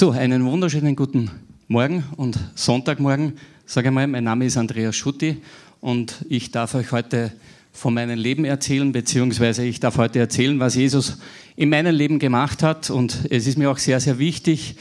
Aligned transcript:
So, 0.00 0.12
einen 0.12 0.46
wunderschönen 0.46 0.96
guten 0.96 1.30
Morgen 1.68 2.04
und 2.16 2.38
Sonntagmorgen. 2.54 3.34
Sage 3.66 3.88
einmal, 3.88 4.06
mein 4.06 4.24
Name 4.24 4.46
ist 4.46 4.56
Andreas 4.56 4.96
Schutti 4.96 5.36
und 5.82 6.24
ich 6.26 6.50
darf 6.50 6.74
euch 6.74 6.90
heute 6.90 7.32
von 7.70 7.92
meinem 7.92 8.18
Leben 8.18 8.46
erzählen, 8.46 8.92
beziehungsweise 8.92 9.62
ich 9.62 9.78
darf 9.78 9.98
heute 9.98 10.18
erzählen, 10.18 10.58
was 10.58 10.74
Jesus 10.74 11.18
in 11.54 11.68
meinem 11.68 11.94
Leben 11.94 12.18
gemacht 12.18 12.62
hat. 12.62 12.88
Und 12.88 13.26
es 13.28 13.46
ist 13.46 13.58
mir 13.58 13.70
auch 13.70 13.76
sehr, 13.76 14.00
sehr 14.00 14.18
wichtig, 14.18 14.76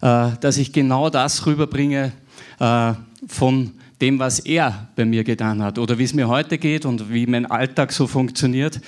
äh, 0.00 0.30
dass 0.40 0.58
ich 0.58 0.72
genau 0.72 1.08
das 1.08 1.46
rüberbringe 1.46 2.10
äh, 2.58 2.94
von 3.28 3.74
dem, 4.00 4.18
was 4.18 4.40
er 4.40 4.88
bei 4.96 5.04
mir 5.04 5.22
getan 5.22 5.62
hat 5.62 5.78
oder 5.78 6.00
wie 6.00 6.04
es 6.04 6.14
mir 6.14 6.26
heute 6.26 6.58
geht 6.58 6.84
und 6.84 7.12
wie 7.12 7.28
mein 7.28 7.46
Alltag 7.46 7.92
so 7.92 8.08
funktioniert. 8.08 8.80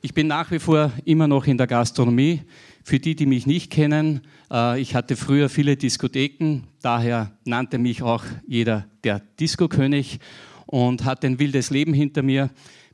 Ich 0.00 0.14
bin 0.14 0.28
nach 0.28 0.50
wie 0.50 0.58
vor 0.58 0.92
immer 1.04 1.28
noch 1.28 1.46
in 1.46 1.58
der 1.58 1.66
Gastronomie. 1.66 2.40
Für 2.82 2.98
die, 2.98 3.14
die 3.14 3.26
mich 3.26 3.46
nicht 3.46 3.70
kennen, 3.70 4.22
äh, 4.50 4.80
ich 4.80 4.94
hatte 4.94 5.16
früher 5.16 5.48
viele 5.48 5.76
Diskotheken, 5.76 6.62
daher 6.82 7.32
nannte 7.44 7.78
mich 7.78 8.02
auch 8.02 8.24
jeder 8.46 8.86
der 9.04 9.20
Disco-König 9.38 10.18
und 10.66 11.04
hatte 11.04 11.26
ein 11.26 11.38
wildes 11.38 11.70
Leben 11.70 11.92
hinter 11.92 12.22
mir, 12.22 12.50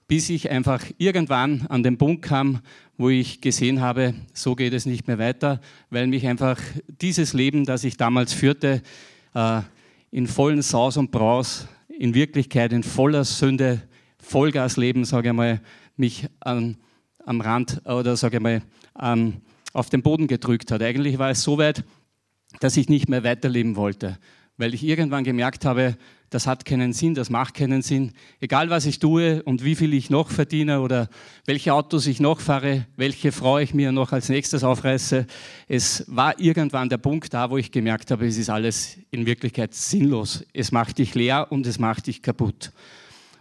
bis 0.09 0.31
ich 0.31 0.51
einfach 0.51 0.85
irgendwann 0.99 1.67
an 1.69 1.83
den 1.83 1.99
Punkt 1.99 2.23
kam, 2.23 2.61
wo 2.97 3.11
ich 3.11 3.41
gesehen 3.41 3.81
habe, 3.81 4.15
so 4.33 4.55
geht 4.55 4.73
es 4.73 4.87
nicht 4.87 5.07
mehr 5.07 5.19
weiter, 5.19 5.61
weil 5.91 6.07
mich 6.07 6.27
einfach 6.27 6.61
dieses 7.01 7.33
Leben, 7.33 7.65
das 7.65 7.85
ich 7.85 7.97
damals 7.97 8.33
führte, 8.33 8.83
äh, 9.35 9.61
in 10.11 10.27
vollen 10.27 10.63
Saus 10.63 10.97
und 10.97 11.11
Braus, 11.11 11.69
in 11.89 12.15
Wirklichkeit 12.15 12.73
in 12.73 12.83
voller 12.83 13.25
Sünde, 13.25 13.83
Vollgasleben, 14.19 15.05
sage 15.05 15.29
ich 15.29 15.35
mal, 15.35 15.61
mich 15.97 16.27
an, 16.41 16.77
am 17.25 17.41
Rand 17.41 17.83
oder 17.85 18.17
sage 18.17 18.37
ich 18.37 18.43
mal, 18.43 18.63
an, 18.95 19.43
auf 19.77 19.91
den 19.91 20.03
Boden 20.03 20.27
gedrückt 20.27 20.71
hat. 20.71 20.83
Eigentlich 20.83 21.19
war 21.19 21.31
es 21.31 21.43
so 21.43 21.59
weit, 21.59 21.85
dass 22.61 22.77
ich 22.77 22.89
nicht 22.89 23.09
mehr 23.09 23.25
weiterleben 23.25 23.77
wollte, 23.77 24.19
weil 24.57 24.73
ich 24.73 24.83
irgendwann 24.83 25.23
gemerkt 25.23 25.67
habe, 25.67 25.97
das 26.31 26.47
hat 26.47 26.65
keinen 26.65 26.93
Sinn, 26.93 27.15
das 27.15 27.31
macht 27.31 27.55
keinen 27.55 27.83
Sinn. 27.83 28.13
Egal 28.41 28.71
was 28.71 28.87
ich 28.87 28.99
tue 28.99 29.43
und 29.43 29.63
wie 29.63 29.77
viel 29.77 29.93
ich 29.93 30.09
noch 30.11 30.31
verdiene 30.31 30.81
oder 30.81 31.09
welche 31.45 31.75
Autos 31.75 32.07
ich 32.07 32.21
noch 32.21 32.41
fahre, 32.41 32.87
welche 32.97 33.33
Frau 33.33 33.59
ich 33.59 33.75
mir 33.75 33.93
noch 33.93 34.13
als 34.13 34.29
nächstes 34.29 34.65
aufreiße, 34.65 35.27
es 35.69 36.05
war 36.09 36.41
irgendwann 36.41 36.89
der 36.89 36.99
Punkt 36.99 37.33
da, 37.35 37.51
wo 37.51 37.59
ich 37.59 37.71
gemerkt 37.71 38.11
habe, 38.11 38.27
es 38.27 38.39
ist 38.39 38.51
alles 38.51 38.97
in 39.11 39.27
Wirklichkeit 39.27 39.75
sinnlos. 39.75 40.45
Es 40.53 40.73
macht 40.73 40.99
dich 40.99 41.15
leer 41.15 41.47
und 41.51 41.67
es 41.67 41.79
macht 41.79 42.07
dich 42.07 42.23
kaputt. 42.23 42.73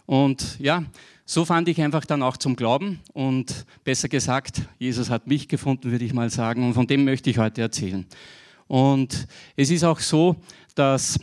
Und 0.04 0.58
ja, 0.60 0.84
so 1.26 1.44
fand 1.44 1.68
ich 1.68 1.82
einfach 1.82 2.04
dann 2.04 2.22
auch 2.22 2.36
zum 2.36 2.54
Glauben 2.54 3.00
und 3.12 3.66
besser 3.82 4.08
gesagt, 4.08 4.62
Jesus 4.78 5.10
hat 5.10 5.26
mich 5.26 5.48
gefunden, 5.48 5.90
würde 5.90 6.04
ich 6.04 6.14
mal 6.14 6.30
sagen, 6.30 6.64
und 6.64 6.74
von 6.74 6.86
dem 6.86 7.04
möchte 7.04 7.28
ich 7.28 7.38
heute 7.38 7.62
erzählen. 7.62 8.06
Und 8.68 9.26
es 9.56 9.70
ist 9.70 9.82
auch 9.82 9.98
so, 9.98 10.36
dass 10.76 11.18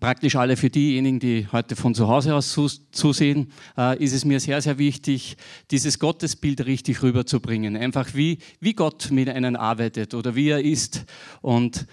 praktisch 0.00 0.36
alle 0.36 0.56
für 0.56 0.68
diejenigen, 0.68 1.18
die 1.18 1.48
heute 1.50 1.76
von 1.76 1.94
zu 1.94 2.08
Hause 2.08 2.34
aus 2.34 2.58
zusehen, 2.92 3.50
äh, 3.76 4.02
ist 4.02 4.12
es 4.12 4.24
mir 4.24 4.38
sehr, 4.38 4.60
sehr 4.60 4.78
wichtig, 4.78 5.36
dieses 5.70 5.98
Gottesbild 5.98 6.66
richtig 6.66 7.02
rüberzubringen. 7.02 7.76
Einfach 7.76 8.14
wie, 8.14 8.38
wie 8.60 8.74
Gott 8.74 9.10
mit 9.10 9.28
einem 9.28 9.56
arbeitet 9.56 10.14
oder 10.14 10.34
wie 10.34 10.50
er 10.50 10.62
ist. 10.62 11.04
Und 11.40 11.86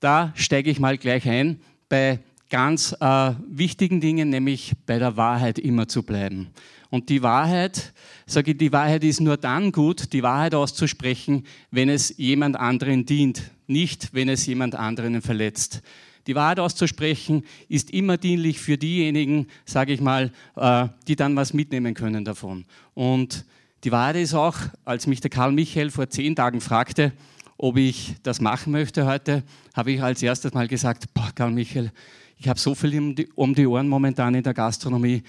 da 0.00 0.32
steige 0.34 0.70
ich 0.70 0.78
mal 0.78 0.98
gleich 0.98 1.28
ein 1.28 1.60
bei 1.88 2.20
ganz 2.52 2.94
äh, 3.00 3.32
wichtigen 3.48 4.00
Dingen, 4.00 4.28
nämlich 4.28 4.72
bei 4.86 4.98
der 4.98 5.16
Wahrheit 5.16 5.58
immer 5.58 5.88
zu 5.88 6.02
bleiben. 6.02 6.50
Und 6.92 7.08
die 7.08 7.22
Wahrheit, 7.22 7.94
sage 8.26 8.50
ich, 8.50 8.58
die 8.58 8.70
Wahrheit 8.70 9.02
ist 9.02 9.18
nur 9.18 9.38
dann 9.38 9.72
gut, 9.72 10.12
die 10.12 10.22
Wahrheit 10.22 10.54
auszusprechen, 10.54 11.46
wenn 11.70 11.88
es 11.88 12.14
jemand 12.18 12.56
anderen 12.56 13.06
dient, 13.06 13.50
nicht 13.66 14.12
wenn 14.12 14.28
es 14.28 14.44
jemand 14.44 14.74
anderen 14.74 15.22
verletzt. 15.22 15.80
Die 16.26 16.34
Wahrheit 16.34 16.60
auszusprechen 16.60 17.44
ist 17.70 17.92
immer 17.92 18.18
dienlich 18.18 18.60
für 18.60 18.76
diejenigen, 18.76 19.46
sage 19.64 19.94
ich 19.94 20.02
mal, 20.02 20.32
äh, 20.54 20.88
die 21.08 21.16
dann 21.16 21.34
was 21.34 21.54
mitnehmen 21.54 21.94
können 21.94 22.26
davon. 22.26 22.66
Und 22.92 23.46
die 23.84 23.90
Wahrheit 23.90 24.16
ist 24.16 24.34
auch, 24.34 24.58
als 24.84 25.06
mich 25.06 25.22
der 25.22 25.30
Karl 25.30 25.52
Michael 25.52 25.90
vor 25.90 26.10
zehn 26.10 26.36
Tagen 26.36 26.60
fragte, 26.60 27.12
ob 27.56 27.78
ich 27.78 28.16
das 28.22 28.42
machen 28.42 28.70
möchte 28.70 29.06
heute, 29.06 29.44
habe 29.72 29.92
ich 29.92 30.02
als 30.02 30.22
erstes 30.22 30.52
mal 30.52 30.68
gesagt, 30.68 31.06
boah, 31.14 31.30
Karl 31.34 31.52
Michael, 31.52 31.90
ich 32.36 32.48
habe 32.48 32.60
so 32.60 32.74
viel 32.74 32.98
um 32.98 33.14
die, 33.14 33.28
um 33.34 33.54
die 33.54 33.66
Ohren 33.66 33.88
momentan 33.88 34.34
in 34.34 34.42
der 34.42 34.52
Gastronomie 34.52 35.22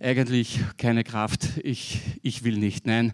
eigentlich 0.00 0.60
keine 0.76 1.04
Kraft, 1.04 1.58
ich, 1.62 2.00
ich 2.22 2.44
will 2.44 2.58
nicht, 2.58 2.86
nein. 2.86 3.12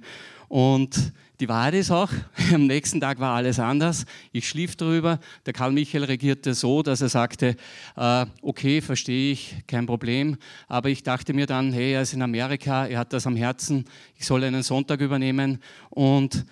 Und 0.48 1.12
die 1.41 1.48
Wahrheit 1.48 1.75
ist 1.75 1.91
auch, 1.91 2.10
am 2.53 2.66
nächsten 2.66 3.00
Tag 3.00 3.19
war 3.19 3.34
alles 3.34 3.59
anders. 3.59 4.04
Ich 4.32 4.48
schlief 4.48 4.76
darüber. 4.76 5.19
Der 5.47 5.53
Karl 5.53 5.72
Michael 5.72 6.04
regierte 6.04 6.54
so, 6.54 6.82
dass 6.82 7.00
er 7.00 7.09
sagte, 7.09 7.56
äh, 7.97 8.26
okay, 8.42 8.81
verstehe 8.81 9.32
ich, 9.32 9.56
kein 9.66 9.87
Problem. 9.87 10.37
Aber 10.69 10.91
ich 10.91 11.03
dachte 11.03 11.32
mir 11.32 11.47
dann, 11.47 11.72
hey, 11.72 11.94
er 11.94 12.03
ist 12.03 12.12
in 12.12 12.22
Amerika, 12.22 12.87
er 12.87 12.98
hat 12.98 13.12
das 13.12 13.26
am 13.26 13.34
Herzen, 13.34 13.87
ich 14.15 14.26
soll 14.26 14.44
einen 14.44 14.62
Sonntag 14.62 15.00
übernehmen. 15.00 15.59
Und 15.88 16.44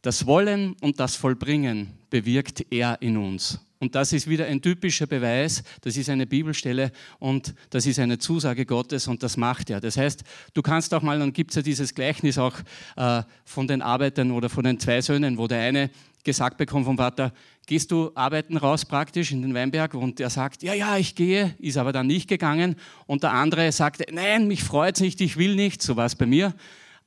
das 0.00 0.26
Wollen 0.26 0.76
und 0.80 1.00
das 1.00 1.16
Vollbringen 1.16 1.92
bewirkt 2.10 2.64
er 2.70 3.02
in 3.02 3.16
uns. 3.16 3.58
Und 3.84 3.94
das 3.94 4.14
ist 4.14 4.26
wieder 4.26 4.46
ein 4.46 4.62
typischer 4.62 5.06
Beweis, 5.06 5.62
das 5.82 5.98
ist 5.98 6.08
eine 6.08 6.26
Bibelstelle 6.26 6.90
und 7.18 7.54
das 7.68 7.84
ist 7.84 7.98
eine 7.98 8.16
Zusage 8.16 8.64
Gottes 8.64 9.08
und 9.08 9.22
das 9.22 9.36
macht 9.36 9.68
er. 9.68 9.78
Das 9.78 9.98
heißt, 9.98 10.24
du 10.54 10.62
kannst 10.62 10.94
auch 10.94 11.02
mal, 11.02 11.18
dann 11.18 11.34
gibt 11.34 11.50
es 11.50 11.56
ja 11.56 11.60
dieses 11.60 11.94
Gleichnis 11.94 12.38
auch 12.38 12.54
äh, 12.96 13.22
von 13.44 13.68
den 13.68 13.82
Arbeitern 13.82 14.30
oder 14.30 14.48
von 14.48 14.64
den 14.64 14.80
zwei 14.80 15.02
Söhnen, 15.02 15.36
wo 15.36 15.48
der 15.48 15.60
eine 15.60 15.90
gesagt 16.24 16.56
bekommt 16.56 16.86
vom 16.86 16.96
Vater, 16.96 17.34
gehst 17.66 17.90
du 17.90 18.10
arbeiten 18.14 18.56
raus 18.56 18.86
praktisch 18.86 19.32
in 19.32 19.42
den 19.42 19.52
Weinberg? 19.52 19.92
Und 19.92 20.18
er 20.18 20.30
sagt, 20.30 20.62
ja, 20.62 20.72
ja, 20.72 20.96
ich 20.96 21.14
gehe, 21.14 21.54
ist 21.58 21.76
aber 21.76 21.92
dann 21.92 22.06
nicht 22.06 22.26
gegangen. 22.26 22.76
Und 23.04 23.22
der 23.22 23.32
andere 23.32 23.70
sagte, 23.70 24.06
nein, 24.10 24.48
mich 24.48 24.64
freut 24.64 24.94
es 24.94 25.02
nicht, 25.02 25.20
ich 25.20 25.36
will 25.36 25.56
nicht, 25.56 25.82
so 25.82 25.94
war 25.94 26.06
es 26.06 26.16
bei 26.16 26.24
mir. 26.24 26.54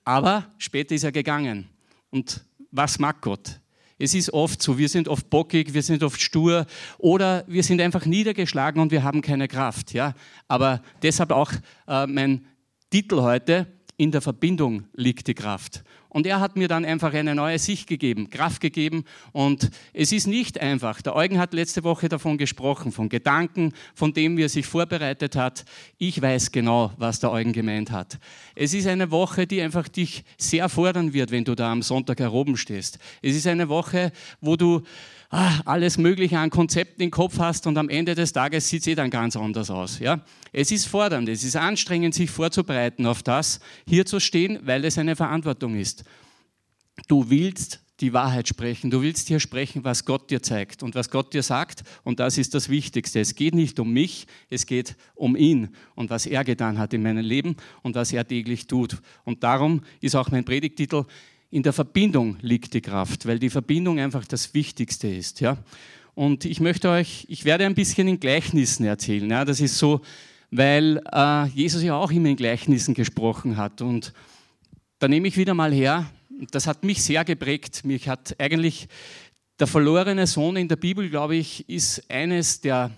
Aber 0.04 0.46
später 0.60 0.94
ist 0.94 1.06
er 1.06 1.12
gegangen. 1.12 1.68
Und 2.12 2.46
was 2.70 3.00
mag 3.00 3.20
Gott? 3.20 3.60
Es 4.00 4.14
ist 4.14 4.32
oft 4.32 4.62
so, 4.62 4.78
wir 4.78 4.90
sind 4.90 5.08
oft 5.08 5.30
bockig, 5.30 5.74
wir 5.74 5.82
sind 5.82 6.04
oft 6.04 6.22
stur 6.22 6.66
oder 6.98 7.44
wir 7.48 7.64
sind 7.64 7.82
einfach 7.82 8.06
niedergeschlagen 8.06 8.82
und 8.82 8.92
wir 8.92 9.04
haben 9.04 9.22
keine 9.22 9.48
Kraft. 9.48 9.94
Ja? 9.94 10.14
Aber 10.48 10.82
deshalb 11.02 11.32
auch 11.32 11.52
äh, 11.88 12.06
mein 12.06 12.46
Titel 12.92 13.22
heute, 13.22 13.68
in 13.98 14.12
der 14.12 14.22
Verbindung 14.22 14.86
liegt 14.94 15.28
die 15.28 15.34
Kraft. 15.34 15.84
Und 16.10 16.26
er 16.26 16.40
hat 16.40 16.56
mir 16.56 16.68
dann 16.68 16.86
einfach 16.86 17.14
eine 17.14 17.36
neue 17.36 17.60
Sicht 17.60 17.88
gegeben, 17.88 18.30
Kraft 18.30 18.62
gegeben. 18.62 19.04
Und 19.34 19.70
es 19.94 20.12
ist 20.12 20.28
nicht 20.28 20.60
einfach. 20.60 21.02
Der 21.02 21.16
Eugen 21.16 21.40
hat 21.40 21.54
letzte 21.54 21.84
Woche 21.84 22.08
davon 22.08 22.38
gesprochen, 22.38 22.92
von 22.92 23.10
Gedanken, 23.10 23.74
von 23.94 24.14
dem, 24.14 24.38
wie 24.38 24.44
er 24.44 24.50
sich 24.50 24.66
vorbereitet 24.66 25.36
hat. 25.36 25.66
Ich 25.98 26.22
weiß 26.22 26.52
genau, 26.52 26.92
was 26.98 27.20
der 27.20 27.32
Eugen 27.32 27.54
gemeint 27.54 27.92
hat. 27.92 28.20
Es 28.56 28.74
ist 28.74 28.88
eine 28.88 29.12
Woche, 29.12 29.48
die 29.48 29.62
einfach 29.62 29.88
dich 29.88 30.24
sehr 30.38 30.70
fordern 30.70 31.14
wird, 31.14 31.32
wenn 31.32 31.44
du 31.44 31.56
da 31.56 31.72
am 31.72 31.82
Sonntag 31.82 32.20
heroben 32.20 32.56
stehst. 32.56 33.00
Es 33.22 33.36
ist 33.36 33.48
eine 33.48 33.68
Woche, 33.68 34.12
wo 34.42 34.56
du 34.56 34.84
alles 35.30 35.98
Mögliche 35.98 36.40
an 36.40 36.50
Konzepten 36.50 37.02
im 37.02 37.12
Kopf 37.12 37.40
hast 37.40 37.68
und 37.68 37.78
am 37.78 37.90
Ende 37.90 38.16
des 38.16 38.32
Tages 38.32 38.70
sieht 38.70 38.82
es 38.82 38.88
eh 38.88 38.96
dann 38.96 39.10
ganz 39.10 39.36
anders 39.36 39.70
aus. 39.70 40.00
Ja? 40.00 40.22
Es 40.54 40.72
ist 40.72 40.86
fordernd, 40.88 41.28
es 41.28 41.44
ist 41.44 41.56
anstrengend, 41.56 42.14
sich 42.14 42.30
vorzubereiten 42.30 43.06
auf 43.06 43.24
das, 43.24 43.60
hier 43.88 44.06
zu 44.06 44.20
stehen, 44.20 44.60
weil 44.64 44.86
es 44.86 44.98
eine 44.98 45.16
Verantwortung 45.16 45.76
ist. 45.76 46.04
Du 47.08 47.30
willst 47.30 47.82
die 48.00 48.14
Wahrheit 48.14 48.48
sprechen. 48.48 48.92
Du 48.92 49.02
willst 49.02 49.28
hier 49.28 49.40
sprechen, 49.40 49.84
was 49.84 50.06
Gott 50.06 50.30
dir 50.30 50.42
zeigt 50.42 50.84
und 50.84 50.96
was 50.96 51.10
Gott 51.10 51.34
dir 51.34 51.42
sagt. 51.42 51.84
Und 52.04 52.20
das 52.20 52.38
ist 52.38 52.54
das 52.54 52.70
Wichtigste. 52.70 53.20
Es 53.20 53.36
geht 53.36 53.56
nicht 53.56 53.80
um 53.80 53.92
mich, 53.92 54.28
es 54.50 54.66
geht 54.66 54.96
um 55.16 55.36
ihn 55.36 55.70
und 55.96 56.10
was 56.10 56.26
er 56.26 56.44
getan 56.44 56.78
hat 56.78 56.94
in 56.94 57.02
meinem 57.02 57.26
Leben 57.26 57.56
und 57.82 57.96
was 57.96 58.14
er 58.14 58.28
täglich 58.28 58.68
tut. 58.68 59.02
Und 59.24 59.44
darum 59.44 59.82
ist 60.00 60.16
auch 60.16 60.30
mein 60.30 60.46
Predigtitel 60.46 61.06
in 61.50 61.64
der 61.64 61.74
Verbindung 61.74 62.38
liegt 62.42 62.74
die 62.74 62.82
Kraft, 62.82 63.26
weil 63.26 63.40
die 63.40 63.50
Verbindung 63.50 64.00
einfach 64.00 64.26
das 64.26 64.54
Wichtigste 64.54 65.08
ist. 65.08 65.40
Ja? 65.40 65.58
Und 66.14 66.46
ich 66.46 66.60
möchte 66.60 66.90
euch, 66.90 67.26
ich 67.30 67.46
werde 67.46 67.66
ein 67.66 67.76
bisschen 67.76 68.08
in 68.08 68.20
Gleichnissen 68.20 68.86
erzählen. 68.86 69.30
Ja? 69.30 69.46
Das 69.46 69.62
ist 69.62 69.78
so, 69.78 70.02
weil 70.52 71.02
äh, 71.12 71.48
Jesus 71.48 71.84
ja 71.84 71.96
auch 71.96 72.12
immer 72.12 72.30
in 72.30 72.36
Gleichnissen 72.36 72.94
gesprochen 72.94 73.58
hat. 73.58 73.82
Und 73.82 74.14
da 75.00 75.08
nehme 75.08 75.28
ich 75.28 75.38
wieder 75.38 75.54
mal 75.54 75.72
her, 75.72 76.10
das 76.52 76.68
hat 76.68 76.84
mich 76.84 77.04
sehr 77.04 77.24
geprägt. 77.24 77.86
Mich 77.86 78.10
hat 78.10 78.36
eigentlich 78.40 78.88
der 79.60 79.68
verlorene 79.68 80.28
Sohn 80.28 80.56
in 80.56 80.68
der 80.68 80.76
Bibel, 80.76 81.10
glaube 81.10 81.36
ich, 81.36 81.68
ist 81.70 82.10
eines 82.10 82.62
der, 82.62 82.92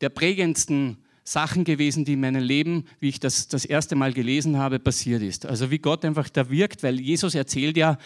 der 0.00 0.08
prägendsten 0.08 0.98
Sachen 1.24 1.64
gewesen, 1.64 2.04
die 2.04 2.14
in 2.14 2.20
meinem 2.20 2.42
Leben, 2.42 2.84
wie 3.00 3.08
ich 3.08 3.20
das 3.20 3.48
das 3.48 3.64
erste 3.64 3.94
Mal 3.94 4.12
gelesen 4.12 4.58
habe, 4.58 4.78
passiert 4.78 5.22
ist. 5.22 5.46
Also 5.46 5.70
wie 5.70 5.78
Gott 5.78 6.04
einfach 6.04 6.28
da 6.28 6.50
wirkt, 6.50 6.82
weil 6.82 7.00
Jesus 7.00 7.34
erzählt 7.34 7.76
ja, 7.76 7.98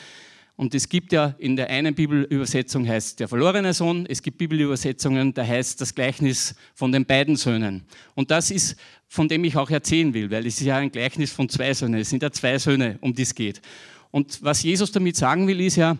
und 0.56 0.74
es 0.74 0.88
gibt 0.88 1.12
ja 1.12 1.34
in 1.38 1.54
der 1.54 1.68
einen 1.68 1.94
Bibelübersetzung 1.94 2.88
heißt 2.88 3.20
der 3.20 3.28
verlorene 3.28 3.74
Sohn, 3.74 4.06
es 4.08 4.22
gibt 4.22 4.38
Bibelübersetzungen, 4.38 5.34
da 5.34 5.46
heißt 5.46 5.80
das 5.82 5.94
Gleichnis 5.94 6.54
von 6.74 6.92
den 6.92 7.04
beiden 7.04 7.36
Söhnen. 7.36 7.84
Und 8.14 8.30
das 8.30 8.50
ist, 8.50 8.76
von 9.06 9.28
dem 9.28 9.44
ich 9.44 9.54
auch 9.56 9.68
erzählen 9.68 10.14
will, 10.14 10.30
weil 10.30 10.46
es 10.46 10.58
ist 10.58 10.66
ja 10.66 10.78
ein 10.78 10.90
Gleichnis 10.90 11.30
von 11.30 11.50
zwei 11.50 11.74
Söhnen. 11.74 12.00
Es 12.00 12.08
sind 12.08 12.22
ja 12.22 12.30
zwei 12.32 12.58
Söhne, 12.58 12.96
um 13.02 13.14
die 13.14 13.22
es 13.22 13.34
geht. 13.34 13.60
Und 14.10 14.42
was 14.42 14.62
Jesus 14.62 14.90
damit 14.90 15.16
sagen 15.16 15.46
will, 15.46 15.60
ist 15.60 15.76
ja, 15.76 15.98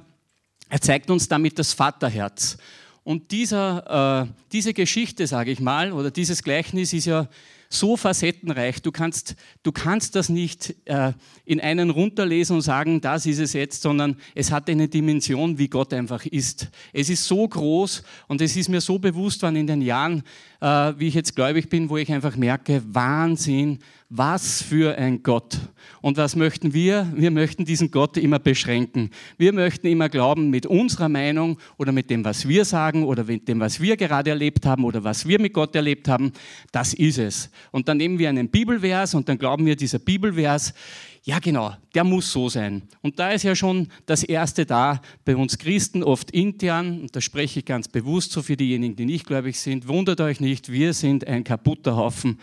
er 0.70 0.80
zeigt 0.80 1.10
uns 1.10 1.28
damit 1.28 1.58
das 1.58 1.74
Vaterherz. 1.74 2.56
Und 3.06 3.30
dieser, 3.30 4.26
äh, 4.26 4.32
diese 4.50 4.74
Geschichte, 4.74 5.28
sage 5.28 5.52
ich 5.52 5.60
mal, 5.60 5.92
oder 5.92 6.10
dieses 6.10 6.42
Gleichnis 6.42 6.92
ist 6.92 7.04
ja 7.04 7.28
so 7.68 7.96
facettenreich. 7.96 8.82
Du 8.82 8.90
kannst, 8.90 9.36
du 9.62 9.70
kannst 9.70 10.16
das 10.16 10.28
nicht 10.28 10.74
äh, 10.86 11.12
in 11.44 11.60
einen 11.60 11.90
runterlesen 11.90 12.56
und 12.56 12.62
sagen, 12.62 13.00
das 13.00 13.24
ist 13.26 13.38
es 13.38 13.52
jetzt, 13.52 13.82
sondern 13.82 14.16
es 14.34 14.50
hat 14.50 14.68
eine 14.68 14.88
Dimension, 14.88 15.56
wie 15.56 15.68
Gott 15.68 15.94
einfach 15.94 16.26
ist. 16.26 16.68
Es 16.92 17.08
ist 17.08 17.24
so 17.26 17.46
groß 17.46 18.02
und 18.26 18.40
es 18.40 18.56
ist 18.56 18.68
mir 18.68 18.80
so 18.80 18.98
bewusst 18.98 19.40
worden 19.40 19.54
in 19.54 19.68
den 19.68 19.82
Jahren, 19.82 20.24
äh, 20.60 20.92
wie 20.96 21.06
ich 21.06 21.14
jetzt 21.14 21.36
gläubig 21.36 21.68
bin, 21.68 21.88
wo 21.88 21.98
ich 21.98 22.12
einfach 22.12 22.34
merke, 22.34 22.82
Wahnsinn, 22.88 23.78
was 24.08 24.62
für 24.62 24.96
ein 24.96 25.22
Gott. 25.22 25.58
Und 26.00 26.16
was 26.16 26.36
möchten 26.36 26.72
wir? 26.72 27.12
Wir 27.14 27.30
möchten 27.30 27.64
diesen 27.64 27.90
Gott 27.90 28.16
immer 28.16 28.38
beschränken. 28.38 29.10
Wir 29.36 29.52
möchten 29.52 29.88
immer 29.88 30.08
glauben, 30.08 30.50
mit 30.50 30.66
unserer 30.66 31.08
Meinung 31.08 31.58
oder 31.76 31.90
mit 31.90 32.10
dem, 32.10 32.24
was 32.24 32.46
wir 32.46 32.64
sagen 32.64 33.04
oder 33.04 33.24
mit 33.24 33.48
dem, 33.48 33.58
was 33.58 33.80
wir 33.80 33.96
gerade 33.96 34.30
erlebt 34.30 34.64
haben 34.64 34.84
oder 34.84 35.02
was 35.02 35.26
wir 35.26 35.40
mit 35.40 35.52
Gott 35.52 35.74
erlebt 35.74 36.08
haben, 36.08 36.32
das 36.70 36.94
ist 36.94 37.18
es. 37.18 37.50
Und 37.72 37.88
dann 37.88 37.96
nehmen 37.96 38.18
wir 38.18 38.28
einen 38.28 38.48
Bibelvers 38.48 39.14
und 39.14 39.28
dann 39.28 39.38
glauben 39.38 39.66
wir, 39.66 39.74
dieser 39.74 39.98
Bibelvers, 39.98 40.72
ja 41.24 41.40
genau, 41.40 41.74
der 41.92 42.04
muss 42.04 42.30
so 42.30 42.48
sein. 42.48 42.82
Und 43.02 43.18
da 43.18 43.32
ist 43.32 43.42
ja 43.42 43.56
schon 43.56 43.88
das 44.06 44.22
Erste 44.22 44.64
da, 44.64 45.00
bei 45.24 45.34
uns 45.34 45.58
Christen 45.58 46.04
oft 46.04 46.30
intern, 46.30 47.00
und 47.00 47.16
da 47.16 47.20
spreche 47.20 47.58
ich 47.58 47.64
ganz 47.64 47.88
bewusst 47.88 48.30
so 48.30 48.42
für 48.42 48.56
diejenigen, 48.56 48.94
die 48.94 49.06
nicht 49.06 49.26
gläubig 49.26 49.58
sind, 49.58 49.88
wundert 49.88 50.20
euch 50.20 50.38
nicht, 50.38 50.70
wir 50.70 50.92
sind 50.92 51.26
ein 51.26 51.42
kaputter 51.42 51.96
Haufen 51.96 52.38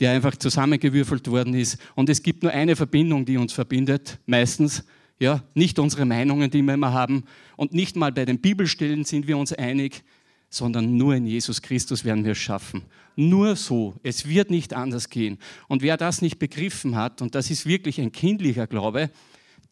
der 0.00 0.12
einfach 0.12 0.36
zusammengewürfelt 0.36 1.28
worden 1.28 1.54
ist. 1.54 1.78
Und 1.94 2.08
es 2.08 2.22
gibt 2.22 2.42
nur 2.42 2.52
eine 2.52 2.76
Verbindung, 2.76 3.24
die 3.24 3.36
uns 3.36 3.52
verbindet, 3.52 4.18
meistens. 4.26 4.84
Ja, 5.18 5.42
nicht 5.54 5.78
unsere 5.78 6.04
Meinungen, 6.04 6.50
die 6.50 6.60
wir 6.60 6.74
immer 6.74 6.92
haben. 6.92 7.24
Und 7.56 7.72
nicht 7.72 7.96
mal 7.96 8.12
bei 8.12 8.26
den 8.26 8.38
Bibelstellen 8.38 9.04
sind 9.04 9.26
wir 9.26 9.38
uns 9.38 9.52
einig, 9.52 10.04
sondern 10.50 10.96
nur 10.96 11.14
in 11.14 11.26
Jesus 11.26 11.62
Christus 11.62 12.04
werden 12.04 12.24
wir 12.24 12.32
es 12.32 12.38
schaffen. 12.38 12.82
Nur 13.16 13.56
so. 13.56 13.94
Es 14.02 14.28
wird 14.28 14.50
nicht 14.50 14.74
anders 14.74 15.08
gehen. 15.08 15.38
Und 15.68 15.82
wer 15.82 15.96
das 15.96 16.20
nicht 16.20 16.38
begriffen 16.38 16.96
hat, 16.96 17.22
und 17.22 17.34
das 17.34 17.50
ist 17.50 17.64
wirklich 17.64 17.98
ein 17.98 18.12
kindlicher 18.12 18.66
Glaube, 18.66 19.10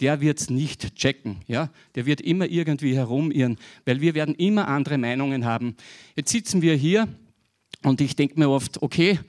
der 0.01 0.21
wird 0.21 0.41
es 0.41 0.51
nicht 0.51 0.97
checken. 0.97 1.37
Ja? 1.47 1.71
Der 1.95 2.07
wird 2.07 2.21
immer 2.21 2.47
irgendwie 2.47 2.97
herumirren, 2.97 3.59
weil 3.85 4.01
wir 4.01 4.15
werden 4.15 4.35
immer 4.35 4.69
andere 4.69 4.99
Meinungen 4.99 5.45
haben. 5.45 5.77
Jetzt 6.17 6.33
sitzen 6.33 6.63
wir 6.63 6.75
hier 6.75 7.07
und 7.83 8.01
ich 8.01 8.17
denke 8.17 8.39
mir 8.39 8.49
oft, 8.49 8.83
okay, 8.83 9.21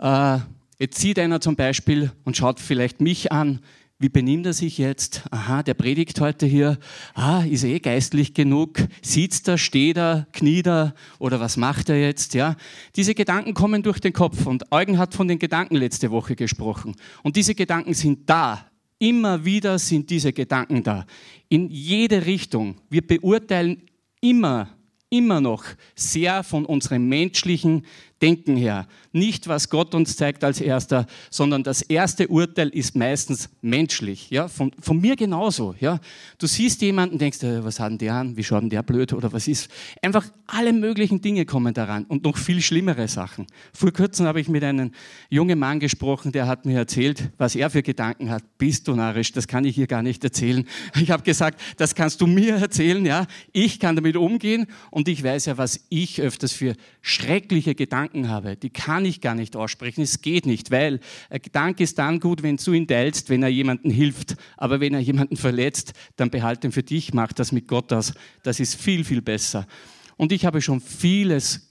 äh, 0.00 0.38
jetzt 0.78 0.98
sieht 0.98 1.18
einer 1.18 1.40
zum 1.40 1.56
Beispiel 1.56 2.10
und 2.24 2.36
schaut 2.36 2.60
vielleicht 2.60 3.00
mich 3.00 3.32
an, 3.32 3.60
wie 4.02 4.08
benimmt 4.08 4.46
er 4.46 4.54
sich 4.54 4.78
jetzt? 4.78 5.24
Aha, 5.30 5.62
der 5.62 5.74
predigt 5.74 6.22
heute 6.22 6.46
hier. 6.46 6.78
Ah, 7.12 7.44
ist 7.44 7.64
eh 7.64 7.80
geistlich 7.80 8.32
genug? 8.32 8.78
Sitzt 9.02 9.46
er, 9.46 9.58
steht 9.58 9.98
er, 9.98 10.26
kniet 10.32 10.66
er 10.68 10.94
oder 11.18 11.38
was 11.38 11.58
macht 11.58 11.90
er 11.90 12.00
jetzt? 12.00 12.32
Ja, 12.32 12.56
diese 12.96 13.14
Gedanken 13.14 13.52
kommen 13.52 13.82
durch 13.82 14.00
den 14.00 14.14
Kopf 14.14 14.46
und 14.46 14.72
Eugen 14.72 14.96
hat 14.96 15.12
von 15.12 15.28
den 15.28 15.38
Gedanken 15.38 15.76
letzte 15.76 16.10
Woche 16.10 16.34
gesprochen. 16.34 16.96
Und 17.22 17.36
diese 17.36 17.54
Gedanken 17.54 17.92
sind 17.92 18.28
da. 18.30 18.64
Immer 18.98 19.44
wieder 19.44 19.78
sind 19.78 20.08
diese 20.08 20.32
Gedanken 20.32 20.82
da. 20.82 21.04
In 21.50 21.68
jede 21.68 22.24
Richtung. 22.24 22.76
Wir 22.88 23.06
beurteilen 23.06 23.82
immer, 24.22 24.70
immer 25.10 25.42
noch 25.42 25.64
sehr 25.94 26.42
von 26.42 26.64
unserem 26.64 27.06
menschlichen 27.06 27.84
Denken 28.22 28.56
her. 28.56 28.88
Nicht, 29.12 29.48
was 29.48 29.70
Gott 29.70 29.94
uns 29.94 30.16
zeigt 30.16 30.44
als 30.44 30.60
erster, 30.60 31.06
sondern 31.30 31.64
das 31.64 31.82
erste 31.82 32.28
Urteil 32.28 32.68
ist 32.68 32.94
meistens 32.94 33.48
menschlich. 33.60 34.30
Ja? 34.30 34.46
Von, 34.46 34.70
von 34.80 35.00
mir 35.00 35.16
genauso. 35.16 35.74
Ja? 35.80 35.98
Du 36.38 36.46
siehst 36.46 36.80
jemanden, 36.82 37.18
denkst, 37.18 37.42
äh, 37.42 37.64
was 37.64 37.80
hat 37.80 37.90
denn 37.90 37.98
der 37.98 38.14
an? 38.14 38.36
Wie 38.36 38.44
schaut 38.44 38.62
denn 38.62 38.70
der 38.70 38.84
blöd? 38.84 39.12
Oder 39.12 39.32
was 39.32 39.48
ist? 39.48 39.68
Einfach 40.00 40.26
alle 40.46 40.72
möglichen 40.72 41.20
Dinge 41.20 41.44
kommen 41.44 41.74
daran 41.74 42.04
und 42.04 42.22
noch 42.22 42.36
viel 42.36 42.60
schlimmere 42.60 43.08
Sachen. 43.08 43.46
Vor 43.72 43.92
kurzem 43.92 44.26
habe 44.26 44.40
ich 44.40 44.48
mit 44.48 44.62
einem 44.62 44.92
jungen 45.28 45.58
Mann 45.58 45.80
gesprochen, 45.80 46.30
der 46.30 46.46
hat 46.46 46.64
mir 46.64 46.78
erzählt, 46.78 47.30
was 47.36 47.56
er 47.56 47.68
für 47.70 47.82
Gedanken 47.82 48.30
hat. 48.30 48.44
Bist 48.58 48.86
du 48.86 48.94
narrisch? 48.94 49.32
Das 49.32 49.48
kann 49.48 49.64
ich 49.64 49.74
hier 49.74 49.88
gar 49.88 50.02
nicht 50.02 50.22
erzählen. 50.22 50.66
Ich 51.00 51.10
habe 51.10 51.24
gesagt, 51.24 51.60
das 51.78 51.96
kannst 51.96 52.20
du 52.20 52.28
mir 52.28 52.56
erzählen. 52.56 53.04
Ja? 53.04 53.26
Ich 53.52 53.80
kann 53.80 53.96
damit 53.96 54.16
umgehen 54.16 54.66
und 54.90 55.08
ich 55.08 55.24
weiß 55.24 55.46
ja, 55.46 55.58
was 55.58 55.86
ich 55.88 56.20
öfters 56.20 56.52
für 56.52 56.76
schreckliche 57.02 57.74
Gedanken 57.74 58.28
habe, 58.28 58.56
die 58.56 58.70
kann 58.70 58.99
ich 59.04 59.20
gar 59.20 59.34
nicht 59.34 59.56
aussprechen. 59.56 60.02
Es 60.02 60.20
geht 60.20 60.46
nicht, 60.46 60.70
weil 60.70 61.00
ein 61.28 61.42
Gedanke 61.42 61.82
ist 61.82 61.98
dann 61.98 62.20
gut, 62.20 62.42
wenn 62.42 62.56
du 62.56 62.72
ihn 62.72 62.86
teilst, 62.86 63.30
wenn 63.30 63.42
er 63.42 63.48
jemandem 63.48 63.90
hilft. 63.90 64.36
Aber 64.56 64.80
wenn 64.80 64.94
er 64.94 65.00
jemanden 65.00 65.36
verletzt, 65.36 65.92
dann 66.16 66.30
behalte 66.30 66.68
ihn 66.68 66.72
für 66.72 66.82
dich, 66.82 67.14
mach 67.14 67.32
das 67.32 67.52
mit 67.52 67.68
Gott 67.68 67.92
aus. 67.92 68.12
Das 68.42 68.60
ist 68.60 68.74
viel, 68.74 69.04
viel 69.04 69.22
besser. 69.22 69.66
Und 70.16 70.32
ich 70.32 70.44
habe 70.44 70.60
schon 70.60 70.80
vieles 70.80 71.69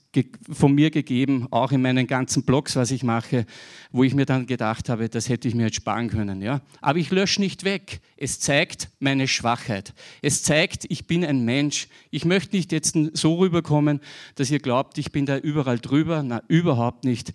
von 0.50 0.74
mir 0.74 0.90
gegeben, 0.90 1.46
auch 1.50 1.70
in 1.70 1.82
meinen 1.82 2.06
ganzen 2.06 2.42
Blogs, 2.42 2.74
was 2.74 2.90
ich 2.90 3.04
mache, 3.04 3.46
wo 3.92 4.02
ich 4.02 4.14
mir 4.14 4.26
dann 4.26 4.46
gedacht 4.46 4.88
habe, 4.88 5.08
das 5.08 5.28
hätte 5.28 5.46
ich 5.46 5.54
mir 5.54 5.66
jetzt 5.66 5.76
sparen 5.76 6.08
können. 6.08 6.42
Ja? 6.42 6.62
Aber 6.80 6.98
ich 6.98 7.10
lösche 7.10 7.40
nicht 7.40 7.64
weg. 7.64 8.00
Es 8.16 8.40
zeigt 8.40 8.88
meine 8.98 9.28
Schwachheit. 9.28 9.94
Es 10.20 10.42
zeigt, 10.42 10.84
ich 10.88 11.06
bin 11.06 11.24
ein 11.24 11.44
Mensch. 11.44 11.88
Ich 12.10 12.24
möchte 12.24 12.56
nicht 12.56 12.72
jetzt 12.72 12.98
so 13.12 13.36
rüberkommen, 13.36 14.00
dass 14.34 14.50
ihr 14.50 14.58
glaubt, 14.58 14.98
ich 14.98 15.12
bin 15.12 15.26
da 15.26 15.38
überall 15.38 15.78
drüber. 15.78 16.22
Na, 16.24 16.42
überhaupt 16.48 17.04
nicht. 17.04 17.32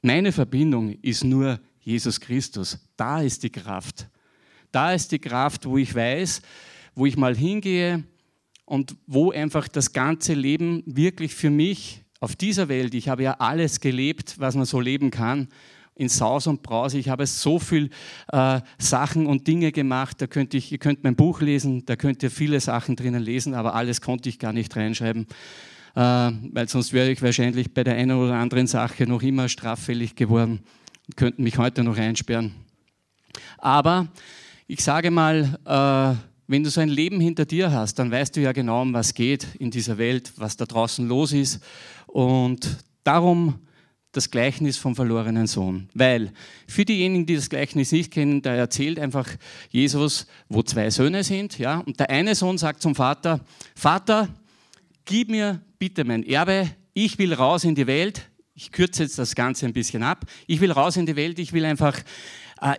Meine 0.00 0.32
Verbindung 0.32 0.98
ist 1.02 1.24
nur 1.24 1.60
Jesus 1.80 2.20
Christus. 2.20 2.78
Da 2.96 3.20
ist 3.20 3.42
die 3.42 3.50
Kraft. 3.50 4.08
Da 4.72 4.94
ist 4.94 5.12
die 5.12 5.18
Kraft, 5.18 5.66
wo 5.66 5.76
ich 5.76 5.94
weiß, 5.94 6.40
wo 6.94 7.04
ich 7.04 7.16
mal 7.16 7.36
hingehe 7.36 8.02
und 8.64 8.96
wo 9.06 9.30
einfach 9.30 9.68
das 9.68 9.92
ganze 9.92 10.32
Leben 10.32 10.82
wirklich 10.86 11.34
für 11.34 11.50
mich 11.50 12.03
auf 12.24 12.36
dieser 12.36 12.68
Welt, 12.68 12.94
ich 12.94 13.10
habe 13.10 13.22
ja 13.22 13.34
alles 13.38 13.80
gelebt, 13.80 14.36
was 14.38 14.54
man 14.54 14.64
so 14.64 14.80
leben 14.80 15.10
kann, 15.10 15.48
in 15.94 16.08
Saus 16.08 16.46
und 16.46 16.62
Braus. 16.62 16.94
Ich 16.94 17.10
habe 17.10 17.26
so 17.26 17.58
viele 17.58 17.90
äh, 18.32 18.60
Sachen 18.78 19.26
und 19.26 19.46
Dinge 19.46 19.72
gemacht. 19.72 20.22
Da 20.22 20.26
könnt 20.26 20.54
ich, 20.54 20.72
ihr 20.72 20.78
könnt 20.78 21.04
mein 21.04 21.16
Buch 21.16 21.42
lesen, 21.42 21.84
da 21.84 21.96
könnt 21.96 22.22
ihr 22.22 22.30
viele 22.30 22.58
Sachen 22.60 22.96
drinnen 22.96 23.22
lesen, 23.22 23.52
aber 23.52 23.74
alles 23.74 24.00
konnte 24.00 24.30
ich 24.30 24.38
gar 24.38 24.54
nicht 24.54 24.74
reinschreiben, 24.74 25.26
äh, 25.94 26.00
weil 26.00 26.66
sonst 26.66 26.94
wäre 26.94 27.10
ich 27.10 27.20
wahrscheinlich 27.20 27.74
bei 27.74 27.84
der 27.84 27.94
einen 27.94 28.16
oder 28.16 28.34
anderen 28.34 28.66
Sache 28.66 29.06
noch 29.06 29.22
immer 29.22 29.50
straffällig 29.50 30.16
geworden 30.16 30.60
und 31.06 31.16
könnten 31.16 31.42
mich 31.42 31.58
heute 31.58 31.84
noch 31.84 31.98
einsperren. 31.98 32.54
Aber 33.58 34.08
ich 34.66 34.82
sage 34.82 35.10
mal, 35.10 35.58
äh, 35.66 36.16
wenn 36.46 36.62
du 36.62 36.70
so 36.70 36.80
ein 36.80 36.88
Leben 36.88 37.20
hinter 37.20 37.46
dir 37.46 37.72
hast, 37.72 37.98
dann 37.98 38.10
weißt 38.10 38.36
du 38.36 38.40
ja 38.40 38.52
genau, 38.52 38.82
um 38.82 38.92
was 38.92 39.14
geht 39.14 39.46
in 39.58 39.70
dieser 39.70 39.96
Welt, 39.96 40.32
was 40.36 40.56
da 40.56 40.66
draußen 40.66 41.06
los 41.08 41.32
ist. 41.32 41.62
Und 42.14 42.78
darum 43.02 43.58
das 44.12 44.30
Gleichnis 44.30 44.76
vom 44.76 44.94
verlorenen 44.94 45.48
Sohn. 45.48 45.88
Weil 45.94 46.32
für 46.68 46.84
diejenigen, 46.84 47.26
die 47.26 47.34
das 47.34 47.50
Gleichnis 47.50 47.90
nicht 47.90 48.12
kennen, 48.12 48.40
da 48.40 48.54
erzählt 48.54 49.00
einfach 49.00 49.28
Jesus, 49.70 50.28
wo 50.48 50.62
zwei 50.62 50.90
Söhne 50.90 51.24
sind. 51.24 51.58
Ja? 51.58 51.80
Und 51.80 51.98
der 51.98 52.10
eine 52.10 52.36
Sohn 52.36 52.56
sagt 52.56 52.82
zum 52.82 52.94
Vater, 52.94 53.40
Vater, 53.74 54.28
gib 55.04 55.28
mir 55.28 55.60
bitte 55.76 56.04
mein 56.04 56.22
Erbe, 56.22 56.70
ich 56.92 57.18
will 57.18 57.34
raus 57.34 57.64
in 57.64 57.74
die 57.74 57.88
Welt. 57.88 58.30
Ich 58.54 58.70
kürze 58.70 59.02
jetzt 59.02 59.18
das 59.18 59.34
Ganze 59.34 59.66
ein 59.66 59.72
bisschen 59.72 60.04
ab. 60.04 60.24
Ich 60.46 60.60
will 60.60 60.70
raus 60.70 60.96
in 60.96 61.06
die 61.06 61.16
Welt, 61.16 61.40
ich 61.40 61.52
will 61.52 61.64
einfach 61.64 62.00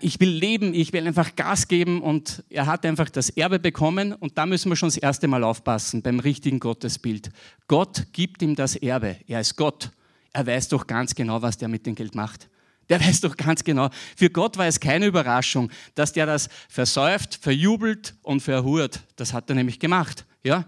ich 0.01 0.19
will 0.19 0.29
leben, 0.29 0.73
ich 0.73 0.93
will 0.93 1.05
einfach 1.05 1.35
Gas 1.35 1.67
geben 1.67 2.01
und 2.01 2.43
er 2.49 2.65
hat 2.65 2.85
einfach 2.85 3.09
das 3.09 3.29
Erbe 3.29 3.59
bekommen 3.59 4.13
und 4.13 4.37
da 4.37 4.45
müssen 4.45 4.69
wir 4.69 4.75
schon 4.75 4.89
das 4.89 4.97
erste 4.97 5.27
Mal 5.27 5.43
aufpassen 5.43 6.01
beim 6.01 6.19
richtigen 6.19 6.59
Gottesbild. 6.59 7.29
Gott 7.67 8.07
gibt 8.11 8.41
ihm 8.41 8.55
das 8.55 8.75
Erbe, 8.75 9.17
er 9.27 9.41
ist 9.41 9.55
Gott. 9.55 9.91
Er 10.33 10.47
weiß 10.47 10.69
doch 10.69 10.87
ganz 10.87 11.15
genau, 11.15 11.41
was 11.41 11.57
der 11.57 11.67
mit 11.67 11.85
dem 11.85 11.95
Geld 11.95 12.15
macht. 12.15 12.49
Der 12.89 12.99
weiß 13.05 13.21
doch 13.21 13.37
ganz 13.37 13.63
genau. 13.63 13.89
Für 14.15 14.29
Gott 14.29 14.57
war 14.57 14.65
es 14.65 14.79
keine 14.79 15.05
Überraschung, 15.05 15.71
dass 15.93 16.13
der 16.13 16.25
das 16.25 16.49
versäuft, 16.67 17.35
verjubelt 17.35 18.15
und 18.21 18.41
verhurt. 18.41 19.01
Das 19.15 19.33
hat 19.33 19.49
er 19.49 19.55
nämlich 19.55 19.79
gemacht. 19.79 20.25
Ja? 20.43 20.65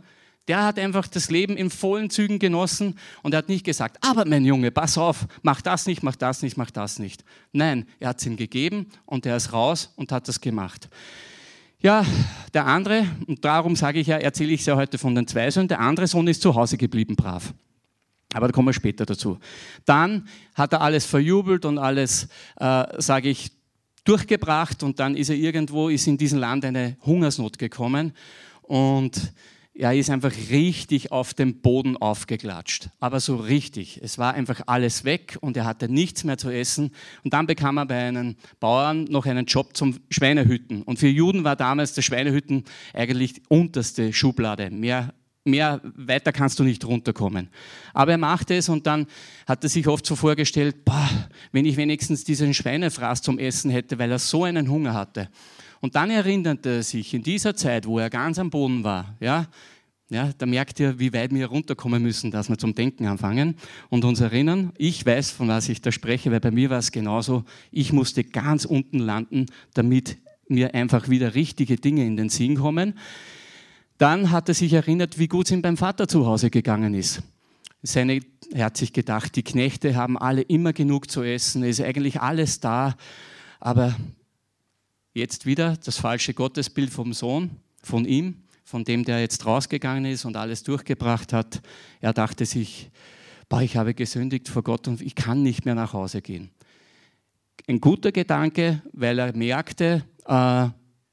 Der 0.48 0.64
hat 0.64 0.80
einfach 0.80 1.08
das 1.08 1.30
Leben 1.30 1.58
in 1.58 1.70
vollen 1.70 2.10
Zügen 2.10 2.40
genossen 2.40 2.98
und 3.22 3.34
er 3.34 3.40
hat 3.40 3.50
nicht 3.50 3.66
gesagt, 3.66 3.98
aber 4.02 4.26
mein 4.26 4.46
Junge, 4.46 4.72
pass 4.72 4.98
auf, 4.98 5.28
mach 5.42 5.62
das 5.62 5.88
nicht, 5.88 6.04
mach 6.04 6.16
das 6.16 6.42
nicht, 6.42 6.56
mach 6.56 6.72
das 6.72 7.00
nicht. 7.00 7.24
Nein, 7.52 7.86
er 8.00 8.10
hat 8.10 8.20
es 8.20 8.26
ihm 8.26 8.38
gegeben 8.38 8.88
und 9.06 9.26
er 9.26 9.36
ist 9.36 9.52
raus 9.52 9.92
und 9.98 10.12
hat 10.12 10.28
das 10.28 10.40
gemacht. 10.40 10.90
Ja, 11.80 12.06
der 12.54 12.66
andere, 12.66 13.06
und 13.28 13.44
darum 13.46 13.76
sage 13.76 14.00
ich 14.00 14.08
ja, 14.08 14.18
erzähle 14.18 14.54
ich 14.54 14.62
es 14.62 14.66
ja 14.66 14.76
heute 14.76 14.98
von 14.98 15.14
den 15.14 15.28
zwei 15.28 15.52
Söhnen, 15.52 15.68
der 15.68 15.80
andere 15.80 16.08
Sohn 16.08 16.28
ist 16.28 16.42
zu 16.42 16.56
Hause 16.56 16.78
geblieben, 16.78 17.16
brav. 17.16 17.54
Aber 18.34 18.48
da 18.48 18.52
kommen 18.52 18.68
wir 18.68 18.74
später 18.74 19.06
dazu. 19.06 19.38
Dann 19.86 20.28
hat 20.54 20.74
er 20.74 20.82
alles 20.82 21.06
verjubelt 21.06 21.66
und 21.66 21.78
alles, 21.78 22.28
äh, 22.58 22.86
sage 22.98 23.30
ich, 23.30 23.52
durchgebracht 24.04 24.84
und 24.84 25.00
dann 25.00 25.16
ist 25.16 25.30
er 25.30 25.36
irgendwo, 25.36 25.90
ist 25.90 26.08
in 26.08 26.18
diesem 26.18 26.40
Land 26.40 26.64
eine 26.66 26.98
Hungersnot 27.06 27.60
gekommen 27.60 28.14
und 28.62 29.34
er 29.78 29.94
ist 29.94 30.10
einfach 30.10 30.32
richtig 30.50 31.12
auf 31.12 31.34
dem 31.34 31.62
Boden 31.62 31.98
aufgeklatscht. 31.98 32.90
Aber 33.00 33.20
so 33.20 33.36
richtig. 33.36 34.00
Es 34.04 34.18
war 34.18 34.34
einfach 34.34 34.62
alles 34.66 35.06
weg 35.06 35.38
und 35.42 35.56
er 35.56 35.66
hatte 35.66 35.88
nichts 35.88 36.24
mehr 36.24 36.38
zu 36.38 36.50
essen. 36.50 36.92
Und 37.24 37.34
dann 37.34 37.46
bekam 37.46 37.78
er 37.78 37.86
bei 37.86 38.08
einem 38.08 38.36
Bauern 38.60 39.06
noch 39.06 39.26
einen 39.26 39.46
Job 39.46 39.78
zum 39.78 39.98
Schweinehütten. 40.10 40.82
Und 40.82 40.98
für 40.98 41.08
Juden 41.08 41.44
war 41.44 41.56
damals 41.56 41.94
das 41.94 42.06
Schweinehütten 42.06 42.64
eigentlich 42.94 43.34
die 43.34 43.44
unterste 43.50 44.14
Schublade. 44.14 44.72
Mehr 44.72 45.14
mehr 45.48 45.82
weiter 45.96 46.34
kannst 46.34 46.60
du 46.60 46.64
nicht 46.64 46.86
runterkommen. 46.86 47.50
Aber 47.94 48.12
er 48.12 48.18
macht 48.18 48.52
es 48.52 48.68
und 48.68 48.86
dann 48.86 49.08
hat 49.48 49.64
er 49.64 49.70
sich 49.70 49.88
oft 49.88 50.06
so 50.06 50.16
vorgestellt, 50.16 50.84
boah, 50.84 51.10
wenn 51.54 51.66
ich 51.66 51.78
wenigstens 51.78 52.26
diesen 52.26 52.54
Schweinefraß 52.54 53.22
zum 53.22 53.40
Essen 53.40 53.72
hätte, 53.72 53.98
weil 53.98 54.12
er 54.12 54.20
so 54.20 54.44
einen 54.44 54.70
Hunger 54.70 54.94
hatte. 54.94 55.30
Und 55.82 55.96
dann 55.96 56.10
erinnerte 56.10 56.70
er 56.70 56.84
sich 56.84 57.14
in 57.14 57.24
dieser 57.24 57.56
Zeit, 57.56 57.86
wo 57.86 58.00
er 58.00 58.10
ganz 58.10 58.40
am 58.40 58.50
Boden 58.50 58.84
war, 58.84 59.16
ja, 59.20 59.48
ja, 60.10 60.32
da 60.38 60.46
merkt 60.46 60.80
ihr, 60.80 61.00
wie 61.00 61.12
weit 61.12 61.34
wir 61.34 61.48
runterkommen 61.48 62.02
müssen, 62.02 62.32
dass 62.32 62.48
wir 62.48 62.58
zum 62.58 62.74
Denken 62.74 63.08
anfangen 63.08 63.56
und 63.90 64.06
uns 64.06 64.22
erinnern. 64.22 64.72
Ich 64.78 65.06
weiß, 65.06 65.32
von 65.32 65.50
was 65.50 65.68
ich 65.68 65.82
da 65.82 65.92
spreche, 65.92 66.32
weil 66.32 66.40
bei 66.40 66.52
mir 66.52 66.70
war 66.70 66.80
es 66.80 66.94
genauso. 66.94 67.44
Ich 67.72 67.92
musste 67.92 68.24
ganz 68.24 68.64
unten 68.64 69.00
landen, 69.00 69.48
damit 69.74 70.18
mir 70.48 70.74
einfach 70.74 71.10
wieder 71.10 71.36
richtige 71.36 71.76
Dinge 71.76 72.06
in 72.06 72.16
den 72.16 72.30
Sinn 72.30 72.56
kommen. 72.56 72.94
Dann 73.98 74.32
hat 74.32 74.48
er 74.48 74.56
sich 74.56 74.72
erinnert, 74.72 75.20
wie 75.20 75.28
gut 75.28 75.48
es 75.48 75.52
ihm 75.52 75.62
beim 75.62 75.76
Vater 75.76 76.08
zu 76.08 76.26
Hause 76.26 76.50
gegangen 76.50 76.94
ist. 76.94 77.22
Seine, 77.84 78.22
er 78.54 78.66
hat 78.66 78.78
sich 78.78 78.94
gedacht, 78.94 79.36
die 79.36 79.44
Knechte 79.44 79.96
haben 79.96 80.18
alle 80.18 80.42
immer 80.42 80.72
genug 80.72 81.12
zu 81.12 81.22
essen, 81.22 81.64
es 81.64 81.80
ist 81.80 81.86
eigentlich 81.86 82.22
alles 82.22 82.62
da. 82.62 82.96
Aber 83.60 83.94
jetzt 85.18 85.46
wieder 85.46 85.78
das 85.84 85.98
falsche 85.98 86.34
Gottesbild 86.34 86.92
vom 86.92 87.14
Sohn, 87.14 87.52
von 87.82 88.06
ihm, 88.06 88.44
von 88.64 88.84
dem, 88.84 89.04
der 89.04 89.20
jetzt 89.20 89.46
rausgegangen 89.46 90.06
ist 90.06 90.26
und 90.26 90.38
alles 90.38 90.64
durchgebracht 90.64 91.34
hat. 91.34 91.62
Er 92.00 92.14
dachte 92.14 92.46
sich, 92.46 92.90
boah, 93.50 93.62
ich 93.62 93.78
habe 93.78 93.94
gesündigt 93.94 94.48
vor 94.50 94.64
Gott 94.64 94.88
und 94.88 95.02
ich 95.02 95.16
kann 95.16 95.42
nicht 95.42 95.66
mehr 95.66 95.76
nach 95.76 95.94
Hause 95.94 96.22
gehen. 96.22 96.50
Ein 97.68 97.82
guter 97.82 98.12
Gedanke, 98.12 98.82
weil 98.94 99.20
er 99.20 99.36
merkte, 99.36 100.06
äh, 100.26 100.30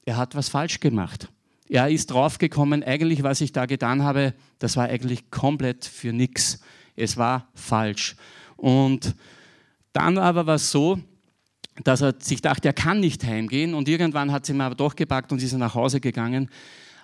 er 0.06 0.16
hat 0.16 0.34
was 0.34 0.48
falsch 0.48 0.80
gemacht. 0.80 1.28
Er 1.68 1.88
ist 1.88 2.10
draufgekommen, 2.10 2.82
eigentlich, 2.82 3.22
was 3.22 3.40
ich 3.40 3.52
da 3.52 3.66
getan 3.66 4.02
habe, 4.02 4.34
das 4.58 4.76
war 4.76 4.84
eigentlich 4.84 5.30
komplett 5.30 5.84
für 5.84 6.12
nichts. 6.12 6.60
Es 6.94 7.16
war 7.16 7.48
falsch. 7.54 8.16
Und 8.56 9.14
dann 9.92 10.18
aber 10.18 10.46
war 10.46 10.56
es 10.56 10.70
so, 10.70 11.00
dass 11.82 12.02
er 12.02 12.14
sich 12.18 12.40
dachte, 12.40 12.68
er 12.68 12.74
kann 12.74 13.00
nicht 13.00 13.24
heimgehen 13.24 13.74
und 13.74 13.88
irgendwann 13.88 14.30
hat 14.30 14.44
es 14.44 14.50
ihm 14.50 14.60
aber 14.60 14.74
doch 14.74 14.94
gepackt 14.94 15.32
und 15.32 15.42
ist 15.42 15.52
nach 15.54 15.74
Hause 15.74 16.00
gegangen. 16.00 16.48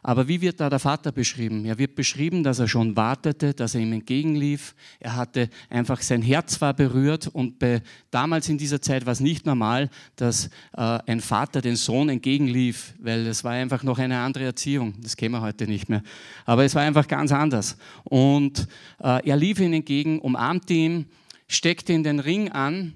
Aber 0.02 0.28
wie 0.28 0.40
wird 0.40 0.60
da 0.60 0.70
der 0.70 0.78
Vater 0.78 1.12
beschrieben? 1.12 1.66
Er 1.66 1.76
wird 1.76 1.94
beschrieben, 1.94 2.42
dass 2.42 2.58
er 2.58 2.68
schon 2.68 2.96
wartete, 2.96 3.52
dass 3.52 3.74
er 3.74 3.82
ihm 3.82 3.92
entgegenlief. 3.92 4.74
Er 4.98 5.16
hatte 5.16 5.50
einfach 5.68 6.00
sein 6.00 6.22
Herz 6.22 6.60
war 6.60 6.72
berührt 6.72 7.26
und 7.26 7.58
bei, 7.58 7.82
damals 8.10 8.48
in 8.48 8.56
dieser 8.56 8.80
Zeit 8.80 9.04
war 9.04 9.12
es 9.12 9.20
nicht 9.20 9.44
normal, 9.44 9.90
dass 10.16 10.46
äh, 10.74 10.98
ein 11.06 11.20
Vater 11.20 11.60
den 11.60 11.76
Sohn 11.76 12.08
entgegenlief, 12.08 12.94
weil 12.98 13.26
es 13.26 13.44
war 13.44 13.52
einfach 13.52 13.82
noch 13.82 13.98
eine 13.98 14.18
andere 14.20 14.44
Erziehung. 14.44 14.94
Das 15.02 15.16
kennen 15.16 15.34
wir 15.34 15.42
heute 15.42 15.66
nicht 15.66 15.90
mehr. 15.90 16.02
Aber 16.46 16.64
es 16.64 16.74
war 16.74 16.82
einfach 16.82 17.06
ganz 17.06 17.30
anders. 17.30 17.76
Und 18.04 18.68
äh, 19.02 19.28
er 19.28 19.36
lief 19.36 19.60
ihm 19.60 19.74
entgegen, 19.74 20.18
umarmte 20.20 20.72
ihn, 20.72 21.06
steckte 21.46 21.92
ihn 21.92 22.04
den 22.04 22.20
Ring 22.20 22.50
an 22.50 22.94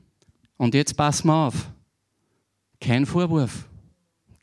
und 0.56 0.74
jetzt 0.74 0.96
pass 0.96 1.24
mal 1.24 1.48
auf. 1.48 1.70
Kein 2.80 3.06
Vorwurf. 3.06 3.68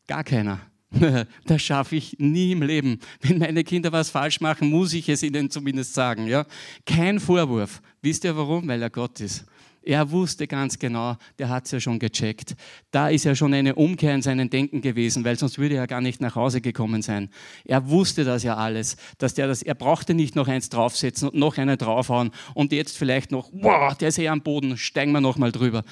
Gar 0.08 0.24
keiner. 0.24 0.60
Das 1.46 1.62
schaffe 1.62 1.96
ich 1.96 2.18
nie 2.20 2.52
im 2.52 2.62
Leben. 2.62 3.00
Wenn 3.22 3.38
meine 3.38 3.64
Kinder 3.64 3.92
was 3.92 4.10
falsch 4.10 4.42
machen, 4.42 4.70
muss 4.70 4.94
ich 4.94 5.08
es 5.10 5.24
ihnen 5.24 5.50
zumindest 5.50 5.94
sagen. 5.94 6.28
Ja? 6.28 6.46
Kein 6.86 7.20
Vorwurf. 7.20 7.82
Wisst 8.02 8.26
ihr 8.26 8.36
warum? 8.36 8.68
Weil 8.68 8.82
er 8.82 8.90
Gott 8.90 9.20
ist. 9.22 9.46
Er 9.84 10.12
wusste 10.12 10.48
ganz 10.48 10.78
genau, 10.78 11.18
der 11.40 11.50
hat 11.50 11.66
es 11.66 11.72
ja 11.72 11.80
schon 11.80 11.98
gecheckt. 11.98 12.56
Da 12.92 13.10
ist 13.10 13.24
ja 13.24 13.34
schon 13.34 13.54
eine 13.54 13.74
Umkehr 13.74 14.14
in 14.14 14.22
seinem 14.22 14.50
Denken 14.50 14.82
gewesen, 14.82 15.26
weil 15.26 15.38
sonst 15.38 15.58
würde 15.58 15.76
er 15.76 15.88
gar 15.88 16.02
nicht 16.02 16.22
nach 16.22 16.36
Hause 16.36 16.62
gekommen 16.62 17.02
sein. 17.02 17.30
Er 17.66 17.90
wusste 17.90 18.24
das 18.24 18.44
ja 18.44 18.58
alles, 18.58 18.96
dass 19.18 19.34
der 19.34 19.48
das, 19.48 19.64
er 19.64 19.74
brauchte 19.74 20.14
nicht 20.14 20.36
noch 20.36 20.48
eins 20.48 20.70
draufsetzen 20.70 21.30
und 21.30 21.36
noch 21.38 21.58
einen 21.58 21.78
draufhauen 21.78 22.30
und 22.54 22.72
jetzt 22.72 22.98
vielleicht 22.98 23.32
noch, 23.32 23.50
wow, 23.54 23.96
der 23.96 24.10
ist 24.10 24.20
eh 24.20 24.28
am 24.28 24.42
Boden, 24.42 24.78
steigen 24.78 25.14
wir 25.14 25.22
noch 25.22 25.38
mal 25.38 25.52
drüber. 25.52 25.84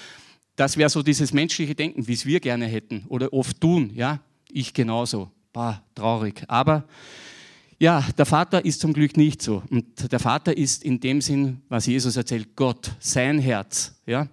Das 0.56 0.78
wäre 0.78 0.90
so 0.90 1.02
dieses 1.02 1.34
menschliche 1.34 1.74
Denken, 1.74 2.08
wie 2.08 2.14
es 2.14 2.26
wir 2.26 2.42
gerne 2.42 2.68
hätten 2.68 3.06
oder 3.08 3.34
oft 3.34 3.60
tun, 3.60 3.92
ja. 3.96 4.20
Ich 4.52 4.74
genauso. 4.74 5.32
Bah, 5.54 5.84
traurig. 5.96 6.44
Aber 6.48 6.86
ja, 7.80 8.06
der 8.18 8.26
Vater 8.26 8.64
ist 8.66 8.82
zum 8.82 8.94
Glück 8.94 9.16
nicht 9.16 9.42
so. 9.42 9.64
Und 9.70 10.12
der 10.12 10.20
Vater 10.20 10.56
ist 10.56 10.84
in 10.84 11.00
dem 11.00 11.22
Sinn, 11.22 11.62
was 11.70 11.86
Jesus 11.86 12.18
erzählt, 12.18 12.56
Gott, 12.56 12.92
sein 13.00 13.40
Herz. 13.40 13.96
Ja? 14.06 14.28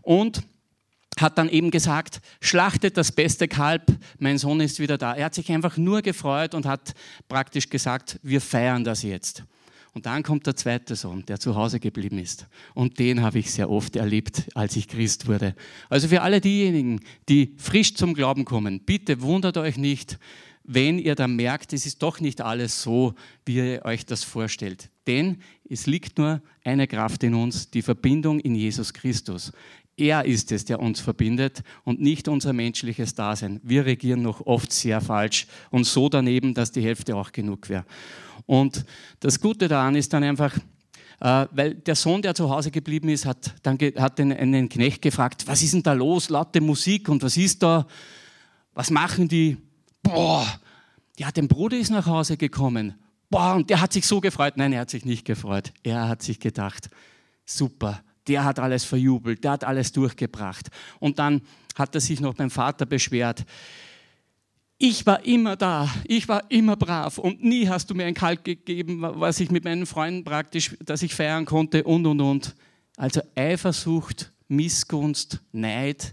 Und 0.00 0.42
hat 1.18 1.38
dann 1.38 1.48
eben 1.48 1.70
gesagt, 1.70 2.20
schlachtet 2.40 2.96
das 2.96 3.12
beste 3.12 3.48
Kalb, 3.48 3.82
mein 4.18 4.38
Sohn 4.38 4.60
ist 4.60 4.80
wieder 4.80 4.98
da. 4.98 5.14
Er 5.14 5.26
hat 5.26 5.34
sich 5.34 5.50
einfach 5.52 5.76
nur 5.76 6.02
gefreut 6.02 6.54
und 6.54 6.66
hat 6.66 6.94
praktisch 7.28 7.68
gesagt, 7.68 8.18
wir 8.22 8.40
feiern 8.40 8.84
das 8.84 9.02
jetzt. 9.02 9.44
Und 9.92 10.04
dann 10.04 10.22
kommt 10.22 10.46
der 10.46 10.56
zweite 10.56 10.94
Sohn, 10.94 11.24
der 11.24 11.40
zu 11.40 11.54
Hause 11.54 11.80
geblieben 11.80 12.18
ist. 12.18 12.46
Und 12.74 12.98
den 12.98 13.22
habe 13.22 13.38
ich 13.38 13.50
sehr 13.50 13.70
oft 13.70 13.96
erlebt, 13.96 14.42
als 14.54 14.76
ich 14.76 14.88
Christ 14.88 15.26
wurde. 15.26 15.54
Also 15.88 16.08
für 16.08 16.20
alle 16.20 16.42
diejenigen, 16.42 17.00
die 17.30 17.54
frisch 17.56 17.94
zum 17.94 18.12
Glauben 18.12 18.44
kommen, 18.44 18.80
bitte 18.80 19.22
wundert 19.22 19.56
euch 19.56 19.78
nicht, 19.78 20.18
wenn 20.66 20.98
ihr 20.98 21.14
dann 21.14 21.36
merkt, 21.36 21.72
es 21.72 21.86
ist 21.86 22.02
doch 22.02 22.20
nicht 22.20 22.40
alles 22.40 22.82
so, 22.82 23.14
wie 23.44 23.56
ihr 23.56 23.84
euch 23.84 24.04
das 24.04 24.24
vorstellt. 24.24 24.90
Denn 25.06 25.38
es 25.68 25.86
liegt 25.86 26.18
nur 26.18 26.42
eine 26.64 26.86
Kraft 26.86 27.22
in 27.22 27.34
uns, 27.34 27.70
die 27.70 27.82
Verbindung 27.82 28.40
in 28.40 28.54
Jesus 28.54 28.92
Christus. 28.92 29.52
Er 29.96 30.24
ist 30.26 30.52
es, 30.52 30.64
der 30.64 30.80
uns 30.80 31.00
verbindet 31.00 31.62
und 31.84 32.00
nicht 32.00 32.28
unser 32.28 32.52
menschliches 32.52 33.14
Dasein. 33.14 33.60
Wir 33.62 33.86
regieren 33.86 34.22
noch 34.22 34.44
oft 34.44 34.72
sehr 34.72 35.00
falsch 35.00 35.46
und 35.70 35.84
so 35.84 36.08
daneben, 36.08 36.52
dass 36.52 36.72
die 36.72 36.82
Hälfte 36.82 37.16
auch 37.16 37.32
genug 37.32 37.68
wäre. 37.68 37.86
Und 38.44 38.84
das 39.20 39.40
Gute 39.40 39.68
daran 39.68 39.94
ist 39.94 40.12
dann 40.12 40.22
einfach, 40.22 40.54
äh, 41.20 41.46
weil 41.50 41.74
der 41.76 41.94
Sohn, 41.94 42.20
der 42.20 42.34
zu 42.34 42.50
Hause 42.50 42.70
geblieben 42.70 43.08
ist, 43.08 43.24
hat 43.24 43.54
dann 43.62 43.78
hat 43.96 44.18
den, 44.18 44.32
einen 44.32 44.68
Knecht 44.68 45.00
gefragt, 45.00 45.46
was 45.46 45.62
ist 45.62 45.72
denn 45.72 45.82
da 45.82 45.94
los? 45.94 46.28
Laute 46.28 46.60
Musik 46.60 47.08
und 47.08 47.22
was 47.22 47.36
ist 47.36 47.62
da? 47.62 47.86
Was 48.74 48.90
machen 48.90 49.28
die? 49.28 49.56
Boah, 50.14 50.46
ja, 51.18 51.30
der 51.30 51.42
Bruder 51.42 51.76
ist 51.76 51.90
nach 51.90 52.06
Hause 52.06 52.36
gekommen. 52.36 52.94
Boah, 53.30 53.54
und 53.54 53.70
der 53.70 53.80
hat 53.80 53.92
sich 53.92 54.06
so 54.06 54.20
gefreut. 54.20 54.56
Nein, 54.56 54.72
er 54.72 54.80
hat 54.80 54.90
sich 54.90 55.04
nicht 55.04 55.24
gefreut. 55.24 55.72
Er 55.82 56.08
hat 56.08 56.22
sich 56.22 56.38
gedacht, 56.38 56.88
super, 57.44 58.00
der 58.28 58.44
hat 58.44 58.58
alles 58.58 58.84
verjubelt, 58.84 59.42
der 59.44 59.52
hat 59.52 59.64
alles 59.64 59.92
durchgebracht. 59.92 60.68
Und 61.00 61.18
dann 61.18 61.42
hat 61.74 61.94
er 61.94 62.00
sich 62.00 62.20
noch 62.20 62.34
beim 62.34 62.50
Vater 62.50 62.86
beschwert 62.86 63.44
ich 64.78 65.06
war 65.06 65.24
immer 65.24 65.56
da, 65.56 65.88
ich 66.04 66.28
war 66.28 66.50
immer 66.50 66.76
brav 66.76 67.18
und 67.18 67.42
nie 67.42 67.68
hast 67.68 67.88
du 67.88 67.94
mir 67.94 68.04
ein 68.04 68.14
Kalk 68.14 68.44
gegeben, 68.44 69.00
was 69.00 69.40
ich 69.40 69.50
mit 69.50 69.64
meinen 69.64 69.86
Freunden 69.86 70.24
praktisch, 70.24 70.76
dass 70.84 71.02
ich 71.02 71.14
feiern 71.14 71.46
konnte 71.46 71.84
und 71.84 72.06
und 72.06 72.20
und. 72.20 72.54
Also 72.96 73.22
Eifersucht, 73.34 74.32
Missgunst, 74.48 75.40
Neid, 75.52 76.12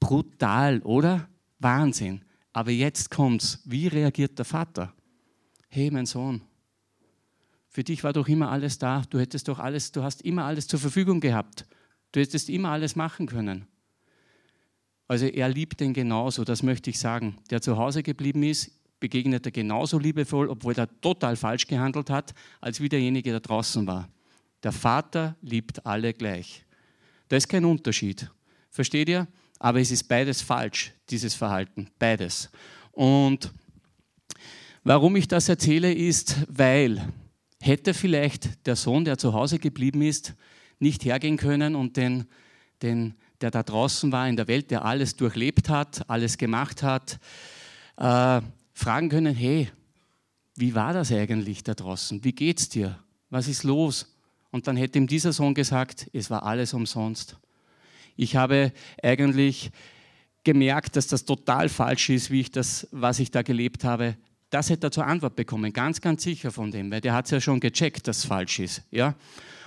brutal, 0.00 0.80
oder? 0.80 1.28
Wahnsinn. 1.58 2.22
Aber 2.52 2.70
jetzt 2.70 3.10
kommt's. 3.10 3.60
Wie 3.64 3.86
reagiert 3.88 4.38
der 4.38 4.44
Vater? 4.44 4.92
Hey, 5.68 5.90
mein 5.90 6.06
Sohn, 6.06 6.42
für 7.72 7.82
dich 7.82 8.04
war 8.04 8.12
doch 8.12 8.28
immer 8.28 8.50
alles 8.50 8.78
da. 8.78 9.02
Du 9.08 9.18
hättest 9.18 9.48
doch 9.48 9.58
alles, 9.58 9.92
du 9.92 10.02
hast 10.02 10.22
immer 10.22 10.44
alles 10.44 10.66
zur 10.66 10.78
Verfügung 10.78 11.20
gehabt. 11.20 11.66
Du 12.12 12.20
hättest 12.20 12.50
immer 12.50 12.68
alles 12.68 12.96
machen 12.96 13.26
können. 13.26 13.66
Also 15.08 15.24
er 15.26 15.48
liebt 15.48 15.80
den 15.80 15.94
genauso, 15.94 16.44
das 16.44 16.62
möchte 16.62 16.90
ich 16.90 16.98
sagen. 16.98 17.38
Der 17.50 17.62
zu 17.62 17.78
Hause 17.78 18.02
geblieben 18.02 18.42
ist, 18.42 18.70
begegnet 19.00 19.46
er 19.46 19.52
genauso 19.52 19.98
liebevoll, 19.98 20.48
obwohl 20.48 20.74
er 20.74 21.00
total 21.00 21.34
falsch 21.36 21.66
gehandelt 21.66 22.10
hat, 22.10 22.34
als 22.60 22.80
wie 22.80 22.90
derjenige, 22.90 23.30
der 23.30 23.40
draußen 23.40 23.86
war. 23.86 24.08
Der 24.62 24.72
Vater 24.72 25.36
liebt 25.40 25.84
alle 25.86 26.12
gleich. 26.12 26.64
Da 27.28 27.36
ist 27.36 27.48
kein 27.48 27.64
Unterschied. 27.64 28.30
Versteht 28.70 29.08
ihr? 29.08 29.26
Aber 29.62 29.78
es 29.78 29.92
ist 29.92 30.08
beides 30.08 30.42
falsch, 30.42 30.92
dieses 31.08 31.34
Verhalten. 31.34 31.86
Beides. 32.00 32.50
Und 32.90 33.52
warum 34.82 35.14
ich 35.14 35.28
das 35.28 35.48
erzähle, 35.48 35.94
ist, 35.94 36.34
weil 36.48 37.00
hätte 37.60 37.94
vielleicht 37.94 38.66
der 38.66 38.74
Sohn, 38.74 39.04
der 39.04 39.18
zu 39.18 39.34
Hause 39.34 39.60
geblieben 39.60 40.02
ist, 40.02 40.34
nicht 40.80 41.04
hergehen 41.04 41.36
können 41.36 41.76
und 41.76 41.96
den, 41.96 42.26
den 42.82 43.14
der 43.40 43.52
da 43.52 43.62
draußen 43.62 44.10
war 44.10 44.28
in 44.28 44.34
der 44.34 44.48
Welt, 44.48 44.72
der 44.72 44.84
alles 44.84 45.14
durchlebt 45.14 45.68
hat, 45.68 46.10
alles 46.10 46.38
gemacht 46.38 46.82
hat, 46.82 47.20
äh, 47.98 48.40
fragen 48.74 49.10
können, 49.10 49.32
hey, 49.32 49.70
wie 50.56 50.74
war 50.74 50.92
das 50.92 51.12
eigentlich 51.12 51.62
da 51.62 51.74
draußen? 51.74 52.24
Wie 52.24 52.32
geht's 52.32 52.68
dir? 52.68 52.98
Was 53.30 53.46
ist 53.46 53.62
los? 53.62 54.12
Und 54.50 54.66
dann 54.66 54.76
hätte 54.76 54.98
ihm 54.98 55.06
dieser 55.06 55.32
Sohn 55.32 55.54
gesagt, 55.54 56.10
es 56.12 56.30
war 56.30 56.42
alles 56.42 56.74
umsonst. 56.74 57.36
Ich 58.16 58.36
habe 58.36 58.72
eigentlich 59.02 59.70
gemerkt, 60.44 60.96
dass 60.96 61.06
das 61.06 61.24
total 61.24 61.68
falsch 61.68 62.10
ist, 62.10 62.30
wie 62.30 62.40
ich 62.40 62.50
das, 62.50 62.88
was 62.90 63.18
ich 63.18 63.30
da 63.30 63.42
gelebt 63.42 63.84
habe. 63.84 64.16
Das 64.50 64.70
hätte 64.70 64.88
er 64.88 64.90
zur 64.90 65.06
Antwort 65.06 65.36
bekommen, 65.36 65.72
ganz, 65.72 66.00
ganz 66.00 66.22
sicher 66.22 66.50
von 66.50 66.70
dem, 66.70 66.90
weil 66.90 67.00
der 67.00 67.14
hat 67.14 67.26
es 67.26 67.30
ja 67.30 67.40
schon 67.40 67.60
gecheckt, 67.60 68.06
dass 68.08 68.18
es 68.18 68.24
falsch 68.24 68.58
ist. 68.58 68.82
Ja? 68.90 69.14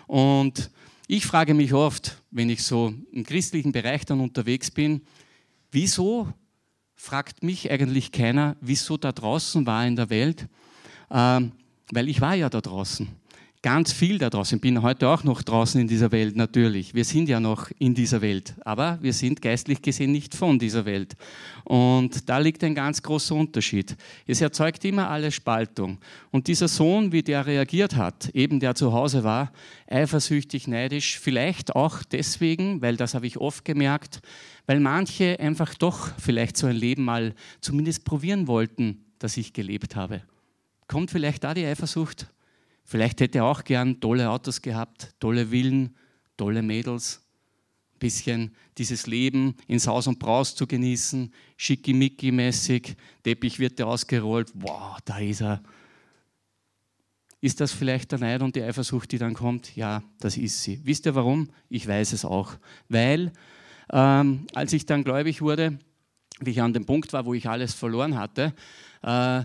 Und 0.06 0.70
ich 1.08 1.26
frage 1.26 1.54
mich 1.54 1.74
oft, 1.74 2.22
wenn 2.32 2.50
ich 2.50 2.64
so 2.64 2.94
im 3.12 3.24
christlichen 3.24 3.72
Bereich 3.72 4.06
dann 4.06 4.20
unterwegs 4.20 4.70
bin, 4.70 5.02
wieso 5.72 6.32
fragt 6.96 7.44
mich 7.44 7.72
eigentlich 7.72 8.12
keiner, 8.12 8.56
wieso 8.62 8.98
da 8.98 9.12
draußen 9.12 9.66
war 9.66 9.86
in 9.86 9.96
der 9.96 10.10
Welt. 10.10 10.48
Ähm, 11.12 11.52
weil 11.92 12.10
ich 12.10 12.22
war 12.22 12.34
ja 12.34 12.50
da 12.50 12.62
draußen 12.62 13.08
ganz 13.66 13.92
viel 13.92 14.20
da 14.20 14.30
draußen. 14.30 14.58
Ich 14.58 14.62
bin 14.62 14.84
heute 14.84 15.10
auch 15.10 15.24
noch 15.24 15.42
draußen 15.42 15.82
in 15.82 15.88
dieser 15.88 16.12
Welt, 16.12 16.36
natürlich. 16.36 16.94
Wir 16.94 17.04
sind 17.04 17.28
ja 17.28 17.40
noch 17.40 17.72
in 17.80 17.96
dieser 17.96 18.22
Welt, 18.22 18.54
aber 18.64 19.00
wir 19.02 19.12
sind 19.12 19.42
geistlich 19.42 19.82
gesehen 19.82 20.12
nicht 20.12 20.36
von 20.36 20.60
dieser 20.60 20.86
Welt. 20.86 21.16
Und 21.64 22.30
da 22.30 22.38
liegt 22.38 22.64
ein 22.64 22.76
ganz 22.76 23.02
großer 23.02 23.34
Unterschied. 23.34 23.98
Es 24.28 24.40
erzeugt 24.40 24.86
immer 24.86 25.10
alle 25.10 25.32
Spaltung. 25.32 25.98
Und 26.30 26.46
dieser 26.46 26.68
Sohn, 26.68 27.12
wie 27.12 27.24
der 27.24 27.48
reagiert 27.48 27.96
hat, 27.96 28.30
eben 28.36 28.60
der 28.60 28.76
zu 28.76 28.94
Hause 28.94 29.24
war, 29.24 29.52
eifersüchtig, 29.88 30.68
neidisch, 30.68 31.18
vielleicht 31.18 31.76
auch 31.76 32.04
deswegen, 32.04 32.84
weil 32.84 32.98
das 32.98 33.16
habe 33.16 33.26
ich 33.26 33.40
oft 33.40 33.66
gemerkt, 33.66 34.22
weil 34.68 34.80
manche 34.80 35.40
einfach 35.40 35.74
doch 35.74 36.10
vielleicht 36.20 36.56
so 36.56 36.68
ein 36.68 36.76
Leben 36.76 37.04
mal 37.04 37.34
zumindest 37.62 38.06
probieren 38.06 38.48
wollten, 38.48 39.06
dass 39.18 39.38
ich 39.38 39.54
gelebt 39.54 39.96
habe. 39.96 40.22
Kommt 40.88 41.10
vielleicht 41.10 41.44
da 41.44 41.56
die 41.56 41.66
Eifersucht? 41.66 42.28
Vielleicht 42.86 43.20
hätte 43.20 43.40
er 43.40 43.46
auch 43.46 43.64
gern 43.64 44.00
tolle 44.00 44.30
Autos 44.30 44.62
gehabt, 44.62 45.16
tolle 45.20 45.50
Villen, 45.50 45.96
tolle 46.38 46.62
Mädels, 46.62 47.22
ein 47.96 48.00
bisschen 48.00 48.56
dieses 48.78 49.08
Leben 49.08 49.56
in 49.68 49.80
Saus 49.80 50.06
und 50.06 50.20
Braus 50.20 50.56
zu 50.56 50.68
genießen, 50.68 51.34
schickimicki-mäßig, 51.58 52.96
Teppich 53.24 53.58
wird 53.58 53.80
dir 53.80 53.88
ausgerollt, 53.88 54.52
wow, 54.54 54.98
da 55.04 55.18
ist 55.18 55.42
er. 55.42 55.64
Ist 57.42 57.60
das 57.60 57.72
vielleicht 57.72 58.12
der 58.12 58.20
Neid 58.20 58.42
und 58.42 58.56
die 58.56 58.62
Eifersucht, 58.62 59.12
die 59.12 59.18
dann 59.18 59.34
kommt? 59.34 59.76
Ja, 59.76 60.04
das 60.20 60.38
ist 60.38 60.64
sie. 60.64 60.80
Wisst 60.84 61.06
ihr 61.06 61.16
warum? 61.16 61.50
Ich 61.70 61.88
weiß 61.88 62.14
es 62.14 62.24
auch. 62.24 62.54
Weil, 62.88 63.32
ähm, 63.92 64.48
als 64.54 64.74
ich 64.74 64.86
dann 64.86 65.04
gläubig 65.04 65.42
wurde, 65.42 65.78
wie 66.40 66.52
ich 66.52 66.62
an 66.62 66.74
dem 66.74 66.86
Punkt 66.86 67.14
war, 67.14 67.26
wo 67.26 67.34
ich 67.34 67.48
alles 67.48 67.74
verloren 67.74 68.18
hatte, 68.18 68.54
äh, 69.04 69.44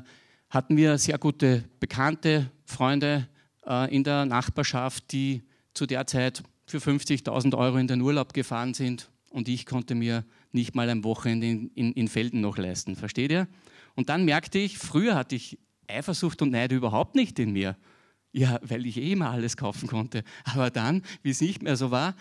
hatten 0.50 0.76
wir 0.76 0.98
sehr 0.98 1.18
gute 1.18 1.64
Bekannte, 1.78 2.50
Freunde 2.64 3.28
äh, 3.66 3.94
in 3.94 4.04
der 4.04 4.26
Nachbarschaft, 4.26 5.12
die 5.12 5.42
zu 5.74 5.86
der 5.86 6.06
Zeit 6.06 6.42
für 6.66 6.78
50.000 6.78 7.56
Euro 7.56 7.78
in 7.78 7.86
den 7.86 8.00
Urlaub 8.00 8.32
gefahren 8.32 8.74
sind 8.74 9.10
und 9.30 9.48
ich 9.48 9.64
konnte 9.64 9.94
mir 9.94 10.24
nicht 10.52 10.74
mal 10.74 10.88
ein 10.90 11.04
Wochenende 11.04 11.46
in, 11.46 11.70
in, 11.74 11.92
in 11.92 12.08
Felden 12.08 12.40
noch 12.40 12.58
leisten. 12.58 12.96
Versteht 12.96 13.30
ihr? 13.30 13.48
Und 13.94 14.08
dann 14.08 14.24
merkte 14.24 14.58
ich, 14.58 14.78
früher 14.78 15.14
hatte 15.14 15.36
ich 15.36 15.58
Eifersucht 15.86 16.42
und 16.42 16.50
Neid 16.50 16.72
überhaupt 16.72 17.14
nicht 17.14 17.38
in 17.38 17.52
mir. 17.52 17.76
Ja, 18.32 18.60
weil 18.62 18.86
ich 18.86 18.96
eh 18.96 19.12
immer 19.12 19.30
alles 19.30 19.56
kaufen 19.56 19.88
konnte. 19.88 20.22
Aber 20.44 20.70
dann, 20.70 21.02
wie 21.22 21.30
es 21.30 21.40
nicht 21.40 21.62
mehr 21.62 21.76
so 21.76 21.90
war, 21.90 22.14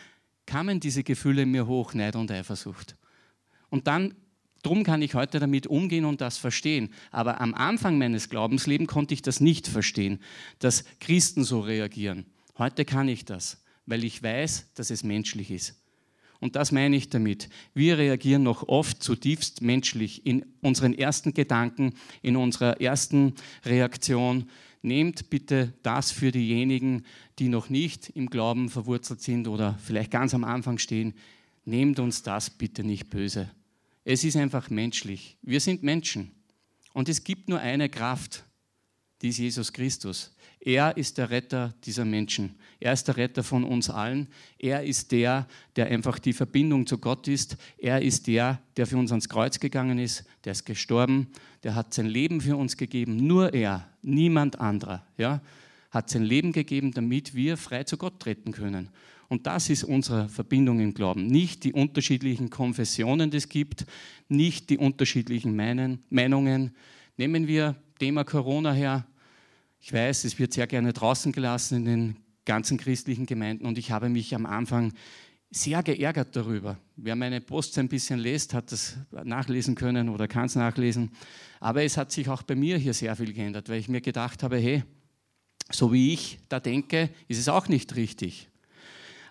kamen 0.46 0.80
diese 0.80 1.04
Gefühle 1.04 1.44
in 1.44 1.52
mir 1.52 1.68
hoch, 1.68 1.94
Neid 1.94 2.16
und 2.16 2.32
Eifersucht. 2.32 2.96
Und 3.70 3.88
dann 3.88 4.16
Drum 4.62 4.84
kann 4.84 5.02
ich 5.02 5.16
heute 5.16 5.40
damit 5.40 5.68
umgehen 5.68 6.06
und 6.06 6.22
das 6.22 6.38
verstehen. 6.38 6.90
Aber 7.12 7.40
am 7.40 7.54
Anfang 7.54 7.98
meines 7.98 8.30
Glaubenslebens 8.30 8.90
konnte 8.90 9.14
ich 9.14 9.22
das 9.22 9.40
nicht 9.40 9.68
verstehen, 9.68 10.20
dass 10.60 10.84
Christen 11.00 11.44
so 11.44 11.62
reagieren. 11.62 12.26
Heute 12.58 12.84
kann 12.84 13.08
ich 13.08 13.24
das, 13.24 13.64
weil 13.86 14.04
ich 14.04 14.22
weiß, 14.22 14.74
dass 14.76 14.90
es 14.90 15.04
menschlich 15.04 15.50
ist. 15.50 15.76
Und 16.42 16.56
das 16.56 16.72
meine 16.72 16.96
ich 16.96 17.10
damit. 17.10 17.50
Wir 17.74 17.98
reagieren 17.98 18.44
noch 18.44 18.68
oft 18.68 19.04
zutiefst 19.04 19.62
menschlich 19.62 20.26
in 20.26 20.46
unseren 20.62 20.94
ersten 20.94 21.34
Gedanken, 21.34 21.94
in 22.22 22.36
unserer 22.38 22.80
ersten 22.80 23.34
Reaktion. 23.66 24.50
Nehmt 24.82 25.30
bitte 25.30 25.74
das 25.84 26.12
für 26.12 26.32
diejenigen, 26.32 27.04
die 27.40 27.50
noch 27.50 27.70
nicht 27.70 28.10
im 28.10 28.30
Glauben 28.30 28.70
verwurzelt 28.70 29.22
sind 29.22 29.48
oder 29.50 29.78
vielleicht 29.84 30.12
ganz 30.12 30.34
am 30.34 30.46
Anfang 30.46 30.78
stehen. 30.78 31.14
Nehmt 31.66 32.00
uns 32.00 32.24
das 32.24 32.50
bitte 32.50 32.86
nicht 32.86 33.10
böse. 33.10 33.52
Es 34.12 34.24
ist 34.24 34.38
einfach 34.38 34.72
menschlich. 34.72 35.38
Wir 35.44 35.60
sind 35.60 35.84
Menschen. 35.84 36.32
Und 36.94 37.10
es 37.10 37.24
gibt 37.24 37.48
nur 37.48 37.60
eine 37.60 37.90
Kraft, 37.90 38.44
die 39.22 39.30
ist 39.30 39.38
Jesus 39.38 39.72
Christus. 39.72 40.36
Er 40.60 40.98
ist 40.98 41.20
der 41.20 41.30
Retter 41.30 41.76
dieser 41.84 42.06
Menschen. 42.06 42.56
Er 42.80 42.94
ist 42.94 43.08
der 43.08 43.18
Retter 43.18 43.44
von 43.44 43.64
uns 43.64 43.88
allen. 43.88 44.28
Er 44.58 44.84
ist 44.84 45.12
der, 45.12 45.48
der 45.76 45.90
einfach 45.90 46.18
die 46.18 46.34
Verbindung 46.34 46.88
zu 46.88 46.98
Gott 46.98 47.28
ist. 47.28 47.56
Er 47.78 48.02
ist 48.02 48.26
der, 48.26 48.60
der 48.78 48.88
für 48.88 48.98
uns 48.98 49.12
ans 49.12 49.30
Kreuz 49.30 49.60
gegangen 49.60 50.00
ist. 50.00 50.26
Der 50.44 50.54
ist 50.54 50.66
gestorben. 50.66 51.28
Der 51.62 51.76
hat 51.76 51.94
sein 51.94 52.08
Leben 52.08 52.42
für 52.42 52.58
uns 52.58 52.78
gegeben. 52.78 53.16
Nur 53.16 53.54
er, 53.54 53.94
niemand 54.02 54.60
anderer. 54.60 55.06
Ja, 55.20 55.40
hat 55.92 56.10
sein 56.10 56.24
Leben 56.24 56.52
gegeben, 56.52 56.94
damit 56.94 57.36
wir 57.36 57.58
frei 57.58 57.84
zu 57.84 57.96
Gott 57.96 58.20
treten 58.20 58.54
können. 58.54 58.90
Und 59.30 59.46
das 59.46 59.70
ist 59.70 59.84
unsere 59.84 60.28
Verbindung 60.28 60.80
im 60.80 60.94
Glauben. 60.94 61.28
Nicht 61.28 61.64
die 61.64 61.72
unterschiedlichen 61.72 62.50
Konfessionen, 62.50 63.30
die 63.30 63.38
es 63.38 63.48
gibt, 63.48 63.86
nicht 64.28 64.70
die 64.72 64.78
unterschiedlichen 64.80 65.56
Meinungen. 65.56 66.76
Nehmen 67.16 67.48
wir 67.48 67.76
Thema 68.00 68.24
Corona 68.24 68.74
her. 68.74 69.06
Ich 69.80 69.94
weiß, 69.94 70.26
es 70.26 70.38
wird 70.40 70.54
sehr 70.54 70.68
gerne 70.68 70.94
draußen 70.94 71.32
gelassen 71.32 71.78
in 71.78 71.86
den 71.86 72.16
ganzen 72.44 72.78
christlichen 72.78 73.28
Gemeinden 73.28 73.68
und 73.68 73.78
ich 73.78 73.92
habe 73.92 74.10
mich 74.10 74.34
am 74.34 74.48
Anfang 74.48 74.94
sehr 75.52 75.84
geärgert 75.84 76.36
darüber. 76.36 76.78
Wer 76.96 77.16
meine 77.16 77.42
Posts 77.42 77.78
ein 77.80 77.88
bisschen 77.88 78.20
liest, 78.20 78.54
hat 78.54 78.72
das 78.72 78.98
nachlesen 79.24 79.76
können 79.76 80.10
oder 80.10 80.28
kann 80.28 80.46
es 80.46 80.56
nachlesen. 80.56 81.12
Aber 81.60 81.84
es 81.84 81.98
hat 81.98 82.12
sich 82.12 82.30
auch 82.30 82.42
bei 82.42 82.56
mir 82.56 82.78
hier 82.78 82.94
sehr 82.94 83.16
viel 83.16 83.34
geändert, 83.34 83.70
weil 83.70 83.80
ich 83.80 83.90
mir 83.90 84.02
gedacht 84.02 84.42
habe, 84.44 84.58
hey, 84.58 84.84
so 85.72 85.94
wie 85.94 86.14
ich 86.14 86.40
da 86.50 86.60
denke, 86.60 87.10
ist 87.28 87.40
es 87.40 87.48
auch 87.48 87.68
nicht 87.68 87.96
richtig. 87.96 88.50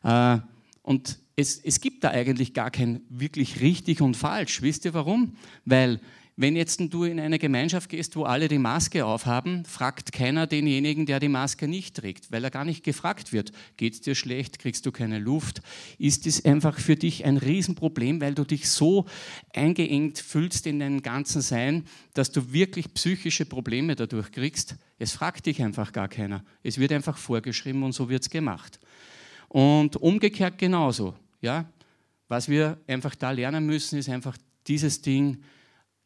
Äh, 0.02 0.38
und 0.82 1.18
es, 1.36 1.58
es 1.58 1.80
gibt 1.80 2.02
da 2.04 2.10
eigentlich 2.10 2.54
gar 2.54 2.70
kein 2.70 3.02
wirklich 3.08 3.60
richtig 3.60 4.00
und 4.00 4.16
falsch. 4.16 4.62
Wisst 4.62 4.84
ihr 4.84 4.94
warum? 4.94 5.36
Weil 5.64 6.00
wenn 6.40 6.54
jetzt 6.54 6.80
du 6.80 7.02
in 7.02 7.18
eine 7.18 7.40
Gemeinschaft 7.40 7.90
gehst, 7.90 8.14
wo 8.14 8.22
alle 8.22 8.46
die 8.46 8.58
Maske 8.58 9.04
aufhaben, 9.04 9.64
fragt 9.64 10.12
keiner 10.12 10.46
denjenigen, 10.46 11.04
der 11.04 11.18
die 11.18 11.28
Maske 11.28 11.66
nicht 11.66 11.96
trägt, 11.96 12.30
weil 12.30 12.44
er 12.44 12.52
gar 12.52 12.64
nicht 12.64 12.84
gefragt 12.84 13.32
wird. 13.32 13.50
Geht 13.76 13.94
es 13.94 14.00
dir 14.02 14.14
schlecht? 14.14 14.60
Kriegst 14.60 14.86
du 14.86 14.92
keine 14.92 15.18
Luft? 15.18 15.62
Ist 15.98 16.28
es 16.28 16.44
einfach 16.44 16.78
für 16.78 16.94
dich 16.94 17.24
ein 17.24 17.38
Riesenproblem, 17.38 18.20
weil 18.20 18.36
du 18.36 18.44
dich 18.44 18.68
so 18.68 19.06
eingeengt 19.52 20.20
fühlst 20.20 20.68
in 20.68 20.78
deinem 20.78 21.02
ganzen 21.02 21.42
Sein, 21.42 21.86
dass 22.14 22.30
du 22.30 22.52
wirklich 22.52 22.94
psychische 22.94 23.44
Probleme 23.44 23.96
dadurch 23.96 24.30
kriegst? 24.30 24.76
Es 25.00 25.10
fragt 25.10 25.46
dich 25.46 25.60
einfach 25.60 25.92
gar 25.92 26.06
keiner. 26.06 26.44
Es 26.62 26.78
wird 26.78 26.92
einfach 26.92 27.18
vorgeschrieben 27.18 27.82
und 27.82 27.92
so 27.92 28.08
wird 28.08 28.22
es 28.22 28.30
gemacht. 28.30 28.78
Und 29.48 29.96
umgekehrt 29.96 30.58
genauso. 30.58 31.14
Ja? 31.40 31.70
Was 32.28 32.48
wir 32.48 32.78
einfach 32.86 33.14
da 33.14 33.30
lernen 33.30 33.66
müssen, 33.66 33.98
ist 33.98 34.08
einfach 34.08 34.36
dieses 34.66 35.00
Ding, 35.00 35.38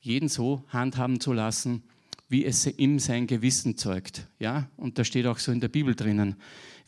jeden 0.00 0.28
so 0.28 0.64
handhaben 0.68 1.20
zu 1.20 1.32
lassen, 1.32 1.82
wie 2.28 2.44
es 2.44 2.66
ihm 2.66 2.98
sein 2.98 3.26
Gewissen 3.26 3.76
zeugt. 3.76 4.26
Ja? 4.38 4.68
Und 4.76 4.98
da 4.98 5.04
steht 5.04 5.26
auch 5.26 5.38
so 5.38 5.52
in 5.52 5.60
der 5.60 5.68
Bibel 5.68 5.94
drinnen. 5.94 6.36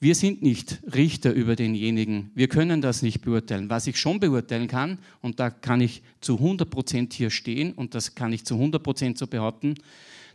Wir 0.01 0.14
sind 0.14 0.43
nicht 0.43 0.83
Richter 0.95 1.33
über 1.33 1.57
denjenigen. 1.57 2.31
Wir 2.35 2.49
können 2.49 2.83
das 2.83 3.03
nicht 3.03 3.23
beurteilen. 3.23 3.71
Was 3.71 3.87
ich 3.87 3.99
schon 3.99 4.21
beurteilen 4.21 4.69
kann, 4.69 4.99
und 5.21 5.40
da 5.40 5.51
kann 5.51 5.81
ich 5.81 6.03
zu 6.21 6.35
100 6.35 6.69
Prozent 6.69 7.12
hier 7.12 7.31
stehen, 7.31 7.73
und 7.73 7.95
das 7.95 8.14
kann 8.14 8.33
ich 8.33 8.45
zu 8.45 8.55
100 8.55 8.83
Prozent 8.83 9.19
so 9.19 9.27
behaupten, 9.27 9.75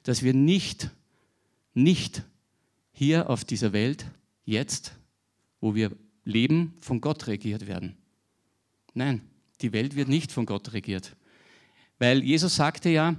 dass 0.04 0.24
wir 0.24 0.34
nicht, 0.34 0.90
nicht 1.74 2.24
hier 2.92 3.30
auf 3.30 3.46
dieser 3.46 3.74
Welt 3.74 4.06
jetzt, 4.46 4.94
wo 5.62 5.76
wir 5.76 5.92
Leben 6.24 6.74
von 6.80 7.02
Gott 7.02 7.28
regiert 7.28 7.68
werden. 7.68 7.98
Nein, 8.94 9.22
die 9.62 9.74
Welt 9.74 9.96
wird 9.96 10.10
nicht 10.10 10.32
von 10.32 10.46
Gott 10.46 10.74
regiert. 10.74 11.16
Weil 11.98 12.24
Jesus 12.24 12.56
sagte 12.56 12.90
ja, 12.90 13.16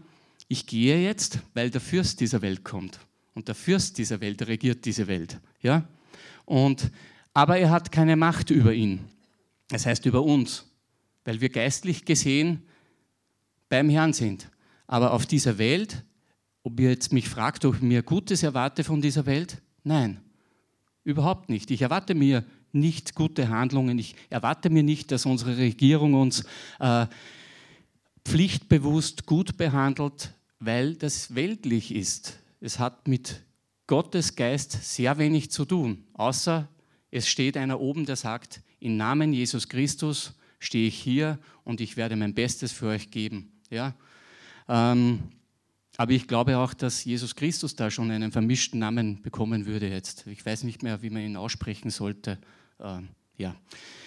ich 0.48 0.66
gehe 0.66 1.02
jetzt, 1.02 1.38
weil 1.54 1.70
der 1.70 1.80
Fürst 1.80 2.20
dieser 2.20 2.42
Welt 2.42 2.64
kommt. 2.64 2.98
Und 3.34 3.48
der 3.48 3.54
Fürst 3.54 3.98
dieser 3.98 4.20
Welt 4.20 4.46
regiert 4.46 4.84
diese 4.84 5.06
Welt. 5.06 5.38
Ja? 5.62 5.86
Und, 6.44 6.90
aber 7.32 7.58
er 7.58 7.70
hat 7.70 7.92
keine 7.92 8.16
Macht 8.16 8.50
über 8.50 8.72
ihn. 8.72 9.00
Das 9.68 9.86
heißt 9.86 10.06
über 10.06 10.22
uns, 10.22 10.66
weil 11.24 11.40
wir 11.40 11.48
geistlich 11.48 12.04
gesehen 12.04 12.62
beim 13.68 13.88
Herrn 13.88 14.12
sind. 14.12 14.50
Aber 14.86 15.12
auf 15.12 15.26
dieser 15.26 15.58
Welt, 15.58 16.04
ob 16.62 16.80
ihr 16.80 16.90
jetzt 16.90 17.12
mich 17.12 17.28
fragt, 17.28 17.64
ob 17.64 17.76
ich 17.76 17.82
mir 17.82 18.02
Gutes 18.02 18.42
erwarte 18.42 18.82
von 18.82 19.00
dieser 19.00 19.26
Welt? 19.26 19.62
Nein, 19.84 20.20
überhaupt 21.04 21.48
nicht. 21.48 21.70
Ich 21.70 21.82
erwarte 21.82 22.14
mir 22.14 22.44
nicht 22.72 23.14
gute 23.14 23.48
Handlungen. 23.48 23.98
Ich 23.98 24.14
erwarte 24.28 24.70
mir 24.70 24.82
nicht, 24.82 25.10
dass 25.12 25.26
unsere 25.26 25.56
Regierung 25.56 26.14
uns 26.14 26.44
äh, 26.78 27.06
pflichtbewusst 28.24 29.26
gut 29.26 29.56
behandelt, 29.56 30.34
weil 30.58 30.94
das 30.94 31.34
weltlich 31.34 31.94
ist. 31.94 32.38
Es 32.60 32.78
hat 32.78 33.08
mit 33.08 33.42
Gottes 33.86 34.36
Geist 34.36 34.72
sehr 34.72 35.18
wenig 35.18 35.50
zu 35.50 35.64
tun, 35.64 36.04
außer 36.12 36.68
es 37.10 37.28
steht 37.28 37.56
einer 37.56 37.80
oben, 37.80 38.06
der 38.06 38.16
sagt, 38.16 38.62
im 38.78 38.96
Namen 38.96 39.32
Jesus 39.32 39.68
Christus 39.68 40.32
stehe 40.58 40.88
ich 40.88 40.98
hier 40.98 41.38
und 41.64 41.80
ich 41.80 41.96
werde 41.96 42.16
mein 42.16 42.34
Bestes 42.34 42.72
für 42.72 42.86
euch 42.86 43.10
geben. 43.10 43.52
Ja? 43.68 43.94
Ähm, 44.68 45.20
aber 46.00 46.12
ich 46.12 46.26
glaube 46.26 46.56
auch, 46.56 46.72
dass 46.72 47.04
Jesus 47.04 47.36
Christus 47.36 47.76
da 47.76 47.90
schon 47.90 48.10
einen 48.10 48.32
vermischten 48.32 48.80
Namen 48.80 49.20
bekommen 49.20 49.66
würde 49.66 49.86
jetzt. 49.86 50.26
Ich 50.28 50.46
weiß 50.46 50.62
nicht 50.62 50.82
mehr, 50.82 51.02
wie 51.02 51.10
man 51.10 51.20
ihn 51.20 51.36
aussprechen 51.36 51.90
sollte. 51.90 52.38
Ähm, 52.82 53.08
ja. 53.36 53.54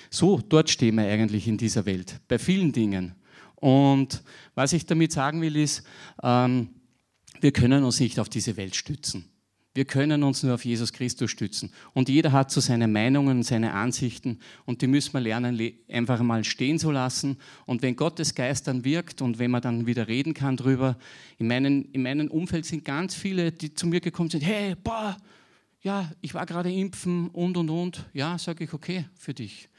So, 0.09 0.39
dort 0.41 0.71
stehen 0.71 0.95
wir 0.95 1.03
eigentlich 1.03 1.47
in 1.47 1.55
dieser 1.55 1.85
Welt, 1.85 2.19
bei 2.27 2.39
vielen 2.39 2.71
Dingen. 2.71 3.13
Und 3.57 4.23
was 4.55 4.73
ich 4.73 4.87
damit 4.87 5.11
sagen 5.11 5.39
will, 5.43 5.55
ist, 5.55 5.83
ähm, 6.23 6.69
wir 7.41 7.51
können 7.51 7.83
uns 7.83 7.99
nicht 7.99 8.19
auf 8.19 8.27
diese 8.27 8.57
Welt 8.57 8.75
stützen. 8.75 9.25
Wir 9.75 9.85
können 9.85 10.21
uns 10.21 10.43
nur 10.43 10.53
auf 10.53 10.65
Jesus 10.65 10.93
Christus 10.93 11.31
stützen. 11.31 11.71
Und 11.93 12.07
jeder 12.07 12.31
hat 12.31 12.51
so 12.51 12.61
seine 12.61 12.87
Meinungen, 12.87 13.41
seine 13.41 13.73
Ansichten 13.73 14.39
und 14.65 14.83
die 14.83 14.87
müssen 14.87 15.13
wir 15.13 15.21
lernen, 15.21 15.59
einfach 15.89 16.21
mal 16.21 16.43
stehen 16.43 16.77
zu 16.77 16.91
lassen. 16.91 17.37
Und 17.65 17.81
wenn 17.81 17.95
Gottes 17.95 18.35
Geist 18.35 18.67
dann 18.67 18.85
wirkt 18.85 19.21
und 19.21 19.39
wenn 19.39 19.49
man 19.49 19.61
dann 19.61 19.87
wieder 19.87 20.07
reden 20.07 20.35
kann 20.35 20.57
drüber, 20.57 20.97
in 21.39 21.47
meinem 21.47 21.87
in 21.91 22.03
meinen 22.03 22.27
Umfeld 22.29 22.65
sind 22.65 22.85
ganz 22.85 23.15
viele, 23.15 23.51
die 23.51 23.73
zu 23.73 23.87
mir 23.87 23.99
gekommen 23.99 24.29
sind, 24.29 24.41
hey, 24.41 24.75
boah, 24.75 25.17
ja, 25.81 26.09
ich 26.21 26.33
war 26.33 26.45
gerade 26.45 26.71
impfen 26.71 27.29
und 27.29 27.57
und 27.57 27.69
und. 27.69 28.05
Ja, 28.13 28.37
sage 28.37 28.63
ich, 28.63 28.73
okay, 28.73 29.05
für 29.15 29.33
dich. 29.33 29.69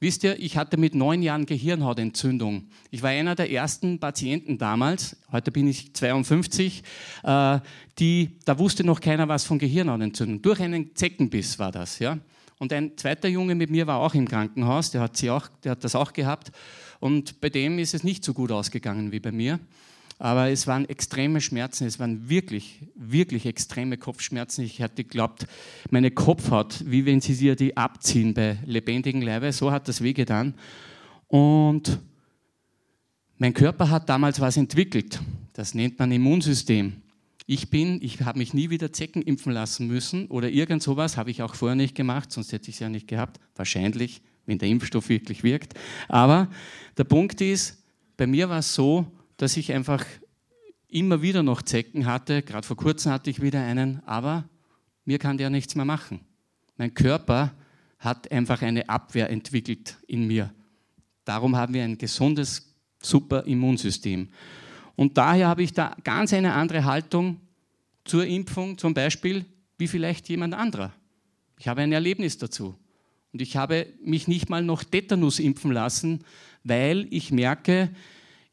Wisst 0.00 0.22
ihr, 0.22 0.38
ich 0.38 0.56
hatte 0.56 0.76
mit 0.76 0.94
neun 0.94 1.22
Jahren 1.22 1.44
Gehirnhautentzündung. 1.44 2.68
Ich 2.92 3.02
war 3.02 3.10
einer 3.10 3.34
der 3.34 3.50
ersten 3.50 3.98
Patienten 3.98 4.56
damals, 4.56 5.16
heute 5.32 5.50
bin 5.50 5.66
ich 5.66 5.92
52, 5.92 6.84
äh, 7.24 7.58
die, 7.98 8.38
da 8.44 8.60
wusste 8.60 8.84
noch 8.84 9.00
keiner 9.00 9.26
was 9.26 9.44
von 9.44 9.58
Gehirnhautentzündung. 9.58 10.40
Durch 10.40 10.60
einen 10.60 10.94
Zeckenbiss 10.94 11.58
war 11.58 11.72
das. 11.72 11.98
Ja? 11.98 12.18
Und 12.58 12.72
ein 12.72 12.96
zweiter 12.96 13.26
Junge 13.26 13.56
mit 13.56 13.70
mir 13.70 13.88
war 13.88 13.98
auch 13.98 14.14
im 14.14 14.28
Krankenhaus, 14.28 14.92
der 14.92 15.00
hat, 15.00 15.16
sie 15.16 15.30
auch, 15.30 15.48
der 15.64 15.72
hat 15.72 15.82
das 15.82 15.96
auch 15.96 16.12
gehabt. 16.12 16.52
Und 17.00 17.40
bei 17.40 17.48
dem 17.48 17.80
ist 17.80 17.92
es 17.92 18.04
nicht 18.04 18.22
so 18.22 18.34
gut 18.34 18.52
ausgegangen 18.52 19.10
wie 19.10 19.20
bei 19.20 19.32
mir. 19.32 19.58
Aber 20.18 20.50
es 20.50 20.66
waren 20.66 20.88
extreme 20.88 21.40
Schmerzen, 21.40 21.86
es 21.86 22.00
waren 22.00 22.28
wirklich, 22.28 22.80
wirklich 22.96 23.46
extreme 23.46 23.96
Kopfschmerzen. 23.96 24.64
Ich 24.64 24.82
hatte 24.82 25.04
geglaubt, 25.04 25.46
meine 25.90 26.10
Kopfhaut, 26.10 26.82
wie 26.86 27.06
wenn 27.06 27.20
sie 27.20 27.34
sie 27.34 27.54
die 27.54 27.76
abziehen 27.76 28.34
bei 28.34 28.58
lebendigen 28.64 29.22
Leibe, 29.22 29.52
so 29.52 29.70
hat 29.70 29.86
das 29.86 30.02
wehgetan. 30.02 30.54
Und 31.28 32.00
mein 33.36 33.54
Körper 33.54 33.90
hat 33.90 34.08
damals 34.08 34.40
was 34.40 34.56
entwickelt. 34.56 35.20
Das 35.52 35.74
nennt 35.74 35.98
man 36.00 36.10
Immunsystem. 36.10 36.94
Ich 37.46 37.70
bin, 37.70 38.02
ich 38.02 38.20
habe 38.22 38.38
mich 38.38 38.52
nie 38.52 38.70
wieder 38.70 38.92
Zecken 38.92 39.22
impfen 39.22 39.52
lassen 39.52 39.86
müssen 39.86 40.26
oder 40.26 40.50
irgend 40.50 40.82
sowas, 40.82 41.16
habe 41.16 41.30
ich 41.30 41.42
auch 41.42 41.54
vorher 41.54 41.76
nicht 41.76 41.94
gemacht, 41.94 42.32
sonst 42.32 42.52
hätte 42.52 42.68
ich 42.68 42.76
es 42.76 42.80
ja 42.80 42.88
nicht 42.88 43.06
gehabt. 43.06 43.38
Wahrscheinlich, 43.54 44.20
wenn 44.46 44.58
der 44.58 44.68
Impfstoff 44.68 45.08
wirklich 45.08 45.44
wirkt. 45.44 45.74
Aber 46.08 46.48
der 46.96 47.04
Punkt 47.04 47.40
ist, 47.40 47.82
bei 48.16 48.26
mir 48.26 48.48
war 48.48 48.58
es 48.58 48.74
so, 48.74 49.06
dass 49.38 49.56
ich 49.56 49.72
einfach 49.72 50.04
immer 50.88 51.22
wieder 51.22 51.42
noch 51.42 51.62
Zecken 51.62 52.06
hatte. 52.06 52.42
Gerade 52.42 52.66
vor 52.66 52.76
kurzem 52.76 53.12
hatte 53.12 53.30
ich 53.30 53.40
wieder 53.40 53.62
einen, 53.62 54.02
aber 54.04 54.48
mir 55.04 55.18
kann 55.18 55.38
der 55.38 55.48
nichts 55.48 55.74
mehr 55.74 55.84
machen. 55.84 56.20
Mein 56.76 56.92
Körper 56.92 57.54
hat 57.98 58.30
einfach 58.30 58.62
eine 58.62 58.88
Abwehr 58.88 59.30
entwickelt 59.30 59.96
in 60.06 60.26
mir. 60.26 60.52
Darum 61.24 61.56
haben 61.56 61.74
wir 61.74 61.84
ein 61.84 61.98
gesundes, 61.98 62.74
super 63.02 63.44
Immunsystem. 63.44 64.28
Und 64.96 65.16
daher 65.16 65.48
habe 65.48 65.62
ich 65.62 65.72
da 65.72 65.96
ganz 66.04 66.32
eine 66.32 66.54
andere 66.54 66.84
Haltung 66.84 67.40
zur 68.04 68.26
Impfung, 68.26 68.78
zum 68.78 68.94
Beispiel, 68.94 69.44
wie 69.76 69.88
vielleicht 69.88 70.28
jemand 70.28 70.54
anderer. 70.54 70.92
Ich 71.58 71.68
habe 71.68 71.82
ein 71.82 71.92
Erlebnis 71.92 72.38
dazu. 72.38 72.76
Und 73.32 73.42
ich 73.42 73.56
habe 73.56 73.86
mich 74.02 74.26
nicht 74.26 74.48
mal 74.48 74.62
noch 74.62 74.82
Tetanus 74.82 75.38
impfen 75.38 75.70
lassen, 75.70 76.24
weil 76.64 77.06
ich 77.10 77.30
merke, 77.30 77.90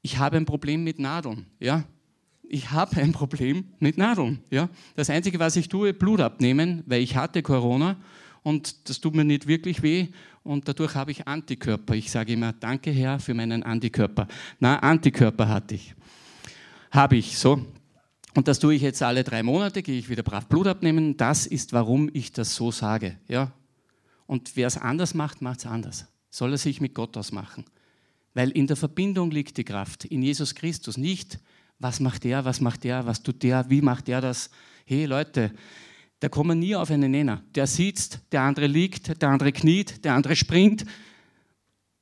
ich 0.06 0.20
habe 0.20 0.38
ein 0.38 0.46
Problem 0.46 0.84
mit 0.84 1.00
Nadeln. 1.00 1.48
Ja? 1.60 1.84
Ich 2.44 2.70
habe 2.70 2.98
ein 2.98 3.12
Problem 3.12 3.66
mit 3.80 3.98
Nadeln. 3.98 4.40
Ja? 4.52 4.70
Das 4.96 5.10
Einzige, 5.10 5.40
was 5.40 5.56
ich 5.56 5.68
tue, 5.68 5.96
Blut 5.96 6.22
abnehmen, 6.22 6.84
weil 6.86 7.02
ich 7.02 7.16
hatte 7.16 7.42
Corona 7.42 7.98
und 8.44 8.88
das 8.88 9.02
tut 9.02 9.16
mir 9.16 9.26
nicht 9.26 9.48
wirklich 9.48 9.82
weh 9.82 10.10
und 10.44 10.68
dadurch 10.68 10.94
habe 10.94 11.10
ich 11.10 11.28
Antikörper. 11.28 11.96
Ich 11.96 12.12
sage 12.12 12.34
immer, 12.34 12.54
danke 12.54 12.92
Herr 12.92 13.18
für 13.18 13.34
meinen 13.34 13.64
Antikörper. 13.64 14.28
Na, 14.60 14.78
Antikörper 14.78 15.50
hatte 15.50 15.74
ich. 15.74 15.96
Habe 16.92 17.18
ich, 17.18 17.36
so. 17.36 17.66
Und 18.36 18.48
das 18.48 18.60
tue 18.60 18.76
ich 18.76 18.84
jetzt 18.84 19.02
alle 19.02 19.24
drei 19.24 19.42
Monate, 19.42 19.82
gehe 19.82 19.98
ich 19.98 20.08
wieder 20.08 20.22
brav 20.22 20.46
Blut 20.46 20.68
abnehmen. 20.68 21.18
Das 21.18 21.48
ist, 21.48 21.74
warum 21.74 22.12
ich 22.14 22.32
das 22.32 22.56
so 22.56 22.70
sage. 22.70 23.18
Ja? 23.28 23.54
Und 24.28 24.56
wer 24.56 24.68
es 24.68 24.78
anders 24.78 25.16
macht, 25.16 25.42
macht 25.42 25.62
es 25.62 25.66
anders. 25.66 26.06
Soll 26.30 26.52
er 26.52 26.60
sich 26.60 26.80
mit 26.80 26.94
Gott 26.94 27.18
ausmachen. 27.18 27.66
Weil 28.36 28.52
in 28.52 28.68
der 28.68 28.76
Verbindung 28.76 29.32
liegt 29.32 29.58
die 29.58 29.64
Kraft, 29.64 30.06
in 30.06 30.22
Jesus 30.22 30.54
Christus. 30.54 30.98
Nicht, 30.98 31.40
was 31.80 32.00
macht 32.00 32.24
der, 32.26 32.46
was 32.46 32.62
macht 32.62 32.84
der, 32.84 33.06
was 33.08 33.24
tut 33.24 33.42
der, 33.42 33.68
wie 33.70 33.82
macht 33.82 34.08
der 34.08 34.22
das. 34.22 34.52
Hey 34.86 35.06
Leute, 35.06 35.52
da 36.20 36.30
kommen 36.30 36.60
nie 36.60 36.76
auf 36.76 36.92
einen 36.92 37.12
Nenner. 37.12 37.42
Der 37.56 37.66
sitzt, 37.66 38.20
der 38.32 38.42
andere 38.42 38.68
liegt, 38.68 39.22
der 39.22 39.30
andere 39.30 39.52
kniet, 39.52 40.04
der 40.06 40.14
andere 40.14 40.36
springt 40.36 40.86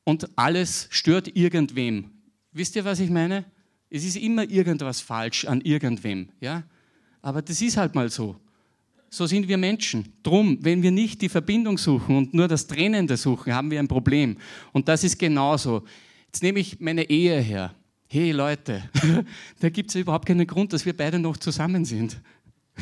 und 0.04 0.28
alles 0.36 0.88
stört 0.90 1.36
irgendwem. 1.36 2.10
Wisst 2.52 2.76
ihr, 2.76 2.84
was 2.84 3.00
ich 3.00 3.10
meine? 3.10 3.46
Es 3.90 4.04
ist 4.04 4.18
immer 4.18 4.50
irgendwas 4.50 5.02
falsch 5.02 5.46
an 5.46 5.62
irgendwem. 5.62 6.30
Ja? 6.40 6.64
Aber 7.22 7.42
das 7.42 7.62
ist 7.62 7.78
halt 7.78 7.94
mal 7.94 8.10
so. 8.10 8.36
So 9.10 9.28
sind 9.28 9.48
wir 9.48 9.58
Menschen. 9.60 10.12
Drum, 10.24 10.58
wenn 10.62 10.82
wir 10.82 10.90
nicht 10.90 11.22
die 11.22 11.30
Verbindung 11.30 11.78
suchen 11.78 12.18
und 12.18 12.34
nur 12.34 12.48
das 12.48 12.66
Trennende 12.66 13.18
suchen, 13.18 13.54
haben 13.54 13.70
wir 13.70 13.78
ein 13.78 13.88
Problem. 13.88 14.38
Und 14.72 14.88
das 14.88 15.04
ist 15.04 15.20
genauso. 15.20 15.84
Jetzt 16.34 16.42
nehme 16.42 16.62
ich 16.62 16.80
meine 16.80 17.08
Ehe 17.12 17.40
her. 17.40 17.76
Hey 18.08 18.32
Leute, 18.32 18.90
da 19.60 19.70
gibt 19.70 19.92
es 19.92 19.96
überhaupt 19.96 20.26
keinen 20.26 20.48
Grund, 20.48 20.74
dass 20.74 20.84
wir 20.84 20.98
beide 20.98 21.20
noch 21.20 21.38
zusammen 21.38 21.86
sind. 21.86 22.20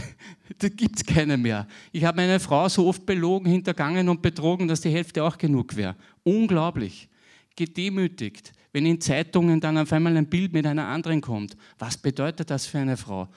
Da 0.57 0.69
gibt 0.69 0.97
es 0.97 1.05
keine 1.05 1.37
mehr. 1.37 1.67
Ich 1.91 2.03
habe 2.03 2.17
meine 2.17 2.39
Frau 2.39 2.67
so 2.69 2.87
oft 2.87 3.05
belogen, 3.05 3.49
hintergangen 3.49 4.09
und 4.09 4.21
betrogen, 4.21 4.67
dass 4.67 4.81
die 4.81 4.89
Hälfte 4.89 5.23
auch 5.23 5.37
genug 5.37 5.75
wäre. 5.75 5.95
Unglaublich. 6.23 7.09
Gedemütigt, 7.55 8.53
wenn 8.71 8.85
in 8.85 9.01
Zeitungen 9.01 9.59
dann 9.59 9.77
auf 9.77 9.91
einmal 9.91 10.15
ein 10.15 10.29
Bild 10.29 10.53
mit 10.53 10.65
einer 10.65 10.87
anderen 10.87 11.19
kommt. 11.19 11.57
Was 11.79 11.97
bedeutet 11.97 12.49
das 12.49 12.65
für 12.65 12.79
eine 12.79 12.95
Frau? 12.95 13.27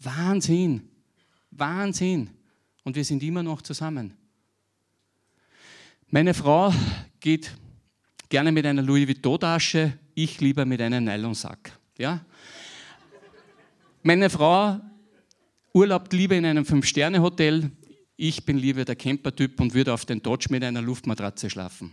Wahnsinn. 0.00 0.88
Wahnsinn. 1.50 2.30
Und 2.84 2.96
wir 2.96 3.04
sind 3.04 3.22
immer 3.22 3.42
noch 3.42 3.60
zusammen. 3.60 4.14
Meine 6.08 6.32
Frau 6.32 6.72
geht 7.20 7.52
gerne 8.28 8.52
mit 8.52 8.66
einer 8.66 8.82
Louis 8.82 9.08
Vuitton-Tasche, 9.08 9.98
ich 10.14 10.40
lieber 10.40 10.64
mit 10.64 10.80
einem 10.80 11.04
Nylonsack. 11.04 11.72
Ja? 11.98 12.24
Meine 14.02 14.30
Frau 14.30 14.80
urlaubt 15.72 16.12
lieber 16.12 16.36
in 16.36 16.46
einem 16.46 16.64
Fünf-Sterne-Hotel, 16.64 17.70
ich 18.16 18.46
bin 18.46 18.56
lieber 18.56 18.84
der 18.84 18.96
Camper-Typ 18.96 19.60
und 19.60 19.74
würde 19.74 19.92
auf 19.92 20.06
den 20.06 20.22
Dodge 20.22 20.46
mit 20.50 20.64
einer 20.64 20.80
Luftmatratze 20.80 21.50
schlafen. 21.50 21.92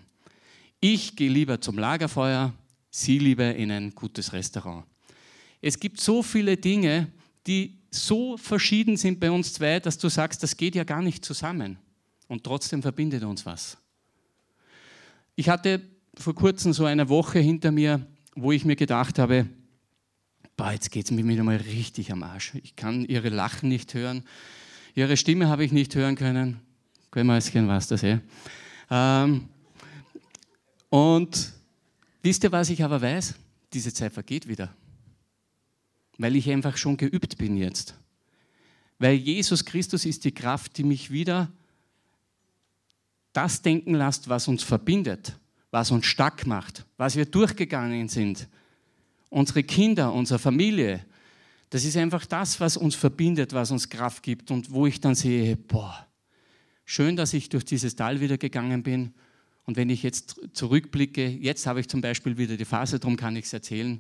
Ich 0.80 1.16
gehe 1.16 1.30
lieber 1.30 1.60
zum 1.60 1.78
Lagerfeuer, 1.78 2.54
sie 2.90 3.20
lieber 3.20 3.56
in 3.56 3.72
ein 3.72 3.94
gutes 3.94 4.32
Restaurant. 4.32 4.86
Es 5.62 5.80
gibt 5.80 6.00
so 6.00 6.24
viele 6.24 6.56
Dinge, 6.58 7.12
die 7.46 7.78
so 7.90 8.38
verschieden 8.38 8.98
sind 8.98 9.20
bei 9.20 9.32
uns 9.32 9.54
zwei, 9.54 9.80
dass 9.80 9.98
du 9.98 10.10
sagst, 10.10 10.44
das 10.44 10.56
geht 10.58 10.76
ja 10.76 10.84
gar 10.84 11.02
nicht 11.02 11.24
zusammen. 11.26 11.78
Und 12.28 12.44
trotzdem 12.44 12.82
verbindet 12.82 13.24
uns 13.24 13.46
was. 13.46 13.78
Ich 15.36 15.50
hatte 15.50 15.82
vor 16.16 16.36
kurzem 16.36 16.74
so 16.74 16.86
eine 16.86 17.10
Woche 17.10 17.40
hinter 17.40 17.72
mir, 17.72 18.06
wo 18.36 18.52
ich 18.52 18.66
mir 18.66 18.76
gedacht 18.76 19.20
habe, 19.20 19.48
boah, 20.56 20.72
jetzt 20.72 20.92
geht 20.92 21.06
es 21.06 21.12
mir 21.12 21.28
wieder 21.28 21.44
mal 21.44 21.58
richtig 21.58 22.12
am 22.12 22.24
Arsch. 22.24 22.54
Ich 22.64 22.76
kann 22.76 23.06
ihre 23.06 23.30
Lachen 23.30 23.70
nicht 23.70 23.94
hören, 23.94 24.24
ihre 24.96 25.18
Stimme 25.18 25.48
habe 25.48 25.66
ich 25.66 25.72
nicht 25.72 25.96
hören 25.96 26.16
können. 26.16 26.60
Jetzt 27.16 27.52
gehen, 27.52 27.68
was 27.68 27.88
das 27.88 28.02
eh. 28.04 28.20
Ähm, 28.90 29.48
und 30.90 31.54
wisst 32.24 32.44
ihr, 32.44 32.52
was 32.52 32.70
ich 32.70 32.84
aber 32.84 33.02
weiß? 33.02 33.36
Diese 33.72 33.94
Zeit 33.94 34.14
vergeht 34.14 34.48
wieder. 34.48 34.74
Weil 36.18 36.36
ich 36.36 36.50
einfach 36.50 36.78
schon 36.78 36.98
geübt 36.98 37.38
bin 37.38 37.56
jetzt. 37.58 37.96
Weil 38.98 39.16
Jesus 39.16 39.66
Christus 39.66 40.06
ist 40.06 40.24
die 40.26 40.32
Kraft, 40.32 40.78
die 40.78 40.84
mich 40.84 41.12
wieder 41.12 41.52
das 43.32 43.62
denken 43.62 43.96
lässt, 43.96 44.30
was 44.30 44.48
uns 44.48 44.64
verbindet 44.64 45.38
was 45.74 45.90
uns 45.90 46.06
stark 46.06 46.46
macht, 46.46 46.86
was 46.98 47.16
wir 47.16 47.26
durchgegangen 47.26 48.08
sind. 48.08 48.48
Unsere 49.32 49.64
Kinder, 49.64 50.14
unsere 50.14 50.38
Familie, 50.38 51.04
das 51.72 51.84
ist 51.84 51.98
einfach 51.98 52.28
das, 52.28 52.60
was 52.60 52.78
uns 52.78 52.94
verbindet, 52.94 53.54
was 53.54 53.72
uns 53.72 53.90
Kraft 53.90 54.22
gibt 54.22 54.52
und 54.52 54.70
wo 54.70 54.86
ich 54.86 55.02
dann 55.02 55.16
sehe, 55.16 55.58
boah, 55.58 56.06
schön, 56.86 57.16
dass 57.16 57.34
ich 57.34 57.50
durch 57.50 57.66
dieses 57.66 57.96
Tal 57.96 58.22
wieder 58.22 58.38
gegangen 58.38 58.84
bin. 58.84 59.16
Und 59.64 59.76
wenn 59.76 59.90
ich 59.90 60.04
jetzt 60.04 60.40
zurückblicke, 60.54 61.28
jetzt 61.28 61.66
habe 61.66 61.80
ich 61.80 61.90
zum 61.90 62.02
Beispiel 62.02 62.38
wieder 62.38 62.56
die 62.56 62.66
Phase, 62.66 63.00
darum 63.00 63.18
kann 63.18 63.36
ich 63.36 63.46
es 63.46 63.54
erzählen, 63.54 64.00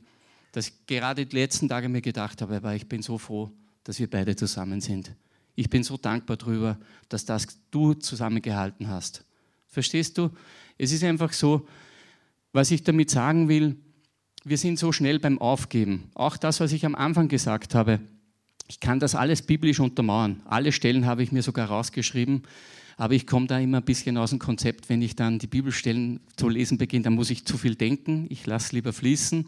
dass 0.51 0.67
ich 0.67 0.85
gerade 0.85 1.25
die 1.25 1.35
letzten 1.35 1.67
Tage 1.67 1.89
mir 1.89 2.01
gedacht 2.01 2.43
habe, 2.43 2.57
aber 2.57 2.75
ich 2.75 2.87
bin 2.87 3.01
so 3.01 3.17
froh, 3.17 3.51
dass 3.83 3.97
wir 3.97 4.07
beide 4.07 4.35
zusammen 4.35 4.79
sind. 4.79 5.15
Ich 5.55 5.71
bin 5.71 5.83
so 5.83 5.97
dankbar 5.97 6.37
darüber, 6.37 6.77
dass 7.09 7.25
das 7.25 7.47
du 7.71 7.95
zusammengehalten 7.95 8.89
hast. 8.89 9.25
Verstehst 9.65 10.19
du? 10.19 10.29
Es 10.77 10.91
ist 10.91 11.03
einfach 11.03 11.33
so, 11.33 11.67
was 12.51 12.71
ich 12.71 12.83
damit 12.83 13.09
sagen 13.09 13.49
will, 13.49 13.75
wir 14.43 14.57
sind 14.57 14.77
so 14.77 14.91
schnell 14.91 15.19
beim 15.19 15.39
Aufgeben. 15.39 16.09
Auch 16.13 16.37
das, 16.37 16.59
was 16.59 16.71
ich 16.71 16.85
am 16.85 16.95
Anfang 16.95 17.27
gesagt 17.29 17.75
habe. 17.75 17.99
Ich 18.67 18.79
kann 18.79 18.99
das 18.99 19.15
alles 19.15 19.41
biblisch 19.41 19.79
untermauern. 19.79 20.41
Alle 20.45 20.71
Stellen 20.71 21.05
habe 21.05 21.23
ich 21.23 21.31
mir 21.31 21.43
sogar 21.43 21.67
rausgeschrieben, 21.67 22.43
aber 22.97 23.13
ich 23.13 23.25
komme 23.25 23.47
da 23.47 23.59
immer 23.59 23.77
ein 23.77 23.85
bisschen 23.85 24.17
aus 24.17 24.31
dem 24.31 24.39
Konzept, 24.39 24.89
wenn 24.89 25.01
ich 25.01 25.15
dann 25.15 25.39
die 25.39 25.47
Bibelstellen 25.47 26.19
zu 26.37 26.49
lesen 26.49 26.77
beginne, 26.77 27.03
dann 27.03 27.13
muss 27.13 27.29
ich 27.29 27.45
zu 27.45 27.57
viel 27.57 27.75
denken. 27.75 28.27
Ich 28.29 28.45
lasse 28.45 28.75
lieber 28.75 28.93
fließen. 28.93 29.45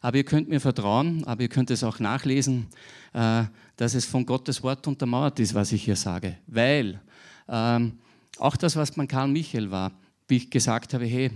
aber 0.00 0.16
ihr 0.18 0.24
könnt 0.24 0.48
mir 0.48 0.60
vertrauen, 0.60 1.24
aber 1.24 1.42
ihr 1.42 1.48
könnt 1.48 1.70
es 1.70 1.82
auch 1.82 1.98
nachlesen, 1.98 2.66
äh, 3.12 3.44
dass 3.76 3.94
es 3.94 4.04
von 4.04 4.26
Gottes 4.26 4.62
Wort 4.62 4.86
untermauert 4.86 5.40
ist, 5.40 5.54
was 5.54 5.72
ich 5.72 5.84
hier 5.84 5.96
sage. 5.96 6.36
Weil 6.46 7.00
ähm, 7.48 7.98
auch 8.38 8.56
das, 8.56 8.76
was 8.76 8.96
man 8.96 9.08
Karl 9.08 9.28
Michael 9.28 9.70
war, 9.70 9.92
wie 10.28 10.36
ich 10.36 10.50
gesagt 10.50 10.94
habe, 10.94 11.06
hey, 11.06 11.30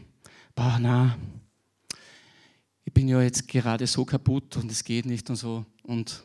bah, 0.54 0.78
na, 0.78 1.16
ich 2.84 2.92
bin 2.92 3.08
ja 3.08 3.22
jetzt 3.22 3.48
gerade 3.48 3.86
so 3.86 4.04
kaputt 4.04 4.56
und 4.58 4.70
es 4.70 4.84
geht 4.84 5.06
nicht 5.06 5.28
und 5.30 5.36
so. 5.36 5.64
Und 5.82 6.22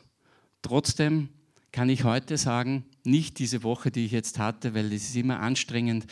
trotzdem 0.60 1.30
kann 1.72 1.88
ich 1.88 2.04
heute 2.04 2.36
sagen, 2.36 2.84
nicht 3.04 3.38
diese 3.38 3.62
Woche, 3.62 3.90
die 3.90 4.04
ich 4.04 4.12
jetzt 4.12 4.38
hatte, 4.38 4.74
weil 4.74 4.92
es 4.92 5.08
ist 5.08 5.16
immer 5.16 5.40
anstrengend, 5.40 6.06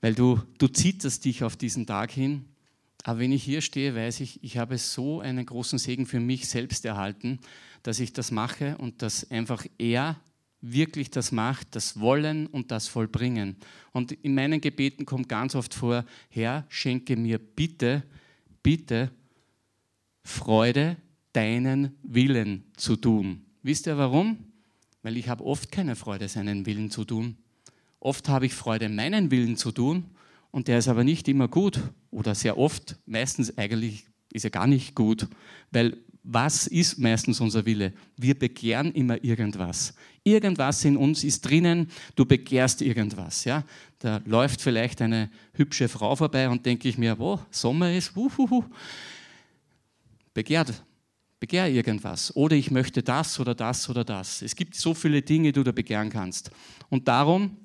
weil 0.00 0.14
du, 0.14 0.40
du 0.58 0.68
zitterst 0.68 1.24
dich 1.24 1.44
auf 1.44 1.56
diesen 1.56 1.86
Tag 1.86 2.10
hin. 2.10 2.46
Aber 3.04 3.20
wenn 3.20 3.30
ich 3.30 3.44
hier 3.44 3.60
stehe, 3.60 3.94
weiß 3.94 4.20
ich, 4.20 4.42
ich 4.42 4.58
habe 4.58 4.78
so 4.78 5.20
einen 5.20 5.46
großen 5.46 5.78
Segen 5.78 6.06
für 6.06 6.18
mich 6.18 6.48
selbst 6.48 6.84
erhalten, 6.84 7.38
dass 7.84 8.00
ich 8.00 8.12
das 8.12 8.32
mache 8.32 8.76
und 8.78 9.02
dass 9.02 9.30
einfach 9.30 9.64
er 9.78 10.20
wirklich 10.72 11.10
das 11.10 11.32
macht, 11.32 11.74
das 11.74 12.00
Wollen 12.00 12.46
und 12.46 12.70
das 12.70 12.88
Vollbringen. 12.88 13.56
Und 13.92 14.12
in 14.12 14.34
meinen 14.34 14.60
Gebeten 14.60 15.06
kommt 15.06 15.28
ganz 15.28 15.54
oft 15.54 15.74
vor, 15.74 16.04
Herr, 16.28 16.66
schenke 16.68 17.16
mir 17.16 17.38
bitte, 17.38 18.02
bitte 18.62 19.10
Freude, 20.22 20.96
deinen 21.32 21.96
Willen 22.02 22.64
zu 22.76 22.96
tun. 22.96 23.44
Wisst 23.62 23.86
ihr 23.86 23.98
warum? 23.98 24.38
Weil 25.02 25.16
ich 25.16 25.28
habe 25.28 25.44
oft 25.44 25.70
keine 25.70 25.94
Freude, 25.94 26.28
seinen 26.28 26.66
Willen 26.66 26.90
zu 26.90 27.04
tun. 27.04 27.36
Oft 28.00 28.28
habe 28.28 28.46
ich 28.46 28.54
Freude, 28.54 28.88
meinen 28.88 29.30
Willen 29.30 29.56
zu 29.56 29.72
tun 29.72 30.04
und 30.50 30.68
der 30.68 30.78
ist 30.78 30.88
aber 30.88 31.04
nicht 31.04 31.28
immer 31.28 31.48
gut 31.48 31.80
oder 32.10 32.34
sehr 32.34 32.56
oft, 32.56 32.96
meistens 33.04 33.58
eigentlich 33.58 34.06
ist 34.32 34.44
er 34.44 34.50
gar 34.50 34.66
nicht 34.66 34.94
gut, 34.94 35.28
weil 35.70 35.98
was 36.28 36.66
ist 36.66 36.98
meistens 36.98 37.40
unser 37.40 37.64
Wille? 37.64 37.92
Wir 38.16 38.36
begehren 38.36 38.92
immer 38.92 39.22
irgendwas. 39.22 39.94
Irgendwas 40.24 40.84
in 40.84 40.96
uns 40.96 41.22
ist 41.22 41.42
drinnen, 41.42 41.88
du 42.16 42.24
begehrst 42.24 42.82
irgendwas. 42.82 43.44
Ja? 43.44 43.62
Da 44.00 44.20
läuft 44.24 44.60
vielleicht 44.60 45.00
eine 45.00 45.30
hübsche 45.52 45.88
Frau 45.88 46.16
vorbei 46.16 46.48
und 46.48 46.66
denke 46.66 46.88
ich 46.88 46.98
mir, 46.98 47.16
wo, 47.18 47.38
Sommer 47.50 47.92
ist, 47.92 48.16
wuhuhu. 48.16 48.64
begehrt, 50.34 50.82
begehr 51.38 51.68
irgendwas. 51.70 52.34
Oder 52.34 52.56
ich 52.56 52.72
möchte 52.72 53.04
das 53.04 53.38
oder 53.38 53.54
das 53.54 53.88
oder 53.88 54.02
das. 54.04 54.42
Es 54.42 54.56
gibt 54.56 54.74
so 54.74 54.94
viele 54.94 55.22
Dinge, 55.22 55.48
die 55.48 55.52
du 55.52 55.62
da 55.62 55.70
begehren 55.70 56.10
kannst. 56.10 56.50
Und 56.90 57.06
darum 57.06 57.56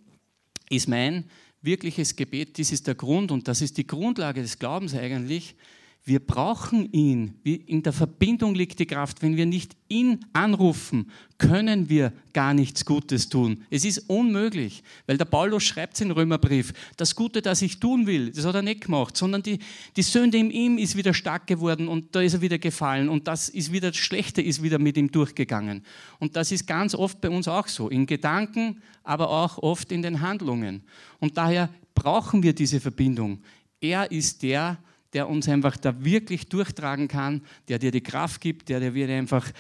ist 0.70 0.88
mein 0.88 1.26
wirkliches 1.64 2.16
Gebet, 2.16 2.58
dies 2.58 2.72
ist 2.72 2.86
der 2.86 2.96
Grund 2.96 3.32
und 3.32 3.48
das 3.48 3.62
ist 3.62 3.78
die 3.78 3.88
Grundlage 3.88 4.42
des 4.44 4.60
Glaubens 4.60 4.94
eigentlich, 4.94 5.56
wir 6.04 6.20
brauchen 6.20 6.92
ihn. 6.92 7.36
In 7.44 7.84
der 7.84 7.94
Verbindung 7.94 8.56
liegt 8.56 8.80
die 8.80 8.88
Kraft. 8.88 9.22
Wenn 9.22 9.38
wir 9.38 9.46
nicht 9.46 9.78
ihn 9.88 10.26
anrufen, 10.34 11.12
können 11.38 11.90
wir 11.90 12.12
gar 12.34 12.56
nichts 12.56 12.86
Gutes 12.86 13.30
tun. 13.30 13.64
Es 13.70 13.86
ist 13.86 14.10
unmöglich, 14.10 14.84
weil 15.06 15.18
der 15.18 15.26
Paulus 15.26 15.64
schreibt 15.64 15.96
es 15.96 16.02
in 16.02 16.10
Römerbrief, 16.10 16.74
das 16.98 17.16
Gute, 17.16 17.42
das 17.42 17.62
ich 17.62 17.80
tun 17.80 18.08
will, 18.08 18.32
das 18.32 18.46
hat 18.46 18.56
er 18.56 18.62
nicht 18.64 18.86
gemacht, 18.86 19.16
sondern 19.16 19.44
die, 19.44 19.60
die 19.96 20.02
Sünde 20.02 20.38
in 20.38 20.50
ihm 20.50 20.78
ist 20.78 20.96
wieder 20.96 21.14
stark 21.14 21.46
geworden 21.46 21.88
und 21.88 22.16
da 22.16 22.22
ist 22.22 22.34
er 22.34 22.42
wieder 22.42 22.58
gefallen 22.58 23.10
und 23.10 23.28
das 23.28 23.50
ist 23.50 23.72
wieder, 23.72 23.92
das 23.92 23.98
Schlechte 23.98 24.42
ist 24.42 24.64
wieder 24.64 24.80
mit 24.80 24.98
ihm 24.98 25.12
durchgegangen. 25.12 25.84
Und 26.20 26.36
das 26.36 26.52
ist 26.52 26.66
ganz 26.66 26.96
oft 26.96 27.22
bei 27.22 27.30
uns 27.30 27.48
auch 27.48 27.68
so, 27.68 27.90
in 27.90 28.08
Gedanken, 28.08 28.82
aber 29.04 29.30
auch 29.30 29.60
oft 29.60 29.92
in 29.92 30.02
den 30.02 30.22
Handlungen. 30.22 30.84
Und 31.20 31.38
daher 31.38 31.70
brauchen 31.94 32.42
wir 32.42 32.54
diese 32.54 32.80
Verbindung. 32.80 33.42
Er 33.80 34.12
ist 34.12 34.42
der, 34.44 34.74
der 34.74 34.91
uns 35.28 35.48
einfach 35.50 35.78
da 35.78 36.04
wirklich 36.04 36.48
durchtragen 36.48 37.08
kann, 37.08 37.42
der 37.68 37.80
dir 37.80 37.92
die 37.92 38.02
Kraft 38.02 38.42
gibt, 38.42 38.70
der 38.70 38.80
dir 38.80 39.10
einfach 39.10 39.52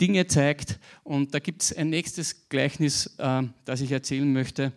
Dinge 0.00 0.26
zeigt. 0.26 0.78
Und 1.02 1.34
da 1.34 1.38
gibt 1.38 1.62
es 1.62 1.76
ein 1.76 1.90
nächstes 1.90 2.48
Gleichnis, 2.48 3.14
äh, 3.18 3.42
das 3.64 3.80
ich 3.80 3.92
erzählen 3.92 4.32
möchte. 4.32 4.72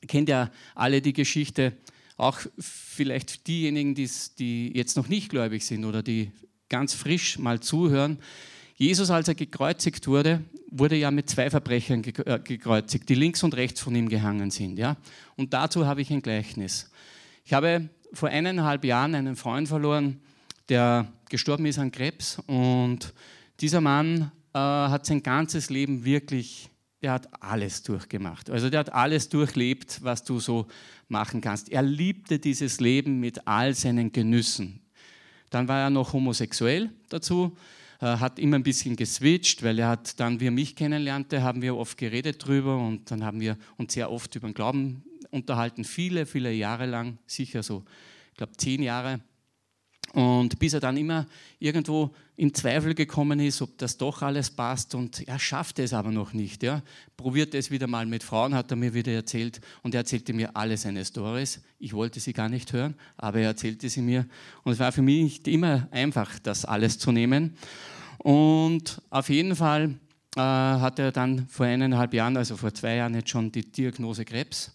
Ihr 0.00 0.08
kennt 0.08 0.28
ja 0.28 0.50
alle 0.74 1.02
die 1.02 1.12
Geschichte, 1.12 1.72
auch 2.16 2.40
vielleicht 2.58 3.46
diejenigen, 3.46 3.94
die 3.94 4.72
jetzt 4.74 4.96
noch 4.96 5.08
nicht 5.08 5.30
gläubig 5.30 5.64
sind 5.64 5.84
oder 5.84 6.02
die 6.02 6.32
ganz 6.68 6.94
frisch 6.94 7.38
mal 7.38 7.60
zuhören. 7.60 8.18
Jesus, 8.76 9.10
als 9.10 9.28
er 9.28 9.34
gekreuzigt 9.34 10.06
wurde, 10.06 10.44
wurde 10.70 10.96
ja 10.96 11.10
mit 11.10 11.28
zwei 11.28 11.50
Verbrechern 11.50 12.04
äh, 12.04 12.38
gekreuzigt, 12.38 13.08
die 13.08 13.14
links 13.14 13.42
und 13.42 13.56
rechts 13.56 13.80
von 13.80 13.94
ihm 13.94 14.08
gehangen 14.08 14.50
sind. 14.50 14.78
Ja? 14.78 14.96
Und 15.36 15.52
dazu 15.52 15.86
habe 15.86 16.00
ich 16.00 16.10
ein 16.10 16.22
Gleichnis. 16.22 16.90
Ich 17.44 17.52
habe 17.52 17.88
vor 18.12 18.28
eineinhalb 18.28 18.84
Jahren 18.84 19.14
einen 19.14 19.36
Freund 19.36 19.68
verloren, 19.68 20.20
der 20.68 21.12
gestorben 21.28 21.66
ist 21.66 21.78
an 21.78 21.90
Krebs. 21.90 22.38
Und 22.46 23.14
dieser 23.60 23.80
Mann 23.80 24.32
äh, 24.54 24.58
hat 24.58 25.06
sein 25.06 25.22
ganzes 25.22 25.70
Leben 25.70 26.04
wirklich, 26.04 26.70
der 27.02 27.12
hat 27.12 27.42
alles 27.42 27.82
durchgemacht. 27.82 28.50
Also 28.50 28.70
der 28.70 28.80
hat 28.80 28.92
alles 28.92 29.28
durchlebt, 29.28 30.00
was 30.02 30.24
du 30.24 30.40
so 30.40 30.66
machen 31.08 31.40
kannst. 31.40 31.70
Er 31.70 31.82
liebte 31.82 32.38
dieses 32.38 32.80
Leben 32.80 33.20
mit 33.20 33.46
all 33.46 33.74
seinen 33.74 34.12
Genüssen. 34.12 34.80
Dann 35.50 35.68
war 35.68 35.80
er 35.80 35.90
noch 35.90 36.12
homosexuell 36.12 36.90
dazu, 37.08 37.56
äh, 38.00 38.06
hat 38.06 38.38
immer 38.38 38.56
ein 38.56 38.62
bisschen 38.62 38.96
geswitcht, 38.96 39.62
weil 39.62 39.78
er 39.78 39.88
hat 39.88 40.20
dann, 40.20 40.40
wie 40.40 40.48
er 40.48 40.52
mich 40.52 40.76
kennenlernte, 40.76 41.42
haben 41.42 41.62
wir 41.62 41.76
oft 41.76 41.96
geredet 41.96 42.46
drüber 42.46 42.76
und 42.76 43.10
dann 43.10 43.24
haben 43.24 43.40
wir 43.40 43.56
uns 43.76 43.94
sehr 43.94 44.10
oft 44.10 44.34
über 44.36 44.48
den 44.48 44.54
Glauben 44.54 45.02
unterhalten, 45.30 45.84
viele, 45.84 46.26
viele 46.26 46.52
Jahre 46.52 46.86
lang, 46.86 47.18
sicher 47.26 47.62
so, 47.62 47.84
ich 48.30 48.36
glaube 48.36 48.56
zehn 48.56 48.82
Jahre. 48.82 49.20
Und 50.14 50.58
bis 50.58 50.72
er 50.72 50.80
dann 50.80 50.96
immer 50.96 51.26
irgendwo 51.58 52.14
in 52.36 52.54
Zweifel 52.54 52.94
gekommen 52.94 53.40
ist, 53.40 53.60
ob 53.60 53.76
das 53.78 53.98
doch 53.98 54.22
alles 54.22 54.50
passt 54.50 54.94
und 54.94 55.26
er 55.28 55.38
schaffte 55.38 55.82
es 55.82 55.92
aber 55.92 56.10
noch 56.10 56.32
nicht. 56.32 56.62
Ja. 56.62 56.82
Probierte 57.16 57.58
es 57.58 57.70
wieder 57.70 57.86
mal 57.86 58.06
mit 58.06 58.22
Frauen, 58.22 58.54
hat 58.54 58.70
er 58.70 58.76
mir 58.76 58.94
wieder 58.94 59.12
erzählt 59.12 59.60
und 59.82 59.94
er 59.94 60.00
erzählte 60.00 60.32
mir 60.32 60.56
alle 60.56 60.76
seine 60.76 61.04
Stories. 61.04 61.60
Ich 61.78 61.92
wollte 61.92 62.20
sie 62.20 62.32
gar 62.32 62.48
nicht 62.48 62.72
hören, 62.72 62.94
aber 63.16 63.40
er 63.40 63.48
erzählte 63.48 63.88
sie 63.88 64.00
mir 64.00 64.26
und 64.62 64.72
es 64.72 64.78
war 64.78 64.92
für 64.92 65.02
mich 65.02 65.22
nicht 65.22 65.48
immer 65.48 65.88
einfach, 65.90 66.38
das 66.38 66.64
alles 66.64 66.98
zu 66.98 67.12
nehmen. 67.12 67.56
Und 68.18 69.02
auf 69.10 69.28
jeden 69.28 69.56
Fall 69.56 69.94
äh, 70.36 70.40
hat 70.40 70.98
er 70.98 71.12
dann 71.12 71.48
vor 71.48 71.66
eineinhalb 71.66 72.14
Jahren, 72.14 72.36
also 72.36 72.56
vor 72.56 72.72
zwei 72.72 72.96
Jahren 72.96 73.14
jetzt 73.14 73.30
schon 73.30 73.52
die 73.52 73.70
Diagnose 73.70 74.24
Krebs 74.24 74.72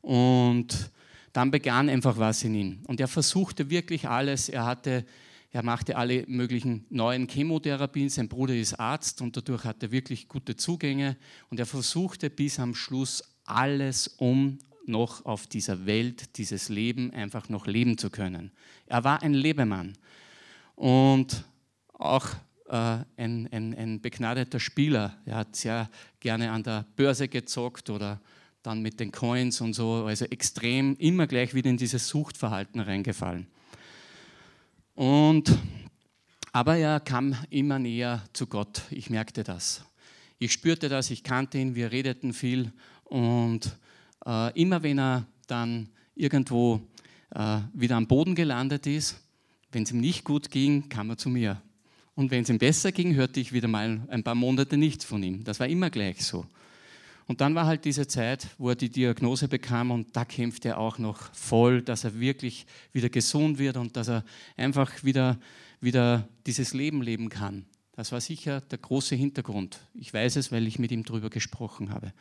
und 0.00 0.90
dann 1.32 1.50
begann 1.50 1.88
einfach 1.88 2.18
was 2.18 2.42
in 2.44 2.54
ihm. 2.54 2.78
Und 2.86 3.00
er 3.00 3.08
versuchte 3.08 3.70
wirklich 3.70 4.08
alles. 4.08 4.48
Er, 4.48 4.64
hatte, 4.64 5.04
er 5.52 5.62
machte 5.62 5.96
alle 5.96 6.24
möglichen 6.26 6.86
neuen 6.90 7.28
Chemotherapien. 7.28 8.08
Sein 8.08 8.28
Bruder 8.28 8.54
ist 8.54 8.74
Arzt 8.74 9.20
und 9.20 9.36
dadurch 9.36 9.64
hatte 9.64 9.86
er 9.86 9.92
wirklich 9.92 10.28
gute 10.28 10.56
Zugänge. 10.56 11.16
Und 11.50 11.60
er 11.60 11.66
versuchte 11.66 12.30
bis 12.30 12.58
am 12.58 12.74
Schluss 12.74 13.22
alles, 13.44 14.08
um 14.08 14.58
noch 14.86 15.24
auf 15.26 15.46
dieser 15.46 15.86
Welt, 15.86 16.38
dieses 16.38 16.70
Leben 16.70 17.12
einfach 17.12 17.48
noch 17.48 17.66
leben 17.66 17.98
zu 17.98 18.10
können. 18.10 18.50
Er 18.86 19.04
war 19.04 19.22
ein 19.22 19.34
Lebemann 19.34 19.96
und 20.74 21.44
auch 21.92 22.26
äh, 22.68 23.04
ein, 23.16 23.48
ein, 23.52 23.74
ein 23.74 24.00
begnadeter 24.00 24.58
Spieler. 24.58 25.18
Er 25.26 25.36
hat 25.36 25.56
sehr 25.56 25.90
gerne 26.20 26.50
an 26.50 26.62
der 26.62 26.86
Börse 26.96 27.28
gezockt 27.28 27.90
oder 27.90 28.20
dann 28.62 28.82
mit 28.82 29.00
den 29.00 29.12
Coins 29.12 29.60
und 29.60 29.72
so, 29.72 30.04
also 30.06 30.24
extrem 30.26 30.96
immer 30.96 31.26
gleich 31.26 31.54
wieder 31.54 31.70
in 31.70 31.76
dieses 31.76 32.08
Suchtverhalten 32.08 32.80
reingefallen. 32.80 33.46
Und, 34.94 35.56
aber 36.52 36.76
er 36.76 37.00
kam 37.00 37.36
immer 37.50 37.78
näher 37.78 38.22
zu 38.32 38.46
Gott. 38.46 38.82
Ich 38.90 39.10
merkte 39.10 39.44
das. 39.44 39.84
Ich 40.38 40.52
spürte 40.52 40.88
das, 40.88 41.10
ich 41.10 41.22
kannte 41.22 41.58
ihn, 41.58 41.74
wir 41.74 41.92
redeten 41.92 42.32
viel 42.32 42.72
und 43.04 43.76
äh, 44.26 44.60
immer 44.60 44.82
wenn 44.82 44.98
er 44.98 45.26
dann 45.46 45.88
irgendwo 46.14 46.80
äh, 47.30 47.60
wieder 47.72 47.96
am 47.96 48.06
Boden 48.06 48.34
gelandet 48.34 48.86
ist, 48.86 49.20
wenn 49.72 49.82
es 49.82 49.92
ihm 49.92 50.00
nicht 50.00 50.24
gut 50.24 50.50
ging, 50.50 50.88
kam 50.88 51.10
er 51.10 51.16
zu 51.16 51.28
mir. 51.28 51.60
Und 52.14 52.30
wenn 52.30 52.42
es 52.42 52.48
ihm 52.48 52.58
besser 52.58 52.90
ging, 52.90 53.14
hörte 53.14 53.38
ich 53.38 53.52
wieder 53.52 53.68
mal 53.68 54.00
ein 54.08 54.24
paar 54.24 54.34
Monate 54.34 54.76
nichts 54.76 55.04
von 55.04 55.22
ihm. 55.22 55.44
Das 55.44 55.60
war 55.60 55.68
immer 55.68 55.90
gleich 55.90 56.24
so. 56.24 56.46
Und 57.28 57.42
dann 57.42 57.54
war 57.54 57.66
halt 57.66 57.84
diese 57.84 58.06
Zeit, 58.06 58.48
wo 58.56 58.70
er 58.70 58.74
die 58.74 58.88
Diagnose 58.88 59.48
bekam 59.48 59.90
und 59.90 60.16
da 60.16 60.24
kämpft 60.24 60.64
er 60.64 60.78
auch 60.78 60.98
noch 60.98 61.32
voll, 61.34 61.82
dass 61.82 62.04
er 62.04 62.18
wirklich 62.18 62.66
wieder 62.92 63.10
gesund 63.10 63.58
wird 63.58 63.76
und 63.76 63.96
dass 63.96 64.08
er 64.08 64.24
einfach 64.56 65.04
wieder, 65.04 65.38
wieder 65.78 66.26
dieses 66.46 66.72
Leben 66.72 67.02
leben 67.02 67.28
kann. 67.28 67.66
Das 67.92 68.12
war 68.12 68.20
sicher 68.22 68.62
der 68.62 68.78
große 68.78 69.14
Hintergrund. 69.14 69.78
Ich 69.92 70.12
weiß 70.14 70.36
es, 70.36 70.50
weil 70.50 70.66
ich 70.66 70.78
mit 70.78 70.90
ihm 70.90 71.04
darüber 71.04 71.28
gesprochen 71.28 71.90
habe. 71.90 72.14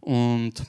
Und 0.00 0.64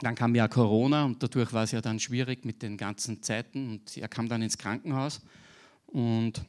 dann 0.00 0.14
kam 0.14 0.36
ja 0.36 0.46
Corona 0.46 1.04
und 1.04 1.20
dadurch 1.24 1.52
war 1.52 1.64
es 1.64 1.72
ja 1.72 1.80
dann 1.80 1.98
schwierig 1.98 2.44
mit 2.44 2.62
den 2.62 2.76
ganzen 2.76 3.20
Zeiten 3.20 3.68
und 3.68 3.96
er 3.96 4.08
kam 4.08 4.28
dann 4.28 4.42
ins 4.42 4.58
Krankenhaus 4.58 5.22
und 5.86 6.44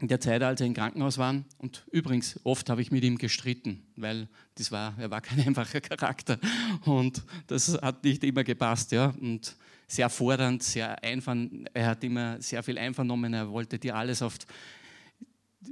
in 0.00 0.08
der 0.08 0.20
Zeit, 0.20 0.42
als 0.42 0.60
er 0.60 0.66
im 0.66 0.74
Krankenhaus 0.74 1.18
war. 1.18 1.34
Und 1.58 1.84
übrigens, 1.90 2.40
oft 2.44 2.68
habe 2.68 2.82
ich 2.82 2.90
mit 2.90 3.04
ihm 3.04 3.16
gestritten, 3.16 3.82
weil 3.96 4.28
das 4.56 4.72
war, 4.72 4.94
er 4.98 5.10
war 5.10 5.20
kein 5.20 5.40
einfacher 5.46 5.80
Charakter 5.80 6.38
und 6.84 7.22
das 7.46 7.78
hat 7.80 8.04
nicht 8.04 8.24
immer 8.24 8.44
gepasst. 8.44 8.92
Ja. 8.92 9.14
Und 9.20 9.56
sehr 9.86 10.08
fordernd, 10.08 10.62
sehr 10.62 11.02
einfach, 11.02 11.36
er 11.72 11.86
hat 11.86 12.02
immer 12.04 12.40
sehr 12.40 12.62
viel 12.62 12.78
einvernommen, 12.78 13.34
er 13.34 13.50
wollte 13.50 13.78
dir 13.78 13.94
alles 13.94 14.22
oft 14.22 14.46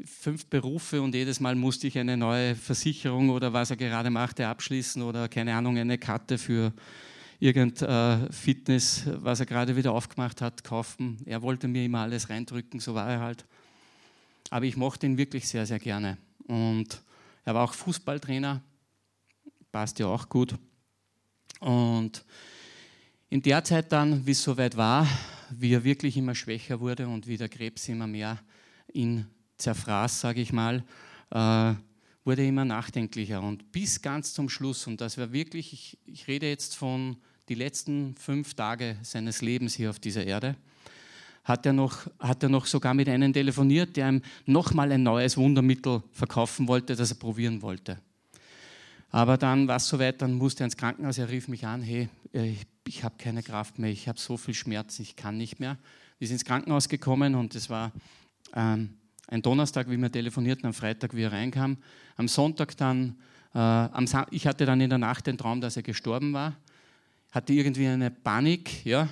fünf 0.05 0.47
Berufe 0.47 1.03
und 1.03 1.15
jedes 1.15 1.41
Mal 1.41 1.55
musste 1.55 1.87
ich 1.87 1.99
eine 1.99 2.17
neue 2.17 2.55
Versicherung 2.55 3.31
oder 3.31 3.53
was 3.53 3.71
er 3.71 3.77
gerade 3.77 4.11
machte 4.11 4.47
abschließen 4.47 5.03
oder 5.03 5.29
keine 5.29 5.55
Ahnung, 5.55 5.77
eine 5.77 5.99
Karte 5.99 6.39
für 6.39 6.73
irgendein 7.39 8.29
äh, 8.29 8.33
Fitness, 8.33 9.05
was 9.07 9.41
er 9.41 9.47
gerade 9.47 9.77
wieder 9.77 9.93
aufgemacht 9.93 10.41
hat, 10.41 10.63
kaufen. 10.65 11.19
Er 11.27 11.43
wollte 11.43 11.69
mir 11.69 11.85
immer 11.85 12.01
alles 12.01 12.31
reindrücken, 12.31 12.81
so 12.81 12.95
war 12.95 13.11
er 13.11 13.21
halt. 13.21 13.45
Aber 14.53 14.67
ich 14.67 14.77
mochte 14.77 15.07
ihn 15.07 15.17
wirklich 15.17 15.49
sehr, 15.49 15.65
sehr 15.65 15.79
gerne. 15.79 16.19
Und 16.47 17.01
er 17.43 17.55
war 17.55 17.65
auch 17.65 17.73
Fußballtrainer, 17.73 18.63
passt 19.73 19.99
ja 19.99 20.09
auch 20.09 20.29
gut. 20.29 20.57
Und 21.61 22.23
in 23.31 23.41
der 23.41 23.65
Zeit 23.65 23.91
dann, 23.93 24.27
wie 24.27 24.33
es 24.33 24.43
soweit 24.43 24.77
war, 24.77 25.09
wie 25.49 25.73
er 25.73 25.85
wirklich 25.85 26.19
immer 26.19 26.35
schwächer 26.35 26.81
wurde 26.81 27.09
und 27.09 27.27
wie 27.27 27.39
der 27.39 27.49
Krebs 27.49 27.89
immer 27.89 28.07
mehr 28.07 28.43
ihn 28.93 29.25
zerfraß, 29.57 30.21
sage 30.21 30.43
ich 30.43 30.53
mal, 30.53 30.85
äh, 31.31 31.75
wurde 32.23 32.43
er 32.43 32.49
immer 32.49 32.67
nachdenklicher. 32.67 33.41
Und 33.41 33.73
bis 33.73 34.03
ganz 34.03 34.35
zum 34.35 34.51
Schluss, 34.51 34.87
und 34.87 35.01
das 35.01 35.17
war 35.17 35.33
wirklich, 35.33 35.73
ich, 35.73 35.99
ich 36.05 36.29
rede 36.29 36.47
jetzt 36.47 36.77
von 36.77 37.17
die 37.49 37.55
letzten 37.55 38.17
fünf 38.17 38.53
Tage 38.53 38.99
seines 39.01 39.41
Lebens 39.41 39.73
hier 39.77 39.89
auf 39.89 39.99
dieser 39.99 40.27
Erde, 40.27 40.57
hat 41.45 41.67
er 41.67 41.73
noch, 41.73 42.07
hat 42.19 42.43
er 42.43 42.49
noch 42.49 42.67
sogar 42.67 42.95
mit 42.95 43.09
einem 43.09 43.33
telefoniert, 43.33 43.97
der 43.97 44.09
ihm 44.09 44.23
nochmal 44.47 44.93
ein 44.93 45.03
neues 45.03 45.37
Wundermittel 45.37 46.03
verkaufen 46.13 46.69
wollte, 46.69 46.95
das 46.95 47.11
er 47.11 47.19
probieren 47.19 47.63
wollte. 47.63 47.99
Aber 49.11 49.37
dann 49.37 49.69
war 49.69 49.77
es 49.77 49.89
soweit, 49.89 50.23
dann 50.23 50.35
musste 50.35 50.63
er 50.63 50.67
ins 50.67 50.77
Krankenhaus, 50.77 51.19
er 51.19 51.29
rief 51.29 51.49
mich 51.49 51.67
an, 51.67 51.83
hey, 51.83 52.09
ich, 52.33 52.67
ich 52.87 53.05
habe 53.05 53.17
keine 53.19 53.43
Kraft 53.43 53.79
mehr, 53.79 53.91
ich 53.91 54.09
habe 54.09 54.19
so 54.19 54.37
viel 54.37 54.55
Schmerzen, 54.55 55.03
ich 55.03 55.17
kann 55.17 55.37
nicht 55.37 55.61
mehr. 55.61 55.77
Wir 56.19 56.29
sind 56.29 56.37
ins 56.37 56.45
Krankenhaus 56.45 56.89
gekommen 56.89 57.35
und 57.35 57.55
es 57.55 57.69
war 57.69 57.93
ähm, 58.55 58.95
ein 59.29 59.43
Donnerstag, 59.43 59.91
wie 59.91 59.97
wir 59.97 60.11
telefonierten, 60.11 60.67
am 60.67 60.75
Freitag, 60.75 61.15
wie 61.15 61.23
er 61.23 61.33
reinkam. 61.33 61.77
Am 62.17 62.29
Sonntag 62.29 62.77
dann, 62.77 63.17
äh, 63.55 63.59
am 63.59 64.07
ich 64.31 64.47
hatte 64.47 64.65
dann 64.65 64.81
in 64.81 64.89
der 64.89 64.99
Nacht 64.99 65.27
den 65.27 65.37
Traum, 65.37 65.61
dass 65.61 65.77
er 65.77 65.83
gestorben 65.83 66.33
war 66.33 66.57
hatte 67.33 67.55
irgendwie 67.55 67.89
eine 67.89 68.11
Panik 68.11 68.85
ja, 68.85 69.09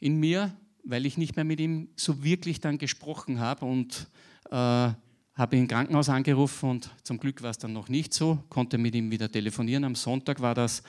in 0.00 0.18
mir, 0.18 0.50
weil 0.84 1.06
ich 1.06 1.16
nicht 1.16 1.36
mehr 1.36 1.44
mit 1.44 1.60
ihm 1.60 1.88
so 1.96 2.22
wirklich 2.22 2.60
dann 2.60 2.78
gesprochen 2.78 3.40
habe 3.40 3.64
und 3.64 4.06
äh, 4.50 4.90
habe 5.34 5.56
ihn 5.56 5.62
im 5.62 5.68
Krankenhaus 5.68 6.08
angerufen 6.08 6.70
und 6.70 6.90
zum 7.02 7.18
Glück 7.18 7.42
war 7.42 7.50
es 7.50 7.58
dann 7.58 7.72
noch 7.72 7.88
nicht 7.88 8.12
so, 8.12 8.42
konnte 8.48 8.78
mit 8.78 8.94
ihm 8.94 9.10
wieder 9.10 9.30
telefonieren. 9.30 9.84
Am 9.84 9.94
Sonntag 9.94 10.40
war 10.40 10.54
das. 10.54 10.82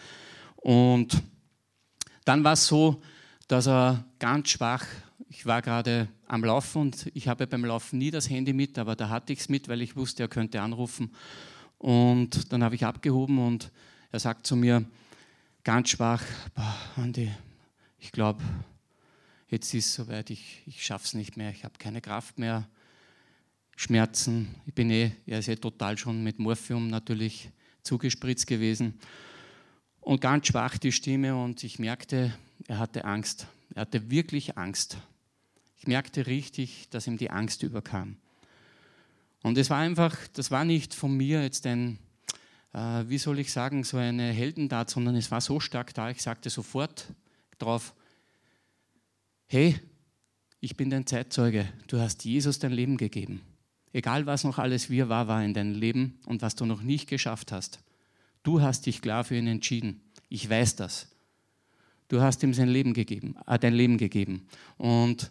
Und 0.58 1.24
dann 2.26 2.44
war 2.44 2.54
es 2.54 2.68
so, 2.68 3.02
dass 3.48 3.68
er 3.68 4.06
ganz 4.20 4.50
schwach, 4.50 4.86
ich 5.30 5.46
war 5.46 5.62
gerade 5.62 6.08
am 6.28 6.44
Laufen 6.44 6.82
und 6.84 7.12
ich 7.14 7.28
habe 7.28 7.48
beim 7.48 7.66
Laufen 7.66 8.00
nie 8.00 8.12
das 8.12 8.30
Handy 8.30 8.54
mit, 8.54 8.78
aber 8.78 8.96
da 8.96 9.10
hatte 9.10 9.34
ich 9.34 9.40
es 9.40 9.50
mit, 9.50 9.68
weil 9.68 9.82
ich 9.82 9.96
wusste, 9.96 10.24
er 10.24 10.30
könnte 10.30 10.62
anrufen. 10.62 11.12
Und 11.78 12.52
dann 12.52 12.64
habe 12.64 12.76
ich 12.76 12.86
abgehoben 12.86 13.40
und 13.40 13.72
er 14.12 14.20
sagt 14.20 14.48
zu 14.48 14.56
mir, 14.56 14.86
ganz 15.64 15.90
schwach, 15.90 16.24
boah, 16.56 16.76
Andi, 16.96 17.32
ich 18.00 18.12
glaube, 18.12 18.42
jetzt 19.54 19.74
ist 19.74 19.86
es 19.86 19.94
soweit, 19.94 20.32
ich, 20.32 20.64
ich 20.66 20.84
schaffe 20.84 21.06
es 21.06 21.14
nicht 21.14 21.38
mehr, 21.38 21.52
ich 21.52 21.64
habe 21.64 21.76
keine 21.78 22.02
Kraft 22.02 22.40
mehr, 22.40 22.68
Schmerzen, 23.76 24.56
ich 24.66 24.74
bin 24.74 24.90
eh, 24.90 25.12
er 25.28 25.40
ist 25.40 25.48
eh 25.48 25.56
total 25.56 25.98
schon 25.98 26.24
mit 26.24 26.40
Morphium 26.40 26.88
natürlich 26.88 27.52
zugespritzt 27.84 28.48
gewesen 28.48 29.00
und 30.02 30.22
ganz 30.22 30.48
schwach 30.48 30.78
die 30.80 30.92
Stimme 30.92 31.36
und 31.36 31.64
ich 31.64 31.78
merkte, 31.78 32.34
er 32.68 32.80
hatte 32.80 33.06
Angst, 33.06 33.48
er 33.76 33.82
hatte 33.82 34.10
wirklich 34.10 34.58
Angst. 34.58 34.98
Ich 35.78 35.86
merkte 35.86 36.26
richtig, 36.26 36.90
dass 36.90 37.08
ihm 37.08 37.18
die 37.18 37.30
Angst 37.30 37.62
überkam. 37.62 38.18
Und 39.44 39.58
es 39.58 39.70
war 39.70 39.80
einfach, 39.80 40.16
das 40.34 40.50
war 40.50 40.66
nicht 40.66 40.94
von 40.94 41.16
mir 41.16 41.44
jetzt 41.44 41.68
ein 41.68 42.00
äh, 42.74 43.04
wie 43.08 43.18
soll 43.20 43.38
ich 43.40 43.52
sagen, 43.52 43.84
so 43.84 43.98
eine 43.98 44.32
Heldentat, 44.32 44.90
sondern 44.90 45.16
es 45.16 45.30
war 45.30 45.42
so 45.42 45.60
stark 45.60 45.94
da, 45.94 46.10
ich 46.10 46.22
sagte 46.24 46.50
sofort 46.50 47.06
drauf, 47.60 47.94
hey, 49.54 49.80
ich 50.62 50.76
bin 50.76 50.90
dein 50.90 51.06
Zeitzeuge, 51.06 51.72
du 51.86 52.00
hast 52.00 52.26
Jesus 52.26 52.58
dein 52.58 52.72
Leben 52.72 52.98
gegeben. 52.98 53.44
Egal 53.92 54.26
was 54.26 54.44
noch 54.44 54.58
alles 54.58 54.90
wir 54.90 55.10
war, 55.10 55.28
war 55.28 55.44
in 55.44 55.54
deinem 55.54 55.76
Leben 55.76 56.18
und 56.26 56.42
was 56.42 56.56
du 56.56 56.66
noch 56.66 56.82
nicht 56.82 57.08
geschafft 57.08 57.52
hast. 57.52 57.84
Du 58.42 58.62
hast 58.62 58.88
dich 58.88 59.00
klar 59.00 59.24
für 59.24 59.36
ihn 59.38 59.46
entschieden. 59.46 60.02
Ich 60.28 60.50
weiß 60.50 60.76
das. 60.78 61.08
Du 62.08 62.20
hast 62.20 62.42
ihm 62.42 62.56
sein 62.56 62.68
Leben 62.68 62.96
gegeben, 62.96 63.36
äh, 63.46 63.60
dein 63.60 63.76
Leben 63.76 64.00
gegeben. 64.00 64.48
Und, 64.78 65.30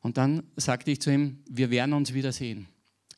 und 0.00 0.16
dann 0.16 0.42
sagte 0.56 0.90
ich 0.90 1.02
zu 1.02 1.12
ihm, 1.12 1.40
wir 1.46 1.70
werden 1.70 1.92
uns 1.92 2.14
wiedersehen 2.14 2.66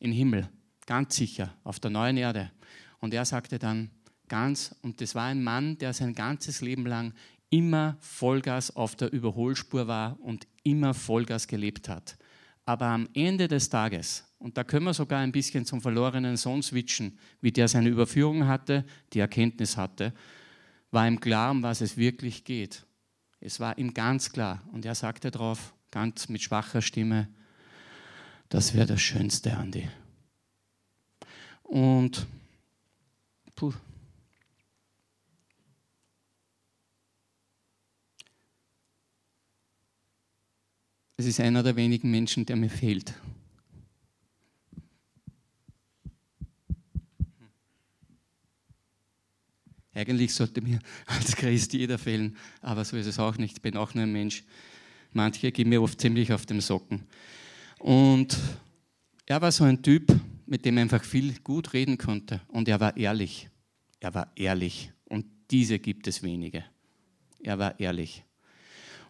im 0.01 0.11
Himmel, 0.11 0.49
ganz 0.87 1.15
sicher, 1.15 1.55
auf 1.63 1.79
der 1.79 1.93
neuen 1.93 2.17
Erde. 2.17 2.51
Und 2.99 3.15
er 3.15 3.25
sagte 3.27 3.61
dann 3.61 3.93
ganz, 4.27 4.75
und 4.83 5.01
das 5.01 5.15
war 5.15 5.27
ein 5.27 5.45
Mann, 5.45 5.79
der 5.79 5.93
sein 5.93 6.15
ganzes 6.15 6.63
Leben 6.63 6.85
lang 6.85 7.15
immer 7.53 7.99
Vollgas 8.01 8.75
auf 8.75 8.97
der 8.97 9.13
Überholspur 9.13 9.87
war 9.87 10.19
und 10.21 10.47
immer 10.65 10.95
Vollgas 10.95 11.47
gelebt 11.47 11.89
hat. 11.89 12.17
Aber 12.65 12.87
am 12.87 13.09
Ende 13.13 13.47
des 13.47 13.69
Tages, 13.69 14.25
und 14.39 14.57
da 14.57 14.65
können 14.65 14.87
wir 14.87 14.95
sogar 14.95 15.21
ein 15.21 15.33
bisschen 15.33 15.67
zum 15.67 15.83
verlorenen 15.83 16.37
Sohn 16.37 16.63
switchen, 16.63 17.19
wie 17.43 17.53
der 17.53 17.69
seine 17.69 17.91
Überführung 17.91 18.47
hatte, 18.47 18.85
die 19.13 19.19
Erkenntnis 19.19 19.77
hatte, 19.77 20.15
war 20.91 21.07
ihm 21.07 21.21
klar, 21.21 21.51
um 21.51 21.63
was 21.63 21.83
es 21.83 21.97
wirklich 21.97 22.45
geht. 22.45 22.87
Es 23.41 23.61
war 23.61 23.77
ihm 23.77 23.93
ganz 23.93 24.33
klar. 24.33 24.63
Und 24.73 24.87
er 24.87 24.95
sagte 24.95 25.31
darauf, 25.31 25.75
ganz 25.91 26.29
mit 26.29 26.41
schwacher 26.41 26.81
Stimme, 26.81 27.29
das 28.49 28.75
wäre 28.75 28.87
das 28.87 29.03
Schönste, 29.03 29.57
Andi. 29.57 29.89
Und 31.65 32.27
Puh. 33.55 33.73
Es 41.23 41.29
ist 41.29 41.39
einer 41.39 41.63
der 41.63 41.77
wenigen 41.77 42.11
Menschen, 42.11 42.45
der 42.47 42.57
mir 42.57 42.69
fehlt. 42.69 43.15
Eigentlich 49.95 50.35
sollte 50.35 50.61
mir 50.61 50.81
als 51.07 51.37
Christ 51.37 51.75
jeder 51.75 51.97
fehlen, 51.97 52.37
aber 52.61 52.85
so 52.85 52.97
ist 52.97 53.07
es 53.07 53.21
auch 53.21 53.39
nicht. 53.39 53.59
Ich 53.59 53.63
bin 53.63 53.77
auch 53.77 53.95
nur 53.95 54.03
ein 54.03 54.11
Mensch. 54.11 54.43
Manche 55.13 55.53
gehen 55.53 55.69
mir 55.69 55.81
oft 55.81 56.01
ziemlich 56.01 56.33
auf 56.33 56.45
den 56.45 56.61
Socken. 56.61 57.05
Und 57.79 58.37
er 59.25 59.41
war 59.41 59.53
so 59.53 59.63
ein 59.63 59.81
Typ, 59.81 60.13
mit 60.47 60.65
dem 60.65 60.77
einfach 60.77 61.05
viel 61.05 61.39
gut 61.45 61.73
reden 61.73 61.99
konnte. 61.99 62.41
Und 62.49 62.67
er 62.67 62.81
war 62.81 62.97
ehrlich. 62.97 63.49
Er 64.01 64.13
war 64.13 64.33
ehrlich. 64.35 64.91
Und 65.05 65.27
diese 65.53 65.79
gibt 65.79 66.09
es 66.09 66.25
wenige. 66.25 66.65
Er 67.45 67.61
war 67.61 67.79
ehrlich. 67.79 68.25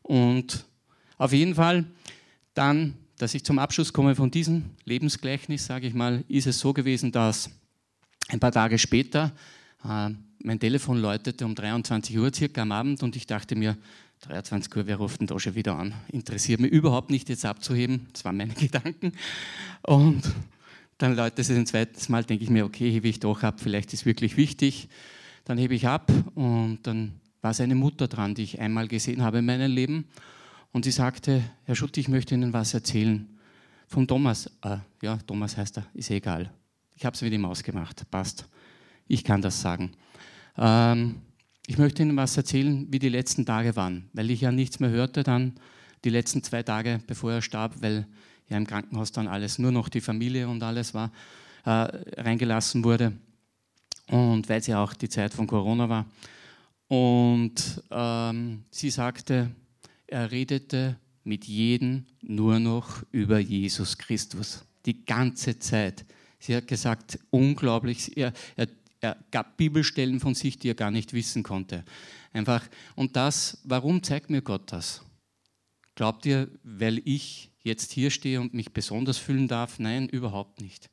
Und 0.03 0.67
auf 1.17 1.33
jeden 1.33 1.55
Fall 1.55 1.87
dann, 2.55 2.95
dass 3.19 3.35
ich 3.35 3.45
zum 3.45 3.59
Abschluss 3.59 3.93
komme 3.93 4.15
von 4.15 4.31
diesem 4.31 4.65
Lebensgleichnis, 4.85 5.67
sage 5.67 5.87
ich 5.87 5.95
mal, 5.95 6.25
ist 6.29 6.47
es 6.47 6.59
so 6.59 6.73
gewesen, 6.73 7.13
dass 7.13 7.51
ein 8.29 8.41
paar 8.41 8.53
Tage 8.53 8.79
später 8.79 9.33
äh, 9.85 10.11
mein 10.45 10.59
Telefon 10.59 10.99
läutete 10.99 11.47
um 11.47 11.55
23 11.55 12.19
Uhr 12.19 12.33
circa 12.35 12.63
am 12.63 12.73
Abend 12.73 13.03
und 13.03 13.15
ich 13.17 13.27
dachte 13.27 13.55
mir, 13.55 13.77
23 14.23 14.75
Uhr, 14.77 14.87
wer 14.87 14.97
ruft 14.97 15.21
denn 15.21 15.27
da 15.27 15.39
schon 15.39 15.55
wieder 15.55 15.77
an? 15.77 15.95
Interessiert 16.09 16.61
mich 16.61 16.71
überhaupt 16.71 17.11
nicht 17.11 17.29
jetzt 17.29 17.45
abzuheben. 17.45 18.09
Das 18.13 18.25
waren 18.25 18.37
meine 18.37 18.55
Gedanken. 18.59 19.13
Und 19.83 20.23
dann 20.99 21.17
läutet 21.17 21.41
es 21.41 21.51
ein 21.51 21.67
zweites 21.67 22.09
Mal, 22.09 22.25
denke 22.25 22.45
ich 22.45 22.51
mir, 22.51 22.65
okay, 22.65 22.91
hebe 22.91 23.09
ich 23.09 23.19
doch 23.19 23.43
ab, 23.43 23.59
vielleicht 23.59 23.93
ist 23.93 24.07
wirklich 24.07 24.37
wichtig. 24.37 24.89
Dann 25.45 25.59
hebe 25.59 25.75
ich 25.75 25.89
ab 25.89 26.13
und 26.37 26.79
dann 26.85 27.21
war 27.41 27.53
seine 27.53 27.75
Mutter 27.75 28.07
dran, 28.07 28.37
die 28.37 28.45
ich 28.45 28.61
einmal 28.61 28.87
gesehen 28.87 29.23
habe 29.23 29.39
in 29.39 29.47
meinem 29.47 29.73
Leben. 29.73 30.07
Und 30.73 30.85
sie 30.85 30.91
sagte, 30.91 31.43
Herr 31.65 31.77
Schutt, 31.77 31.97
ich 31.99 32.09
möchte 32.09 32.35
Ihnen 32.35 32.53
was 32.53 32.73
erzählen. 32.73 33.29
Von 33.87 34.09
Thomas. 34.09 34.47
Äh, 34.63 34.79
ja, 35.03 35.19
Thomas 35.19 35.57
heißt 35.57 35.79
er, 35.79 35.87
ist 35.93 36.11
egal. 36.11 36.51
Ich 36.97 37.05
habe 37.05 37.15
es 37.15 37.21
mit 37.21 37.33
ihm 37.33 37.45
ausgemacht, 37.45 38.11
passt. 38.11 38.47
Ich 39.07 39.23
kann 39.23 39.43
das 39.43 39.61
sagen. 39.61 39.93
Ähm, 40.57 41.17
ich 41.67 41.77
möchte 41.77 42.03
Ihnen 42.03 42.17
was 42.17 42.37
erzählen, 42.37 42.87
wie 42.91 42.99
die 42.99 43.11
letzten 43.11 43.45
Tage 43.45 43.77
waren, 43.77 44.09
weil 44.15 44.31
ich 44.31 44.41
ja 44.41 44.51
nichts 44.51 44.81
mehr 44.81 44.91
hörte 44.91 45.23
dann 45.23 45.53
die 46.05 46.11
letzten 46.11 46.43
zwei 46.43 46.63
Tage, 46.63 47.01
bevor 47.07 47.33
er 47.33 47.43
starb, 47.43 47.75
weil 47.81 48.07
ja 48.49 48.57
im 48.57 48.67
Krankenhaus 48.67 49.13
dann 49.13 49.29
alles, 49.29 49.59
nur 49.59 49.73
noch 49.73 49.89
die 49.89 50.01
Familie 50.01 50.49
und 50.49 50.63
alles 50.63 50.95
war, 50.95 51.13
äh, 51.65 51.71
reingelassen 52.21 52.83
wurde. 52.83 53.13
Und 54.09 54.49
weil 54.49 54.61
es 54.61 54.67
ja 54.67 54.83
auch 54.83 54.95
die 54.95 55.09
Zeit 55.09 55.33
von 55.33 55.47
Corona 55.47 55.89
war. 55.89 56.07
Und 56.89 57.83
ähm, 57.91 58.65
sie 58.71 58.91
sagte, 58.91 59.51
er 60.13 60.31
redete 60.31 60.99
mit 61.25 61.47
jedem 61.47 62.07
nur 62.21 62.59
noch 62.59 63.03
über 63.11 63.39
Jesus 63.39 63.99
Christus. 63.99 64.65
Die 64.87 65.05
ganze 65.05 65.59
Zeit. 65.59 66.05
Sie 66.39 66.55
hat 66.55 66.67
gesagt, 66.67 67.19
unglaublich, 67.31 68.17
er, 68.17 68.33
er, 68.57 68.69
er 69.01 69.17
gab 69.31 69.57
Bibelstellen 69.57 70.21
von 70.21 70.35
sich, 70.35 70.59
die 70.59 70.71
er 70.71 70.75
gar 70.75 70.91
nicht 70.91 71.13
wissen 71.13 71.43
konnte. 71.43 71.85
Einfach. 72.33 72.69
Und 72.95 73.17
das, 73.17 73.59
warum 73.65 74.03
zeigt 74.03 74.29
mir 74.29 74.43
Gott 74.43 74.73
das? 74.73 75.03
Glaubt 75.95 76.27
ihr, 76.27 76.49
weil 76.63 77.01
ich 77.05 77.51
jetzt 77.63 77.93
hier 77.93 78.11
stehe 78.11 78.41
und 78.41 78.55
mich 78.55 78.73
besonders 78.73 79.19
fühlen 79.19 79.49
darf? 79.49 79.79
Nein, 79.79 80.09
überhaupt 80.09 80.61
nicht. 80.61 80.91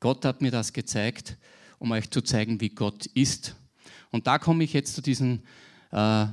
Gott 0.00 0.24
hat 0.24 0.40
mir 0.40 0.50
das 0.50 0.72
gezeigt, 0.72 1.36
um 1.78 1.90
euch 1.92 2.10
zu 2.10 2.22
zeigen, 2.22 2.60
wie 2.60 2.70
Gott 2.70 3.06
ist. 3.06 3.56
Und 4.10 4.26
da 4.26 4.38
komme 4.38 4.64
ich 4.64 4.72
jetzt 4.72 4.94
zu 4.94 5.02
diesen 5.02 5.42
äh, 5.90 6.26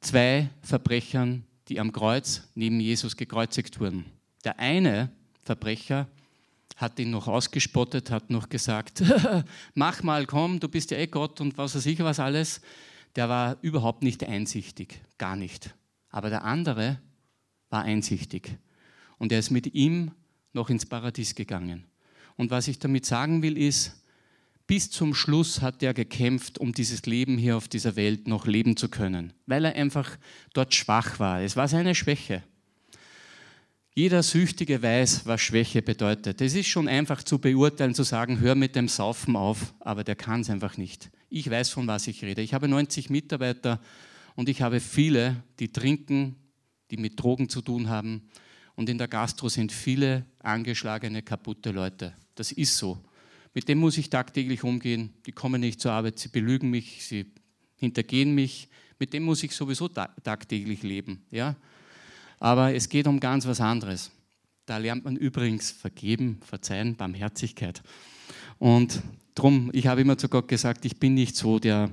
zwei 0.00 0.50
Verbrechern, 0.62 1.44
die 1.68 1.80
am 1.80 1.92
Kreuz 1.92 2.48
neben 2.54 2.80
Jesus 2.80 3.16
gekreuzigt 3.16 3.80
wurden. 3.80 4.04
Der 4.44 4.58
eine 4.58 5.10
Verbrecher 5.44 6.08
hat 6.76 6.98
ihn 6.98 7.10
noch 7.10 7.26
ausgespottet, 7.26 8.10
hat 8.10 8.30
noch 8.30 8.48
gesagt, 8.48 9.02
mach 9.74 10.02
mal, 10.02 10.26
komm, 10.26 10.60
du 10.60 10.68
bist 10.68 10.90
ja 10.90 10.98
eh 10.98 11.06
Gott 11.06 11.40
und 11.40 11.58
was 11.58 11.74
weiß 11.74 11.86
ich 11.86 11.98
was 12.00 12.20
alles. 12.20 12.60
Der 13.16 13.28
war 13.28 13.56
überhaupt 13.62 14.02
nicht 14.02 14.24
einsichtig, 14.24 15.00
gar 15.18 15.34
nicht. 15.34 15.74
Aber 16.10 16.30
der 16.30 16.44
andere 16.44 17.00
war 17.68 17.82
einsichtig. 17.82 18.56
Und 19.18 19.32
er 19.32 19.40
ist 19.40 19.50
mit 19.50 19.74
ihm 19.74 20.12
noch 20.52 20.70
ins 20.70 20.86
Paradies 20.86 21.34
gegangen. 21.34 21.84
Und 22.36 22.50
was 22.50 22.68
ich 22.68 22.78
damit 22.78 23.04
sagen 23.04 23.42
will, 23.42 23.58
ist, 23.58 24.00
bis 24.68 24.90
zum 24.90 25.14
Schluss 25.14 25.62
hat 25.62 25.82
er 25.82 25.94
gekämpft, 25.94 26.58
um 26.58 26.72
dieses 26.72 27.06
Leben 27.06 27.38
hier 27.38 27.56
auf 27.56 27.68
dieser 27.68 27.96
Welt 27.96 28.28
noch 28.28 28.46
leben 28.46 28.76
zu 28.76 28.88
können, 28.88 29.32
weil 29.46 29.64
er 29.64 29.74
einfach 29.74 30.16
dort 30.52 30.74
schwach 30.74 31.18
war. 31.18 31.40
Es 31.40 31.56
war 31.56 31.66
seine 31.66 31.94
Schwäche. 31.94 32.44
Jeder 33.94 34.22
Süchtige 34.22 34.80
weiß, 34.80 35.26
was 35.26 35.40
Schwäche 35.40 35.82
bedeutet. 35.82 36.40
Es 36.42 36.54
ist 36.54 36.68
schon 36.68 36.86
einfach 36.86 37.22
zu 37.22 37.38
beurteilen, 37.38 37.94
zu 37.94 38.04
sagen, 38.04 38.38
hör 38.40 38.54
mit 38.54 38.76
dem 38.76 38.88
Saufen 38.88 39.34
auf, 39.34 39.74
aber 39.80 40.04
der 40.04 40.14
kann 40.14 40.42
es 40.42 40.50
einfach 40.50 40.76
nicht. 40.76 41.10
Ich 41.30 41.50
weiß, 41.50 41.70
von 41.70 41.86
was 41.86 42.06
ich 42.06 42.22
rede. 42.22 42.42
Ich 42.42 42.52
habe 42.52 42.68
90 42.68 43.10
Mitarbeiter 43.10 43.80
und 44.36 44.50
ich 44.50 44.60
habe 44.60 44.80
viele, 44.80 45.42
die 45.58 45.72
trinken, 45.72 46.36
die 46.90 46.98
mit 46.98 47.20
Drogen 47.20 47.48
zu 47.48 47.62
tun 47.62 47.88
haben. 47.88 48.28
Und 48.76 48.88
in 48.88 48.98
der 48.98 49.08
Gastro 49.08 49.48
sind 49.48 49.72
viele 49.72 50.26
angeschlagene, 50.40 51.22
kaputte 51.22 51.70
Leute. 51.70 52.12
Das 52.34 52.52
ist 52.52 52.76
so. 52.76 53.02
Mit 53.54 53.68
dem 53.68 53.78
muss 53.78 53.98
ich 53.98 54.10
tagtäglich 54.10 54.64
umgehen. 54.64 55.14
Die 55.26 55.32
kommen 55.32 55.60
nicht 55.60 55.80
zur 55.80 55.92
Arbeit, 55.92 56.18
sie 56.18 56.28
belügen 56.28 56.70
mich, 56.70 57.04
sie 57.06 57.26
hintergehen 57.76 58.34
mich. 58.34 58.68
Mit 58.98 59.12
dem 59.12 59.22
muss 59.22 59.42
ich 59.42 59.54
sowieso 59.54 59.88
tagtäglich 59.88 60.82
leben. 60.82 61.22
Ja? 61.30 61.56
Aber 62.38 62.74
es 62.74 62.88
geht 62.88 63.06
um 63.06 63.20
ganz 63.20 63.46
was 63.46 63.60
anderes. 63.60 64.10
Da 64.66 64.76
lernt 64.76 65.04
man 65.04 65.16
übrigens 65.16 65.70
vergeben, 65.70 66.40
verzeihen, 66.44 66.96
Barmherzigkeit. 66.96 67.82
Und 68.58 69.02
darum, 69.34 69.70
ich 69.72 69.86
habe 69.86 70.02
immer 70.02 70.18
zu 70.18 70.28
Gott 70.28 70.48
gesagt, 70.48 70.84
ich 70.84 70.98
bin 70.98 71.14
nicht 71.14 71.36
so 71.36 71.58
der, 71.58 71.90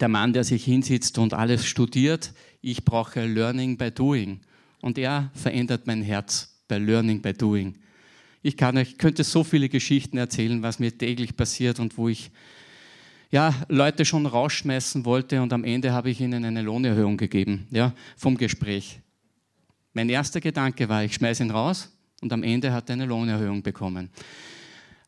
der 0.00 0.08
Mann, 0.08 0.32
der 0.32 0.44
sich 0.44 0.64
hinsitzt 0.64 1.18
und 1.18 1.32
alles 1.32 1.64
studiert. 1.64 2.34
Ich 2.60 2.84
brauche 2.84 3.24
Learning 3.24 3.76
by 3.76 3.90
Doing. 3.90 4.40
Und 4.82 4.98
er 4.98 5.30
verändert 5.34 5.86
mein 5.86 6.02
Herz 6.02 6.62
bei 6.68 6.78
Learning 6.78 7.22
by 7.22 7.32
Doing. 7.32 7.76
Ich 8.46 8.56
kann 8.56 8.76
euch, 8.76 8.96
könnte 8.96 9.24
so 9.24 9.42
viele 9.42 9.68
Geschichten 9.68 10.18
erzählen, 10.18 10.62
was 10.62 10.78
mir 10.78 10.96
täglich 10.96 11.36
passiert 11.36 11.80
und 11.80 11.98
wo 11.98 12.08
ich 12.08 12.30
ja, 13.32 13.52
Leute 13.66 14.04
schon 14.04 14.24
rausschmeißen 14.24 15.04
wollte 15.04 15.42
und 15.42 15.52
am 15.52 15.64
Ende 15.64 15.92
habe 15.92 16.10
ich 16.10 16.20
ihnen 16.20 16.44
eine 16.44 16.62
Lohnerhöhung 16.62 17.16
gegeben, 17.16 17.66
ja, 17.72 17.92
vom 18.16 18.36
Gespräch. 18.38 19.00
Mein 19.94 20.08
erster 20.08 20.40
Gedanke 20.40 20.88
war, 20.88 21.02
ich 21.02 21.14
schmeiße 21.14 21.42
ihn 21.42 21.50
raus 21.50 21.90
und 22.20 22.32
am 22.32 22.44
Ende 22.44 22.72
hat 22.72 22.88
er 22.88 22.92
eine 22.92 23.06
Lohnerhöhung 23.06 23.64
bekommen. 23.64 24.10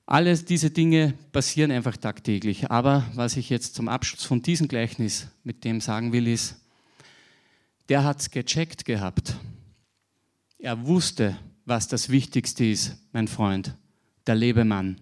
Alles 0.05 0.45
diese 0.45 0.73
Dinge 0.73 1.15
passieren 1.31 1.71
einfach 1.71 1.97
tagtäglich. 1.97 2.73
Aber 2.73 3.05
was 3.15 3.37
ich 3.37 3.51
jetzt 3.51 3.77
zum 3.77 3.89
Abschluss 3.89 4.25
von 4.25 4.43
diesem 4.43 4.67
Gleichnis 4.67 5.29
mit 5.45 5.63
dem 5.63 5.81
sagen 5.81 6.13
will, 6.13 6.27
ist, 6.27 6.57
der 7.89 8.03
hat 8.03 8.19
es 8.19 8.33
gecheckt 8.33 8.85
gehabt. 8.85 9.37
Er 10.59 10.85
wusste, 10.85 11.39
was 11.69 11.87
das 11.87 12.09
Wichtigste 12.09 12.65
ist, 12.65 12.97
mein 13.13 13.29
Freund, 13.29 13.77
der 14.27 14.35
Lebemann. 14.35 14.99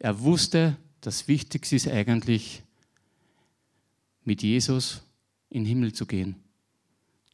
Er 0.00 0.20
wusste, 0.20 0.76
das 1.00 1.28
Wichtigste 1.28 1.76
ist 1.76 1.86
eigentlich, 1.86 2.64
mit 4.24 4.42
Jesus 4.42 5.02
in 5.48 5.62
den 5.62 5.68
Himmel 5.68 5.92
zu 5.92 6.06
gehen. 6.06 6.34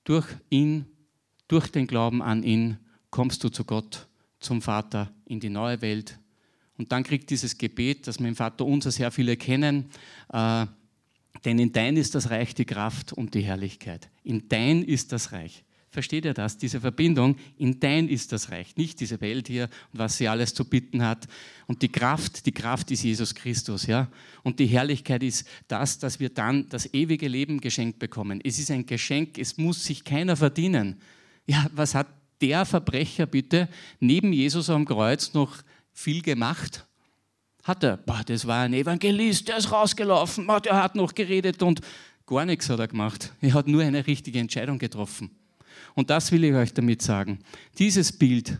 Durch 0.05 0.27
ihn, 0.51 0.85
durch 1.49 1.69
den 1.69 1.87
Glauben 1.87 2.21
an 2.23 2.43
ihn, 2.43 2.77
kommst 3.11 3.43
du 3.43 3.49
zu 3.49 3.65
Gott, 3.65 4.07
zum 4.39 4.61
Vater, 4.61 5.11
in 5.25 5.41
die 5.41 5.51
neue 5.51 5.81
Welt. 5.81 6.19
Und 6.77 6.93
dann 6.93 7.05
kriegt 7.05 7.31
dieses 7.31 7.57
Gebet, 7.57 8.07
das 8.07 8.19
wir 8.21 8.29
im 8.29 8.37
Vater 8.37 8.67
unser 8.67 8.91
sehr 8.91 9.11
viele 9.11 9.39
kennen, 9.39 9.91
äh, 10.31 10.67
denn 11.45 11.59
in 11.59 11.73
dein 11.73 11.97
ist 11.97 12.15
das 12.15 12.29
Reich 12.31 12.55
die 12.55 12.67
Kraft 12.67 13.15
und 13.15 13.35
die 13.35 13.43
Herrlichkeit. 13.43 14.11
In 14.25 14.49
dein 14.49 14.83
ist 14.83 15.13
das 15.13 15.33
Reich. 15.33 15.65
Versteht 15.91 16.27
ihr 16.27 16.35
das? 16.35 16.59
Diese 16.59 16.81
Verbindung, 16.81 17.37
in 17.57 17.81
dein 17.81 18.09
ist 18.09 18.33
das 18.33 18.51
Reich, 18.51 18.77
nicht 18.77 19.01
diese 19.01 19.21
Welt 19.23 19.49
hier 19.49 19.71
und 19.93 19.99
was 19.99 20.19
sie 20.19 20.29
alles 20.29 20.53
zu 20.53 20.67
bitten 20.67 21.03
hat. 21.03 21.27
Und 21.67 21.81
die 21.81 21.89
Kraft, 21.89 22.45
die 22.45 22.53
Kraft 22.53 22.91
ist 22.91 23.05
Jesus 23.05 23.35
Christus, 23.35 23.87
ja. 23.87 24.09
Und 24.43 24.61
die 24.61 24.67
Herrlichkeit 24.67 25.23
ist 25.23 25.49
das, 25.67 25.99
dass 25.99 26.21
wir 26.21 26.29
dann 26.29 26.69
das 26.69 26.93
ewige 26.93 27.27
Leben 27.27 27.61
geschenkt 27.61 27.99
bekommen. 27.99 28.41
Es 28.45 28.59
ist 28.59 28.71
ein 28.71 28.85
Geschenk, 28.85 29.39
es 29.39 29.57
muss 29.57 29.83
sich 29.83 30.05
keiner 30.05 30.37
verdienen. 30.37 31.01
Ja, 31.47 31.67
was 31.75 31.95
hat 31.95 32.09
der 32.43 32.67
Verbrecher 32.67 33.25
bitte 33.25 33.69
neben 33.99 34.35
Jesus 34.35 34.69
am 34.69 34.85
Kreuz 34.85 35.33
noch 35.33 35.57
viel 35.93 36.21
gemacht? 36.21 36.87
Hat 37.65 37.83
er, 37.83 37.97
boah, 37.97 38.23
das 38.27 38.47
war 38.47 38.65
ein 38.65 38.75
Evangelist, 38.75 39.49
der 39.49 39.57
ist 39.57 39.73
rausgelaufen, 39.73 40.47
der 40.65 40.83
hat 40.83 40.95
noch 40.95 41.15
geredet 41.15 41.63
und 41.63 41.81
gar 42.27 42.45
nichts 42.45 42.69
hat 42.69 42.79
er 42.79 42.89
gemacht. 42.89 43.33
Er 43.41 43.55
hat 43.55 43.67
nur 43.67 43.83
eine 43.83 44.07
richtige 44.07 44.39
Entscheidung 44.39 44.79
getroffen. 44.79 45.31
Und 45.95 46.11
das 46.11 46.33
will 46.33 46.45
ich 46.45 46.55
euch 46.55 46.73
damit 46.73 47.03
sagen. 47.03 47.39
Dieses 47.79 48.13
Bild, 48.13 48.59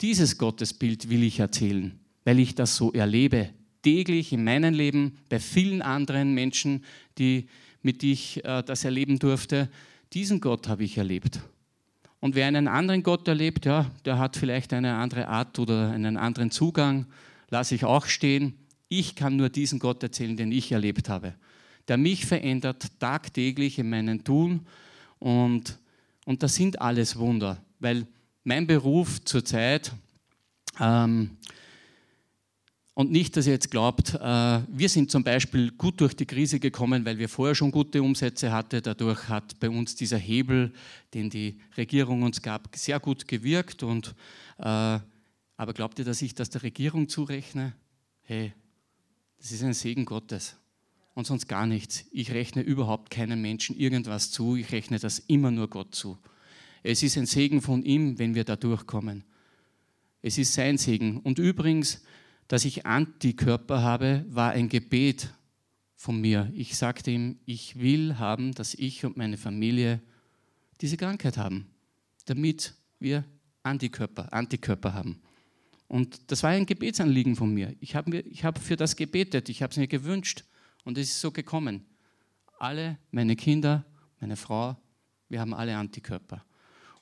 dieses 0.00 0.38
Gottesbild 0.38 1.08
will 1.10 1.22
ich 1.22 1.38
erzählen, 1.38 1.98
weil 2.24 2.38
ich 2.38 2.54
das 2.54 2.76
so 2.76 2.92
erlebe, 2.92 3.50
täglich 3.82 4.32
in 4.32 4.44
meinem 4.44 4.74
Leben, 4.74 5.18
bei 5.28 5.38
vielen 5.38 5.82
anderen 5.82 6.34
Menschen, 6.34 6.84
die, 7.18 7.46
mit 7.82 8.02
denen 8.02 8.12
ich 8.12 8.44
äh, 8.44 8.62
das 8.62 8.84
erleben 8.84 9.18
durfte. 9.18 9.68
Diesen 10.12 10.40
Gott 10.40 10.68
habe 10.68 10.84
ich 10.84 10.98
erlebt. 10.98 11.40
Und 12.20 12.36
wer 12.36 12.46
einen 12.46 12.68
anderen 12.68 13.02
Gott 13.02 13.26
erlebt, 13.26 13.66
ja, 13.66 13.90
der 14.04 14.18
hat 14.18 14.36
vielleicht 14.36 14.72
eine 14.72 14.94
andere 14.94 15.26
Art 15.26 15.58
oder 15.58 15.90
einen 15.90 16.16
anderen 16.16 16.52
Zugang, 16.52 17.06
lasse 17.50 17.74
ich 17.74 17.84
auch 17.84 18.06
stehen. 18.06 18.54
Ich 18.88 19.16
kann 19.16 19.36
nur 19.36 19.48
diesen 19.48 19.80
Gott 19.80 20.02
erzählen, 20.02 20.36
den 20.36 20.52
ich 20.52 20.70
erlebt 20.70 21.08
habe, 21.08 21.34
der 21.88 21.96
mich 21.96 22.24
verändert 22.24 22.86
tagtäglich 23.00 23.78
in 23.78 23.90
meinem 23.90 24.22
Tun 24.22 24.66
und 25.18 25.78
und 26.24 26.42
das 26.42 26.54
sind 26.54 26.80
alles 26.80 27.16
Wunder, 27.18 27.62
weil 27.78 28.06
mein 28.44 28.66
Beruf 28.66 29.24
zurzeit, 29.24 29.92
ähm, 30.80 31.36
und 32.94 33.10
nicht, 33.10 33.36
dass 33.36 33.46
ihr 33.46 33.54
jetzt 33.54 33.70
glaubt, 33.70 34.14
äh, 34.14 34.18
wir 34.18 34.88
sind 34.88 35.10
zum 35.10 35.24
Beispiel 35.24 35.70
gut 35.72 36.00
durch 36.00 36.14
die 36.14 36.26
Krise 36.26 36.60
gekommen, 36.60 37.06
weil 37.06 37.16
wir 37.16 37.28
vorher 37.28 37.54
schon 37.54 37.70
gute 37.70 38.02
Umsätze 38.02 38.52
hatten. 38.52 38.82
Dadurch 38.82 39.28
hat 39.28 39.58
bei 39.60 39.70
uns 39.70 39.94
dieser 39.94 40.18
Hebel, 40.18 40.74
den 41.14 41.30
die 41.30 41.58
Regierung 41.76 42.22
uns 42.22 42.42
gab, 42.42 42.76
sehr 42.76 43.00
gut 43.00 43.26
gewirkt. 43.26 43.82
Und, 43.82 44.14
äh, 44.58 44.62
aber 44.64 45.72
glaubt 45.74 45.98
ihr, 46.00 46.04
dass 46.04 46.20
ich 46.20 46.34
das 46.34 46.50
der 46.50 46.62
Regierung 46.62 47.08
zurechne? 47.08 47.72
Hey, 48.24 48.52
das 49.38 49.52
ist 49.52 49.62
ein 49.62 49.72
Segen 49.72 50.04
Gottes 50.04 50.56
und 51.14 51.26
sonst 51.26 51.46
gar 51.48 51.66
nichts. 51.66 52.04
Ich 52.12 52.32
rechne 52.32 52.62
überhaupt 52.62 53.10
keinem 53.10 53.42
Menschen 53.42 53.76
irgendwas 53.76 54.30
zu, 54.30 54.56
ich 54.56 54.72
rechne 54.72 54.98
das 54.98 55.18
immer 55.18 55.50
nur 55.50 55.68
Gott 55.68 55.94
zu. 55.94 56.18
Es 56.82 57.02
ist 57.02 57.16
ein 57.16 57.26
Segen 57.26 57.60
von 57.60 57.82
ihm, 57.82 58.18
wenn 58.18 58.34
wir 58.34 58.44
da 58.44 58.56
durchkommen. 58.56 59.24
Es 60.20 60.38
ist 60.38 60.54
sein 60.54 60.78
Segen. 60.78 61.18
Und 61.18 61.38
übrigens, 61.38 62.02
dass 62.48 62.64
ich 62.64 62.86
Antikörper 62.86 63.82
habe, 63.82 64.24
war 64.28 64.52
ein 64.52 64.68
Gebet 64.68 65.32
von 65.96 66.20
mir. 66.20 66.50
Ich 66.54 66.76
sagte 66.76 67.10
ihm, 67.10 67.38
ich 67.46 67.78
will 67.78 68.18
haben, 68.18 68.52
dass 68.52 68.74
ich 68.74 69.04
und 69.04 69.16
meine 69.16 69.36
Familie 69.36 70.00
diese 70.80 70.96
Krankheit 70.96 71.36
haben, 71.36 71.66
damit 72.24 72.74
wir 72.98 73.24
Antikörper, 73.62 74.32
Antikörper 74.32 74.94
haben. 74.94 75.20
Und 75.86 76.30
das 76.32 76.42
war 76.42 76.50
ein 76.50 76.66
Gebetsanliegen 76.66 77.36
von 77.36 77.52
mir. 77.52 77.76
Ich 77.80 77.94
habe 77.94 78.24
hab 78.42 78.58
für 78.58 78.76
das 78.76 78.96
gebetet, 78.96 79.48
ich 79.48 79.62
habe 79.62 79.70
es 79.70 79.76
mir 79.76 79.86
gewünscht. 79.86 80.44
Und 80.84 80.98
es 80.98 81.08
ist 81.10 81.20
so 81.20 81.30
gekommen. 81.30 81.84
Alle, 82.58 82.98
meine 83.10 83.36
Kinder, 83.36 83.84
meine 84.20 84.36
Frau, 84.36 84.76
wir 85.28 85.40
haben 85.40 85.54
alle 85.54 85.76
Antikörper. 85.76 86.44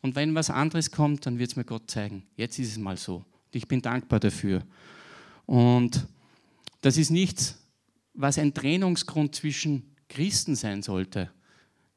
Und 0.01 0.15
wenn 0.15 0.35
was 0.35 0.51
anderes 0.51 0.91
kommt, 0.91 1.27
dann 1.27 1.39
wird 1.39 1.51
es 1.51 1.57
mir 1.57 1.65
Gott 1.65 1.91
zeigen. 1.91 2.27
Jetzt 2.37 2.59
ist 2.59 2.71
es 2.71 2.79
mal 2.79 2.97
so. 2.97 3.17
Und 3.17 3.55
ich 3.55 3.69
bin 3.69 3.83
dankbar 3.83 4.21
dafür. 4.21 4.63
Und 5.47 6.07
das 6.81 6.97
ist 6.97 7.11
nichts, 7.11 7.59
was 8.15 8.39
ein 8.39 8.55
Trennungsgrund 8.55 9.35
zwischen 9.35 9.95
Christen 10.09 10.57
sein 10.57 10.83
sollte. 10.83 11.31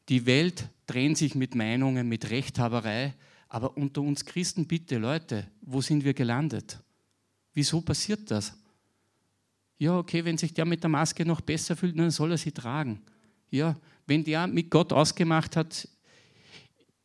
Die 0.10 0.26
Welt 0.26 0.70
trennt 0.86 1.18
sich 1.18 1.36
mit 1.36 1.56
Meinungen, 1.56 2.10
mit 2.10 2.30
Rechthaberei, 2.30 3.14
aber 3.48 3.78
unter 3.78 4.02
uns 4.02 4.26
Christen, 4.26 4.68
bitte 4.68 4.98
Leute, 4.98 5.48
wo 5.62 5.80
sind 5.82 6.04
wir 6.04 6.14
gelandet? 6.14 6.80
Wieso 7.54 7.82
passiert 7.82 8.30
das? 8.32 8.58
Ja, 9.84 9.98
okay, 9.98 10.24
wenn 10.24 10.38
sich 10.38 10.54
der 10.54 10.64
mit 10.64 10.82
der 10.82 10.90
Maske 10.90 11.26
noch 11.26 11.42
besser 11.42 11.76
fühlt, 11.76 12.00
dann 12.00 12.10
soll 12.10 12.32
er 12.32 12.38
sie 12.38 12.54
tragen. 12.54 13.02
Ja, 13.52 13.76
wenn 14.08 14.24
der 14.24 14.48
mit 14.48 14.70
Gott 14.70 14.94
ausgemacht 14.94 15.58
hat, 15.58 15.90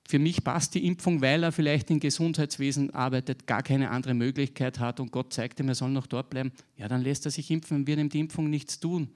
für 0.07 0.20
mich 0.20 0.45
passt 0.45 0.76
die 0.76 0.87
Impfung, 0.87 1.20
weil 1.20 1.43
er 1.43 1.51
vielleicht 1.51 1.91
im 1.91 1.99
Gesundheitswesen 1.99 2.95
arbeitet, 2.95 3.49
gar 3.49 3.64
keine 3.64 3.91
andere 3.91 4.14
Möglichkeit 4.14 4.79
hat 4.79 5.01
und 5.01 5.11
Gott 5.11 5.33
zeigt 5.33 5.59
ihm, 5.59 5.66
er 5.66 5.74
soll 5.74 5.91
noch 5.91 6.07
dort 6.07 6.31
bleiben, 6.31 6.53
ja, 6.76 6.87
dann 6.87 7.03
lässt 7.03 7.24
er 7.24 7.33
sich 7.33 7.51
impfen 7.51 7.79
und 7.79 7.87
wird 7.89 7.99
ihm 7.99 8.11
die 8.11 8.20
Impfung 8.20 8.49
nichts 8.49 8.79
tun. 8.79 9.11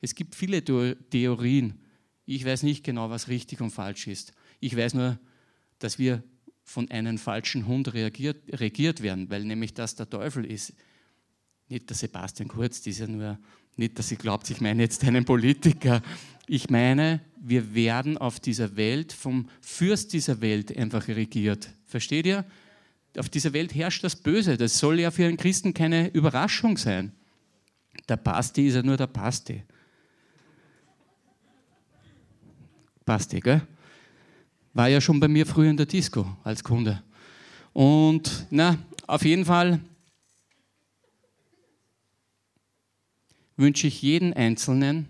Es 0.00 0.16
gibt 0.16 0.34
viele 0.34 0.64
Theorien. 0.64 1.78
Ich 2.26 2.44
weiß 2.44 2.64
nicht 2.64 2.82
genau, 2.82 3.08
was 3.08 3.28
richtig 3.28 3.60
und 3.60 3.70
falsch 3.70 4.08
ist. 4.08 4.32
Ich 4.58 4.76
weiß 4.76 4.94
nur, 4.94 5.16
dass 5.78 6.00
wir 6.00 6.24
von 6.64 6.90
einem 6.90 7.18
falschen 7.18 7.68
Hund 7.68 7.94
reagiert, 7.94 8.42
regiert 8.58 9.00
werden, 9.00 9.30
weil 9.30 9.44
nämlich 9.44 9.74
das 9.74 9.94
der 9.94 10.10
Teufel 10.10 10.44
ist. 10.44 10.74
Nicht 11.68 11.88
der 11.88 11.96
Sebastian 11.96 12.48
Kurz, 12.48 12.78
das 12.78 12.88
ist 12.88 12.98
ja 13.00 13.06
nur, 13.06 13.38
nicht, 13.76 13.98
dass 13.98 14.10
ihr 14.10 14.18
glaubt, 14.18 14.48
ich 14.50 14.60
meine 14.60 14.82
jetzt 14.82 15.02
einen 15.04 15.24
Politiker. 15.24 16.02
Ich 16.46 16.68
meine, 16.70 17.20
wir 17.40 17.74
werden 17.74 18.18
auf 18.18 18.38
dieser 18.38 18.76
Welt 18.76 19.12
vom 19.12 19.48
Fürst 19.60 20.12
dieser 20.12 20.40
Welt 20.40 20.76
einfach 20.76 21.08
regiert. 21.08 21.70
Versteht 21.86 22.26
ihr? 22.26 22.44
Auf 23.16 23.28
dieser 23.28 23.52
Welt 23.52 23.74
herrscht 23.74 24.04
das 24.04 24.16
Böse. 24.16 24.56
Das 24.56 24.78
soll 24.78 25.00
ja 25.00 25.10
für 25.10 25.26
einen 25.26 25.36
Christen 25.36 25.72
keine 25.72 26.08
Überraschung 26.08 26.76
sein. 26.76 27.12
Der 28.08 28.16
Pasti 28.16 28.66
ist 28.66 28.74
ja 28.74 28.82
nur 28.82 28.96
der 28.96 29.06
Pasti. 29.06 29.62
Pasti, 33.04 33.40
gell? 33.40 33.62
War 34.72 34.88
ja 34.88 35.00
schon 35.00 35.20
bei 35.20 35.28
mir 35.28 35.46
früher 35.46 35.70
in 35.70 35.76
der 35.76 35.86
Disco 35.86 36.26
als 36.42 36.64
Kunde. 36.64 37.02
Und 37.72 38.46
na, 38.50 38.78
auf 39.06 39.24
jeden 39.24 39.44
Fall 39.44 39.80
wünsche 43.56 43.86
ich 43.86 44.02
jeden 44.02 44.32
Einzelnen, 44.32 45.08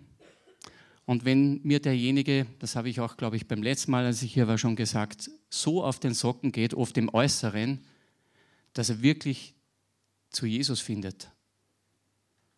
und 1.07 1.25
wenn 1.25 1.61
mir 1.63 1.81
derjenige, 1.81 2.47
das 2.61 2.77
habe 2.77 2.89
ich 2.89 3.01
auch, 3.01 3.17
glaube 3.17 3.37
ich, 3.37 3.47
beim 3.47 3.63
letzten 3.63 3.91
Mal, 3.91 4.07
als 4.07 4.23
ich 4.23 4.33
hier 4.33 4.49
war, 4.49 4.57
schon 4.57 4.77
gesagt, 4.77 5.31
so 5.51 5.85
auf 5.85 6.01
den 6.01 6.15
Socken 6.15 6.51
geht, 6.51 6.73
oft 6.75 6.97
im 6.97 7.13
Äußeren, 7.13 7.85
dass 8.73 8.89
er 8.89 9.03
wirklich 9.03 9.55
zu 10.31 10.47
Jesus 10.47 10.81
findet. 10.81 11.31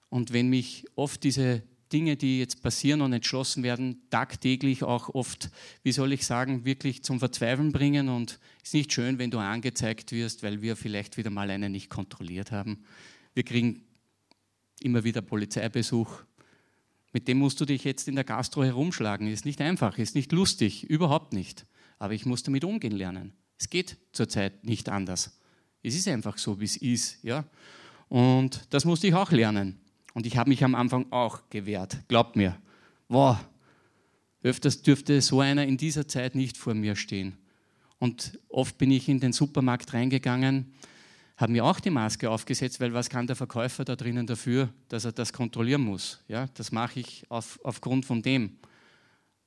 Und 0.08 0.32
wenn 0.32 0.48
mich 0.48 0.84
oft 0.94 1.24
diese 1.24 1.62
Dinge, 1.92 2.16
die 2.16 2.38
jetzt 2.38 2.62
passieren 2.62 3.00
und 3.00 3.12
entschlossen 3.12 3.62
werden, 3.62 4.02
tagtäglich 4.10 4.84
auch 4.84 5.08
oft, 5.08 5.50
wie 5.82 5.92
soll 5.92 6.12
ich 6.12 6.24
sagen, 6.24 6.64
wirklich 6.64 7.02
zum 7.02 7.18
Verzweifeln 7.18 7.72
bringen. 7.72 8.08
Und 8.08 8.38
es 8.62 8.68
ist 8.68 8.74
nicht 8.74 8.92
schön, 8.92 9.18
wenn 9.18 9.30
du 9.30 9.38
angezeigt 9.38 10.12
wirst, 10.12 10.42
weil 10.42 10.62
wir 10.62 10.76
vielleicht 10.76 11.16
wieder 11.16 11.30
mal 11.30 11.50
einen 11.50 11.72
nicht 11.72 11.90
kontrolliert 11.90 12.52
haben. 12.52 12.84
Wir 13.34 13.42
kriegen 13.42 13.82
immer 14.80 15.04
wieder 15.04 15.22
Polizeibesuch. 15.22 16.22
Mit 17.12 17.28
dem 17.28 17.38
musst 17.38 17.60
du 17.60 17.64
dich 17.64 17.84
jetzt 17.84 18.08
in 18.08 18.14
der 18.14 18.24
Gastro 18.24 18.62
herumschlagen. 18.64 19.26
Ist 19.28 19.44
nicht 19.44 19.60
einfach, 19.60 19.98
ist 19.98 20.14
nicht 20.14 20.32
lustig, 20.32 20.84
überhaupt 20.84 21.32
nicht. 21.32 21.66
Aber 21.98 22.12
ich 22.12 22.26
muss 22.26 22.42
damit 22.42 22.64
umgehen 22.64 22.92
lernen. 22.92 23.32
Es 23.58 23.70
geht 23.70 23.96
zurzeit 24.12 24.64
nicht 24.64 24.88
anders. 24.88 25.40
Es 25.82 25.94
ist 25.94 26.08
einfach 26.08 26.36
so, 26.36 26.60
wie 26.60 26.64
es 26.64 26.76
ist. 26.76 27.22
Ja? 27.24 27.44
Und 28.08 28.66
das 28.70 28.84
musste 28.84 29.06
ich 29.06 29.14
auch 29.14 29.30
lernen. 29.32 29.80
Und 30.14 30.26
ich 30.26 30.36
habe 30.36 30.50
mich 30.50 30.62
am 30.64 30.74
Anfang 30.74 31.10
auch 31.10 31.48
gewehrt. 31.50 31.98
Glaubt 32.08 32.36
mir. 32.36 32.60
Wow. 33.08 33.38
Öfters 34.42 34.82
dürfte 34.82 35.20
so 35.20 35.40
einer 35.40 35.66
in 35.66 35.76
dieser 35.76 36.06
Zeit 36.08 36.34
nicht 36.34 36.56
vor 36.56 36.74
mir 36.74 36.96
stehen. 36.96 37.36
Und 37.98 38.38
oft 38.48 38.78
bin 38.78 38.90
ich 38.90 39.08
in 39.08 39.20
den 39.20 39.32
Supermarkt 39.32 39.94
reingegangen 39.94 40.74
habe 41.36 41.52
mir 41.52 41.64
auch 41.64 41.80
die 41.80 41.90
Maske 41.90 42.30
aufgesetzt, 42.30 42.80
weil 42.80 42.94
was 42.94 43.10
kann 43.10 43.26
der 43.26 43.36
Verkäufer 43.36 43.84
da 43.84 43.96
drinnen 43.96 44.26
dafür, 44.26 44.70
dass 44.88 45.04
er 45.04 45.12
das 45.12 45.32
kontrollieren 45.32 45.82
muss? 45.82 46.22
Ja, 46.28 46.46
das 46.54 46.72
mache 46.72 47.00
ich 47.00 47.24
auf, 47.28 47.60
aufgrund 47.62 48.06
von 48.06 48.22
dem. 48.22 48.58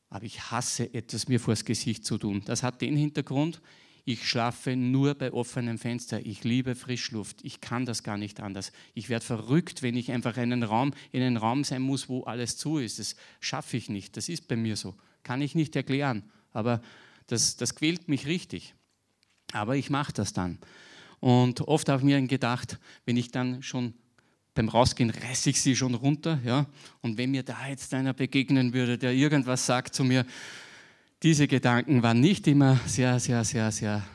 Aber 0.10 0.26
ich 0.26 0.52
hasse 0.52 0.94
etwas 0.94 1.28
mir 1.28 1.40
vors 1.40 1.66
Gesicht 1.66 2.06
zu 2.06 2.18
tun. 2.18 2.44
Das 2.46 2.64
hat 2.64 2.82
den 2.82 2.96
Hintergrund, 2.96 3.62
ich 4.10 4.28
schlafe 4.28 4.76
nur 4.76 5.14
bei 5.14 5.32
offenem 5.32 5.78
Fenster. 5.78 6.26
Ich 6.26 6.44
liebe 6.44 6.74
Frischluft. 6.74 7.44
Ich 7.44 7.62
kann 7.62 7.86
das 7.86 8.02
gar 8.02 8.18
nicht 8.18 8.40
anders. 8.40 8.72
Ich 8.96 9.08
werde 9.08 9.24
verrückt, 9.24 9.84
wenn 9.84 9.96
ich 9.96 10.12
einfach 10.12 10.36
in 10.38 10.52
einen 10.52 10.64
Raum, 10.64 10.94
in 11.12 11.22
einen 11.22 11.38
Raum 11.38 11.64
sein 11.64 11.84
muss, 11.84 12.10
wo 12.10 12.24
alles 12.24 12.58
zu 12.58 12.80
ist. 12.80 12.98
Das 12.98 13.16
schaffe 13.40 13.78
ich 13.78 13.88
nicht. 13.88 14.18
Das 14.18 14.28
ist 14.28 14.48
bei 14.48 14.56
mir 14.56 14.78
so. 14.78 14.96
Kann 15.22 15.44
ich 15.44 15.54
nicht 15.54 15.76
erklären. 15.76 16.24
Aber 16.54 16.82
das, 17.28 17.56
das 17.58 17.76
quält 17.76 18.08
mich 18.08 18.26
richtig. 18.26 18.74
Aber 19.52 19.76
ich 19.76 19.92
mache 19.92 20.14
das 20.14 20.34
dann. 20.34 20.58
Und 21.20 21.62
oft 21.62 21.90
habe 21.90 22.00
ich 22.00 22.06
mir 22.06 22.22
gedacht, 22.28 22.80
wenn 23.06 23.18
ich 23.18 23.32
dann 23.32 23.62
schon 23.62 23.94
beim 24.54 24.70
Rausgehen 24.70 25.10
reiße 25.10 25.52
ich 25.52 25.62
sie 25.62 25.76
schon 25.76 25.96
runter. 25.96 26.40
Ja? 26.44 26.66
Und 27.02 27.18
wenn 27.18 27.32
mir 27.32 27.44
da 27.44 27.68
jetzt 27.68 27.94
einer 27.94 28.14
begegnen 28.14 28.74
würde, 28.74 28.98
der 28.98 29.14
irgendwas 29.14 29.66
sagt 29.66 29.96
zu 29.96 30.04
mir, 30.04 30.26
diese 31.24 31.48
Gedanken 31.48 32.04
waren 32.04 32.20
nicht 32.20 32.48
immer 32.48 32.80
sehr, 32.86 33.20
sehr, 33.20 33.44
sehr, 33.44 33.72
sehr, 33.72 34.06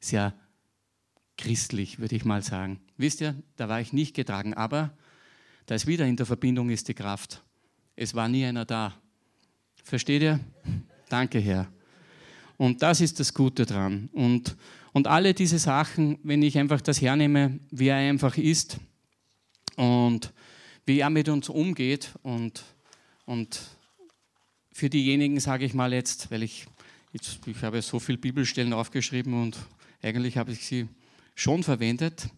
sehr 0.00 0.34
christlich, 1.38 1.98
würde 1.98 2.16
ich 2.16 2.24
mal 2.24 2.42
sagen. 2.42 2.80
Wisst 2.96 3.20
ihr, 3.20 3.34
da 3.56 3.68
war 3.68 3.80
ich 3.80 3.92
nicht 3.92 4.14
getragen, 4.14 4.54
aber 4.54 4.96
da 5.66 5.74
ist 5.74 5.86
wieder 5.86 6.06
in 6.06 6.16
der 6.16 6.26
Verbindung 6.26 6.70
ist 6.70 6.88
die 6.88 6.94
Kraft. 6.94 7.42
Es 7.96 8.14
war 8.14 8.28
nie 8.28 8.44
einer 8.44 8.64
da. 8.64 8.94
Versteht 9.84 10.22
ihr? 10.22 10.40
Danke, 11.08 11.38
Herr. 11.38 11.68
Und 12.56 12.82
das 12.82 13.00
ist 13.00 13.18
das 13.18 13.34
Gute 13.34 13.66
dran. 13.66 14.08
Und 14.12 14.56
und 14.92 15.06
alle 15.06 15.34
diese 15.34 15.58
Sachen, 15.58 16.18
wenn 16.22 16.42
ich 16.42 16.58
einfach 16.58 16.80
das 16.80 17.00
hernehme, 17.00 17.58
wie 17.70 17.88
er 17.88 17.96
einfach 17.96 18.36
ist 18.36 18.78
und 19.76 20.32
wie 20.84 21.00
er 21.00 21.10
mit 21.10 21.28
uns 21.28 21.48
umgeht 21.48 22.10
und, 22.22 22.62
und 23.24 23.60
für 24.72 24.90
diejenigen 24.90 25.40
sage 25.40 25.64
ich 25.64 25.74
mal 25.74 25.92
jetzt, 25.92 26.30
weil 26.30 26.42
ich, 26.42 26.66
jetzt, 27.12 27.38
ich 27.46 27.62
habe 27.62 27.80
so 27.82 27.98
viele 27.98 28.18
Bibelstellen 28.18 28.72
aufgeschrieben 28.72 29.40
und 29.40 29.56
eigentlich 30.02 30.36
habe 30.36 30.52
ich 30.52 30.66
sie 30.66 30.88
schon 31.34 31.62
verwendet, 31.62 32.28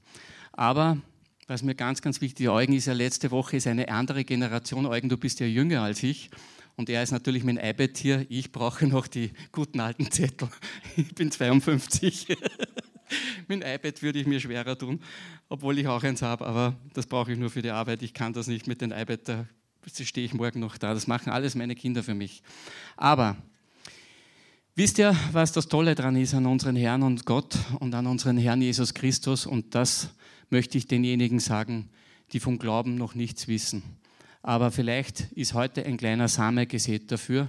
aber 0.52 0.98
was 1.46 1.62
mir 1.62 1.74
ganz, 1.74 2.00
ganz 2.00 2.20
wichtig 2.20 2.48
Eugen 2.48 2.72
ist 2.72 2.86
ja 2.86 2.94
letzte 2.94 3.30
Woche 3.30 3.56
ist 3.56 3.66
eine 3.66 3.88
andere 3.90 4.24
Generation. 4.24 4.86
Eugen, 4.86 5.10
du 5.10 5.18
bist 5.18 5.40
ja 5.40 5.46
jünger 5.46 5.82
als 5.82 6.02
ich. 6.02 6.30
Und 6.76 6.88
er 6.90 7.02
ist 7.02 7.12
natürlich 7.12 7.44
mein 7.44 7.56
iPad 7.56 7.96
hier. 7.96 8.26
Ich 8.28 8.50
brauche 8.50 8.86
noch 8.86 9.06
die 9.06 9.32
guten 9.52 9.80
alten 9.80 10.10
Zettel. 10.10 10.48
Ich 10.96 11.14
bin 11.14 11.30
52. 11.30 12.28
Mit 13.48 13.62
dem 13.62 13.68
iPad 13.68 14.02
würde 14.02 14.18
ich 14.18 14.26
mir 14.26 14.40
schwerer 14.40 14.76
tun, 14.76 15.00
obwohl 15.48 15.78
ich 15.78 15.86
auch 15.86 16.02
eins 16.02 16.22
habe, 16.22 16.46
aber 16.46 16.74
das 16.94 17.06
brauche 17.06 17.32
ich 17.32 17.38
nur 17.38 17.50
für 17.50 17.62
die 17.62 17.70
Arbeit. 17.70 18.02
Ich 18.02 18.14
kann 18.14 18.32
das 18.32 18.46
nicht 18.46 18.66
mit 18.66 18.80
dem 18.80 18.92
iPad, 18.92 19.28
da 19.28 19.46
stehe 20.04 20.24
ich 20.24 20.34
morgen 20.34 20.60
noch 20.60 20.78
da. 20.78 20.94
Das 20.94 21.06
machen 21.06 21.30
alles 21.30 21.54
meine 21.54 21.74
Kinder 21.74 22.02
für 22.02 22.14
mich. 22.14 22.42
Aber 22.96 23.36
wisst 24.74 24.98
ihr, 24.98 25.14
was 25.32 25.52
das 25.52 25.68
Tolle 25.68 25.94
daran 25.94 26.16
ist 26.16 26.34
an 26.34 26.46
unseren 26.46 26.76
Herrn 26.76 27.02
und 27.02 27.26
Gott 27.26 27.56
und 27.78 27.94
an 27.94 28.06
unseren 28.06 28.38
Herrn 28.38 28.62
Jesus 28.62 28.94
Christus? 28.94 29.46
Und 29.46 29.74
das 29.74 30.10
möchte 30.50 30.78
ich 30.78 30.86
denjenigen 30.86 31.40
sagen, 31.40 31.90
die 32.32 32.40
vom 32.40 32.58
Glauben 32.58 32.96
noch 32.96 33.14
nichts 33.14 33.48
wissen. 33.48 33.82
Aber 34.44 34.70
vielleicht 34.70 35.32
ist 35.32 35.54
heute 35.54 35.86
ein 35.86 35.96
kleiner 35.96 36.28
Same 36.28 36.66
gesät 36.66 37.10
dafür. 37.10 37.48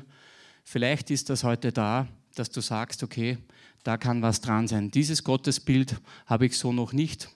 Vielleicht 0.64 1.12
ist 1.12 1.30
das 1.30 1.44
heute 1.44 1.74
da, 1.74 2.08
dass 2.36 2.50
du 2.50 2.62
sagst, 2.62 3.04
okay, 3.04 3.38
da 3.84 3.98
kann 3.98 4.22
was 4.22 4.40
dran 4.40 4.70
sein. 4.70 4.92
Dieses 4.92 5.22
Gottesbild 5.26 6.00
habe 6.26 6.46
ich 6.46 6.58
so 6.58 6.72
noch 6.72 6.94
nicht 6.94 7.30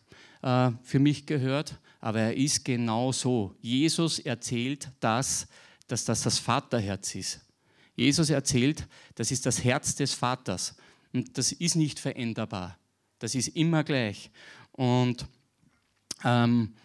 äh, 0.43 0.71
für 0.81 0.99
mich 0.99 1.25
gehört, 1.25 1.77
aber 1.99 2.21
er 2.21 2.37
ist 2.37 2.63
genau 2.63 3.11
so. 3.11 3.53
Jesus 3.59 4.19
erzählt 4.19 4.91
das, 5.01 5.45
dass 5.87 6.05
das 6.05 6.21
das 6.21 6.39
Vaterherz 6.39 7.13
ist. 7.15 7.41
Jesus 7.97 8.29
erzählt, 8.29 8.87
das 9.15 9.29
ist 9.29 9.45
das 9.45 9.61
Herz 9.61 9.93
des 9.93 10.13
Vaters. 10.13 10.77
Und 11.11 11.37
das 11.37 11.51
ist 11.51 11.75
nicht 11.75 11.99
veränderbar. 11.99 12.77
Das 13.19 13.35
ist 13.35 13.49
immer 13.49 13.83
gleich. 13.83 14.31
Und 14.71 15.27
ähm, 16.23 16.75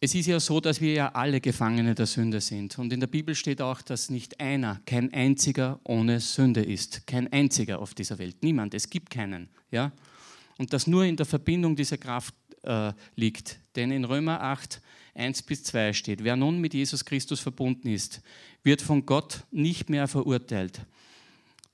es 0.00 0.14
ist 0.14 0.26
ja 0.26 0.38
so, 0.38 0.60
dass 0.60 0.80
wir 0.80 0.92
ja 0.92 1.08
alle 1.08 1.40
Gefangene 1.40 1.94
der 1.94 2.06
Sünde 2.06 2.40
sind. 2.40 2.78
Und 2.78 2.92
in 2.92 3.00
der 3.00 3.08
Bibel 3.08 3.34
steht 3.34 3.60
auch, 3.60 3.82
dass 3.82 4.10
nicht 4.10 4.38
einer, 4.38 4.80
kein 4.86 5.12
einziger 5.12 5.80
ohne 5.82 6.20
Sünde 6.20 6.62
ist. 6.62 7.06
Kein 7.06 7.32
einziger 7.32 7.80
auf 7.80 7.94
dieser 7.94 8.18
Welt. 8.18 8.36
Niemand. 8.42 8.74
Es 8.74 8.90
gibt 8.90 9.10
keinen. 9.10 9.48
Ja? 9.72 9.92
Und 10.56 10.72
das 10.72 10.86
nur 10.86 11.04
in 11.04 11.16
der 11.16 11.26
Verbindung 11.26 11.74
dieser 11.74 11.98
Kraft 11.98 12.34
äh, 12.62 12.92
liegt. 13.16 13.58
Denn 13.74 13.90
in 13.90 14.04
Römer 14.04 14.40
8, 14.40 14.80
1 15.14 15.42
bis 15.42 15.64
2 15.64 15.92
steht, 15.92 16.22
wer 16.22 16.36
nun 16.36 16.60
mit 16.60 16.74
Jesus 16.74 17.04
Christus 17.04 17.40
verbunden 17.40 17.88
ist, 17.88 18.22
wird 18.62 18.82
von 18.82 19.04
Gott 19.04 19.44
nicht 19.50 19.90
mehr 19.90 20.06
verurteilt. 20.06 20.86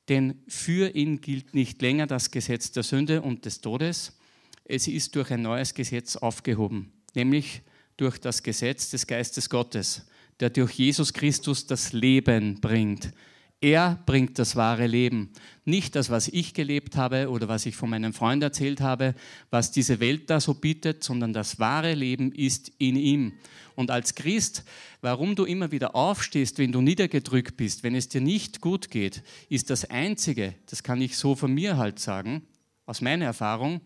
Denn 0.08 0.42
für 0.48 0.94
ihn 0.94 1.20
gilt 1.20 1.54
nicht 1.54 1.80
länger 1.82 2.06
das 2.06 2.30
Gesetz 2.30 2.72
der 2.72 2.82
Sünde 2.82 3.20
und 3.20 3.44
des 3.44 3.60
Todes. 3.60 4.16
Es 4.64 4.88
ist 4.88 5.14
durch 5.14 5.30
ein 5.30 5.42
neues 5.42 5.74
Gesetz 5.74 6.16
aufgehoben, 6.16 6.92
nämlich 7.14 7.62
durch 7.97 8.18
das 8.18 8.42
Gesetz 8.42 8.90
des 8.90 9.07
Geistes 9.07 9.49
Gottes, 9.49 10.07
der 10.40 10.51
durch 10.51 10.72
Jesus 10.72 11.12
Christus 11.12 11.66
das 11.66 11.92
Leben 11.92 12.61
bringt. 12.61 13.12
Er 13.61 13.99
bringt 14.05 14.38
das 14.38 14.57
wahre 14.57 14.86
Leben. 14.86 15.30
Nicht 15.64 15.97
das, 15.97 16.11
was 16.11 16.28
ich 16.28 16.53
gelebt 16.53 16.97
habe 16.97 17.30
oder 17.30 17.49
was 17.49 17.64
ich 17.64 17.76
von 17.76 17.88
meinem 17.88 18.12
Freund 18.12 18.42
erzählt 18.42 18.82
habe, 18.82 19.14
was 19.49 19.70
diese 19.70 20.01
Welt 20.01 20.28
da 20.28 20.38
so 20.38 20.53
bietet, 20.53 21.03
sondern 21.03 21.32
das 21.32 21.59
wahre 21.59 21.95
Leben 21.95 22.30
ist 22.32 22.72
in 22.76 22.97
ihm. 22.97 23.32
Und 23.74 23.90
als 23.90 24.14
Christ, 24.14 24.64
warum 25.01 25.34
du 25.34 25.45
immer 25.45 25.72
wieder 25.72 25.95
aufstehst, 25.95 26.59
wenn 26.59 26.72
du 26.72 26.82
niedergedrückt 26.82 27.57
bist, 27.57 27.82
wenn 27.82 27.95
es 27.95 28.11
dir 28.11 28.20
nicht 28.20 28.61
gut 28.61 28.90
geht, 28.90 29.22
ist 29.49 29.70
das 29.70 29.88
Einzige, 29.88 30.55
das 30.66 30.82
kann 30.82 31.01
ich 31.01 31.16
so 31.16 31.34
von 31.34 31.53
mir 31.53 31.78
halt 31.78 31.99
sagen, 31.99 32.42
aus 32.84 33.01
meiner 33.01 33.24
Erfahrung, 33.24 33.80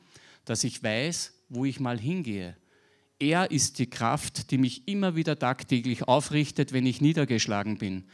dass 0.45 0.65
ich 0.65 0.83
weiß, 0.83 1.35
wo 1.51 1.65
ich 1.65 1.79
mal 1.79 2.01
hingehe. 2.01 2.57
Er 3.19 3.51
ist 3.51 3.79
die 3.79 3.91
Kraft, 3.91 4.51
die 4.51 4.59
mich 4.59 4.87
immer 4.87 5.16
wieder 5.16 5.39
tagtäglich 5.39 6.05
aufrichtet, 6.05 6.73
wenn 6.73 6.87
ich 6.87 7.01
niedergeschlagen 7.01 7.79
bin. 7.79 8.05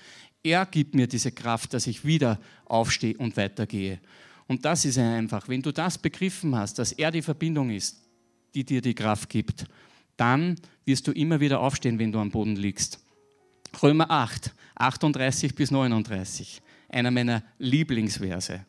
Er 0.43 0.65
gibt 0.67 0.95
mir 0.95 1.07
diese 1.07 1.33
Kraft, 1.33 1.75
dass 1.75 1.87
ich 1.87 2.05
wieder 2.05 2.41
aufstehe 2.65 3.17
und 3.19 3.37
weitergehe. 3.37 4.01
Und 4.47 4.65
das 4.65 4.85
ist 4.85 4.99
einfach, 4.99 5.49
wenn 5.49 5.63
du 5.63 5.73
das 5.73 5.99
begriffen 5.99 6.55
hast, 6.55 6.79
dass 6.79 6.93
er 6.93 7.11
die 7.11 7.23
Verbindung 7.23 7.71
ist, 7.71 8.03
die 8.55 8.65
dir 8.65 8.81
die 8.81 8.95
Kraft 8.95 9.29
gibt, 9.29 9.67
dann 10.17 10.57
wirst 10.85 11.07
du 11.07 11.13
immer 11.13 11.41
wieder 11.41 11.61
aufstehen, 11.61 11.99
wenn 11.99 12.13
du 12.13 12.19
am 12.19 12.31
Boden 12.31 12.57
liegst. 12.57 13.01
Römer 13.83 14.11
8, 14.11 14.55
38 14.77 15.55
bis 15.55 15.71
39, 15.71 16.63
einer 16.89 17.11
meiner 17.11 17.43
Lieblingsverse. 17.59 18.65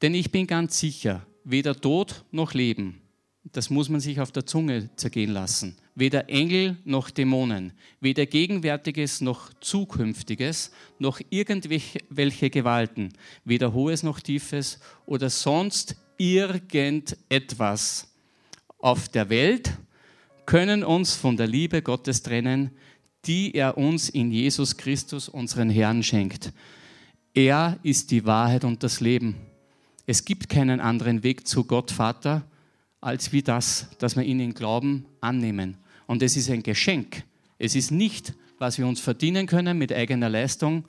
Denn 0.00 0.14
ich 0.14 0.32
bin 0.32 0.46
ganz 0.46 0.78
sicher, 0.78 1.26
weder 1.44 1.78
Tod 1.78 2.24
noch 2.30 2.54
Leben, 2.54 3.01
das 3.50 3.70
muss 3.70 3.88
man 3.88 4.00
sich 4.00 4.20
auf 4.20 4.30
der 4.30 4.46
Zunge 4.46 4.88
zergehen 4.96 5.32
lassen. 5.32 5.76
Weder 5.94 6.28
Engel 6.28 6.76
noch 6.84 7.10
Dämonen, 7.10 7.72
weder 8.00 8.24
Gegenwärtiges 8.24 9.20
noch 9.20 9.52
Zukünftiges, 9.60 10.70
noch 10.98 11.20
irgendwelche 11.28 12.50
Gewalten, 12.50 13.12
weder 13.44 13.72
Hohes 13.72 14.02
noch 14.02 14.20
Tiefes 14.20 14.78
oder 15.06 15.28
sonst 15.28 15.96
irgendetwas 16.18 18.08
auf 18.78 19.08
der 19.08 19.28
Welt 19.28 19.72
können 20.46 20.84
uns 20.84 21.14
von 21.14 21.36
der 21.36 21.46
Liebe 21.46 21.82
Gottes 21.82 22.22
trennen, 22.22 22.70
die 23.24 23.54
er 23.54 23.76
uns 23.76 24.08
in 24.08 24.30
Jesus 24.30 24.76
Christus, 24.76 25.28
unseren 25.28 25.70
Herrn, 25.70 26.02
schenkt. 26.02 26.52
Er 27.34 27.78
ist 27.82 28.10
die 28.10 28.24
Wahrheit 28.24 28.64
und 28.64 28.82
das 28.82 29.00
Leben. 29.00 29.36
Es 30.06 30.24
gibt 30.24 30.48
keinen 30.48 30.80
anderen 30.80 31.22
Weg 31.22 31.46
zu 31.46 31.64
Gott 31.64 31.90
Vater 31.90 32.44
als 33.02 33.32
wie 33.32 33.42
das, 33.42 33.88
dass 33.98 34.16
wir 34.16 34.22
ihn 34.22 34.40
in 34.40 34.54
Glauben 34.54 35.04
annehmen. 35.20 35.76
Und 36.06 36.22
es 36.22 36.36
ist 36.36 36.48
ein 36.48 36.62
Geschenk. 36.62 37.24
Es 37.58 37.74
ist 37.74 37.90
nicht, 37.90 38.32
was 38.58 38.78
wir 38.78 38.86
uns 38.86 39.00
verdienen 39.00 39.46
können 39.46 39.76
mit 39.76 39.92
eigener 39.92 40.30
Leistung. 40.30 40.84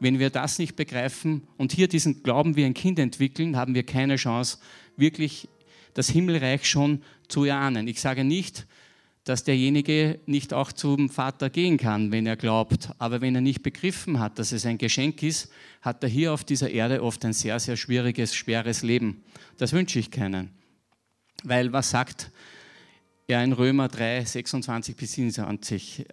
Wenn 0.00 0.18
wir 0.18 0.30
das 0.30 0.58
nicht 0.58 0.76
begreifen 0.76 1.42
und 1.58 1.72
hier 1.72 1.86
diesen 1.86 2.22
Glauben 2.22 2.56
wie 2.56 2.64
ein 2.64 2.74
Kind 2.74 2.98
entwickeln, 2.98 3.56
haben 3.56 3.74
wir 3.74 3.82
keine 3.84 4.16
Chance, 4.16 4.58
wirklich 4.96 5.48
das 5.94 6.08
Himmelreich 6.08 6.64
schon 6.64 7.02
zu 7.28 7.44
erahnen. 7.44 7.86
Ich 7.86 8.00
sage 8.00 8.24
nicht, 8.24 8.66
dass 9.24 9.44
derjenige 9.44 10.20
nicht 10.24 10.54
auch 10.54 10.72
zum 10.72 11.10
Vater 11.10 11.50
gehen 11.50 11.76
kann, 11.76 12.12
wenn 12.12 12.24
er 12.24 12.36
glaubt. 12.36 12.90
Aber 12.98 13.20
wenn 13.20 13.34
er 13.34 13.42
nicht 13.42 13.62
begriffen 13.62 14.20
hat, 14.20 14.38
dass 14.38 14.52
es 14.52 14.64
ein 14.64 14.78
Geschenk 14.78 15.22
ist, 15.22 15.50
hat 15.82 16.02
er 16.02 16.08
hier 16.08 16.32
auf 16.32 16.44
dieser 16.44 16.70
Erde 16.70 17.02
oft 17.02 17.22
ein 17.26 17.34
sehr, 17.34 17.60
sehr 17.60 17.76
schwieriges, 17.76 18.34
schweres 18.34 18.82
Leben. 18.82 19.22
Das 19.58 19.74
wünsche 19.74 19.98
ich 19.98 20.10
keinen. 20.10 20.57
Weil 21.44 21.72
was 21.72 21.90
sagt 21.90 22.30
er 23.26 23.44
in 23.44 23.52
Römer 23.52 23.88
3, 23.88 24.24
26 24.24 24.96
bis 24.96 25.12
27? 25.12 26.06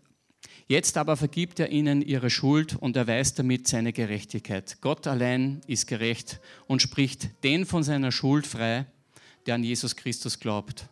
Jetzt 0.67 0.97
aber 0.97 1.15
vergibt 1.15 1.59
er 1.59 1.69
ihnen 1.69 2.01
ihre 2.01 2.29
Schuld 2.29 2.75
und 2.75 2.97
erweist 2.97 3.37
damit 3.37 3.67
seine 3.67 3.93
Gerechtigkeit. 3.93 4.77
Gott 4.81 5.05
allein 5.05 5.61
ist 5.67 5.87
gerecht 5.87 6.39
und 6.65 6.81
spricht 6.81 7.43
den 7.43 7.65
von 7.65 7.83
seiner 7.83 8.11
Schuld 8.11 8.47
frei, 8.47 8.87
der 9.45 9.55
an 9.55 9.63
Jesus 9.63 9.95
Christus 9.95 10.39
glaubt. 10.39 10.87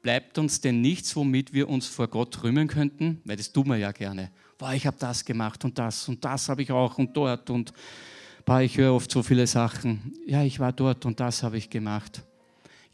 Bleibt 0.00 0.38
uns 0.38 0.60
denn 0.60 0.80
nichts, 0.80 1.14
womit 1.14 1.52
wir 1.52 1.68
uns 1.68 1.86
vor 1.86 2.08
Gott 2.08 2.42
rühmen 2.42 2.68
könnten? 2.68 3.20
Weil 3.24 3.36
das 3.36 3.52
tun 3.52 3.68
wir 3.68 3.76
ja 3.76 3.92
gerne. 3.92 4.30
Boah, 4.56 4.72
ich 4.72 4.86
habe 4.86 4.96
das 4.98 5.24
gemacht 5.24 5.64
und 5.64 5.78
das 5.78 6.08
und 6.08 6.24
das 6.24 6.48
habe 6.48 6.62
ich 6.62 6.72
auch 6.72 6.98
und 6.98 7.16
dort 7.16 7.50
und 7.50 7.72
boah, 8.44 8.60
ich 8.60 8.78
höre 8.78 8.94
oft 8.94 9.10
so 9.10 9.22
viele 9.22 9.46
Sachen. 9.46 10.14
Ja, 10.26 10.42
ich 10.42 10.58
war 10.58 10.72
dort 10.72 11.04
und 11.04 11.20
das 11.20 11.42
habe 11.42 11.58
ich 11.58 11.68
gemacht. 11.68 12.22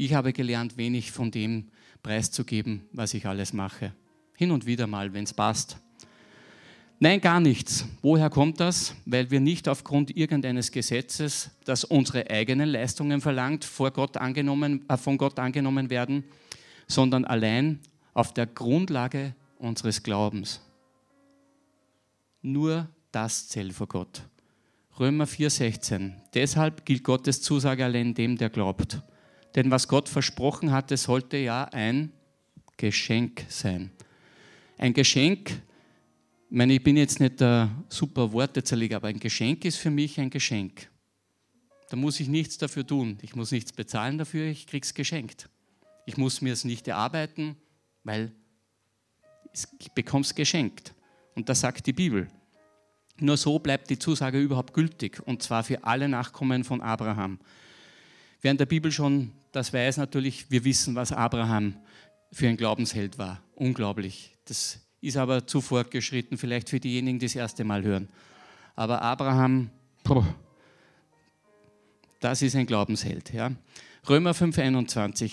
Ich 0.01 0.15
habe 0.15 0.33
gelernt, 0.33 0.77
wenig 0.77 1.11
von 1.11 1.33
dem 1.33 1.71
preiszugeben, 2.05 2.87
was 2.93 3.15
ich 3.15 3.27
alles 3.27 3.53
mache. 3.53 3.93
Hin 4.37 4.53
und 4.53 4.65
wieder 4.65 4.87
mal, 4.87 5.13
wenn 5.13 5.25
es 5.25 5.35
passt. 5.35 5.77
Nein, 7.01 7.21
gar 7.21 7.41
nichts. 7.41 7.85
Woher 8.01 8.31
kommt 8.31 8.61
das? 8.61 8.95
Weil 9.07 9.29
wir 9.33 9.41
nicht 9.41 9.69
aufgrund 9.69 10.17
irgendeines 10.17 10.71
Gesetzes, 10.71 11.51
das 11.65 11.83
unsere 11.83 12.31
eigenen 12.31 12.69
Leistungen 12.69 13.21
verlangt, 13.21 13.65
vor 13.65 13.91
Gott 13.91 14.17
angenommen, 14.17 14.89
äh, 14.89 14.97
von 14.97 15.19
Gott 15.19 15.41
angenommen 15.41 15.91
werden, 15.91 16.23
sondern 16.87 17.25
allein 17.25 17.81
auf 18.15 18.33
der 18.33 18.47
Grundlage 18.47 19.35
unseres 19.59 20.05
Glaubens. 20.05 20.61
Nur 22.41 22.89
das 23.11 23.49
zählt 23.49 23.73
vor 23.73 23.89
Gott. 23.89 24.23
Römer 25.01 25.27
4,16. 25.27 26.13
Deshalb 26.35 26.87
gilt 26.87 27.03
Gottes 27.03 27.43
Zusage 27.43 27.85
allein 27.85 28.15
dem, 28.15 28.37
der 28.37 28.49
glaubt. 28.49 29.03
Denn 29.59 29.73
was 29.73 29.89
Gott 29.89 30.09
versprochen 30.09 30.71
hatte, 30.71 30.97
sollte 30.97 31.37
ja 31.37 31.65
ein 31.65 32.13
Geschenk 32.77 33.45
sein. 33.49 33.91
Ein 34.77 34.95
Geschenk, 34.95 35.51
ich 35.51 36.57
meine, 36.57 36.75
ich 36.75 36.83
bin 36.85 36.97
jetzt 36.97 37.19
nicht 37.19 37.41
der 37.41 37.69
super 37.89 38.33
Wortezerleger, 38.33 38.99
aber 38.99 39.09
ein 39.09 39.19
Geschenk 39.19 39.65
ist 39.65 39.79
für 39.79 39.91
mich 39.91 40.21
ein 40.21 40.31
Geschenk. 40.31 40.89
Da 41.91 41.97
muss 41.97 42.21
ich 42.21 42.29
nichts 42.29 42.57
dafür 42.57 42.87
tun. 42.87 43.19
Ich 43.21 43.35
muss 43.35 43.51
nichts 43.51 43.73
bezahlen 43.73 44.17
dafür, 44.17 44.47
ich 44.47 44.69
krieg's 44.69 44.95
geschenkt. 44.95 45.49
Ich 46.07 46.17
muss 46.17 46.41
mir 46.41 46.53
es 46.53 46.63
nicht 46.63 46.87
erarbeiten, 46.87 47.57
weil 48.05 48.31
ich 49.81 49.91
bekomme 49.91 50.23
es 50.23 50.37
geschenkt. 50.37 50.95
Und 51.35 51.49
das 51.49 51.63
sagt 51.63 51.85
die 51.89 51.93
Bibel. 51.93 52.29
Nur 53.19 53.37
so 53.37 53.59
bleibt 53.59 53.91
die 53.91 53.99
Zusage 53.99 54.41
überhaupt 54.41 54.73
gültig, 54.73 55.21
und 55.27 55.43
zwar 55.43 55.65
für 55.65 55.83
alle 55.83 56.09
Nachkommen 56.09 56.63
von 56.63 56.81
Abraham. 56.81 57.41
In 58.41 58.57
der 58.57 58.67
Bibel 58.67 58.93
schon 58.93 59.33
das 59.53 59.73
weiß 59.73 59.97
natürlich, 59.97 60.51
wir 60.51 60.65
wissen, 60.65 60.95
was 60.95 61.13
Abraham 61.13 61.77
für 62.33 62.49
ein 62.49 62.57
Glaubensheld 62.57 63.19
war. 63.19 63.43
Unglaublich. 63.55 64.37
Das 64.45 64.81
ist 65.01 65.17
aber 65.17 65.47
zu 65.47 65.61
fortgeschritten, 65.61 66.37
vielleicht 66.37 66.69
für 66.69 66.81
diejenigen, 66.81 67.19
die 67.19 67.27
das 67.27 67.35
erste 67.35 67.65
Mal 67.65 67.83
hören. 67.83 68.09
Aber 68.75 69.03
Abraham, 69.03 69.71
das 72.21 72.43
ist 72.43 72.57
ein 72.57 72.67
Glaubensheld. 72.67 73.33
Ja. 73.33 73.53
Römer 74.09 74.33
5,21. 74.33 75.33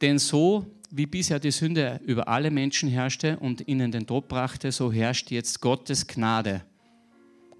Denn 0.00 0.18
so 0.18 0.66
wie 0.90 1.06
bisher 1.06 1.38
die 1.38 1.50
Sünde 1.50 2.00
über 2.04 2.28
alle 2.28 2.50
Menschen 2.50 2.88
herrschte 2.88 3.38
und 3.38 3.68
ihnen 3.68 3.92
den 3.92 4.06
Tod 4.06 4.28
brachte, 4.28 4.72
so 4.72 4.92
herrscht 4.92 5.30
jetzt 5.30 5.60
Gottes 5.60 6.06
Gnade. 6.06 6.64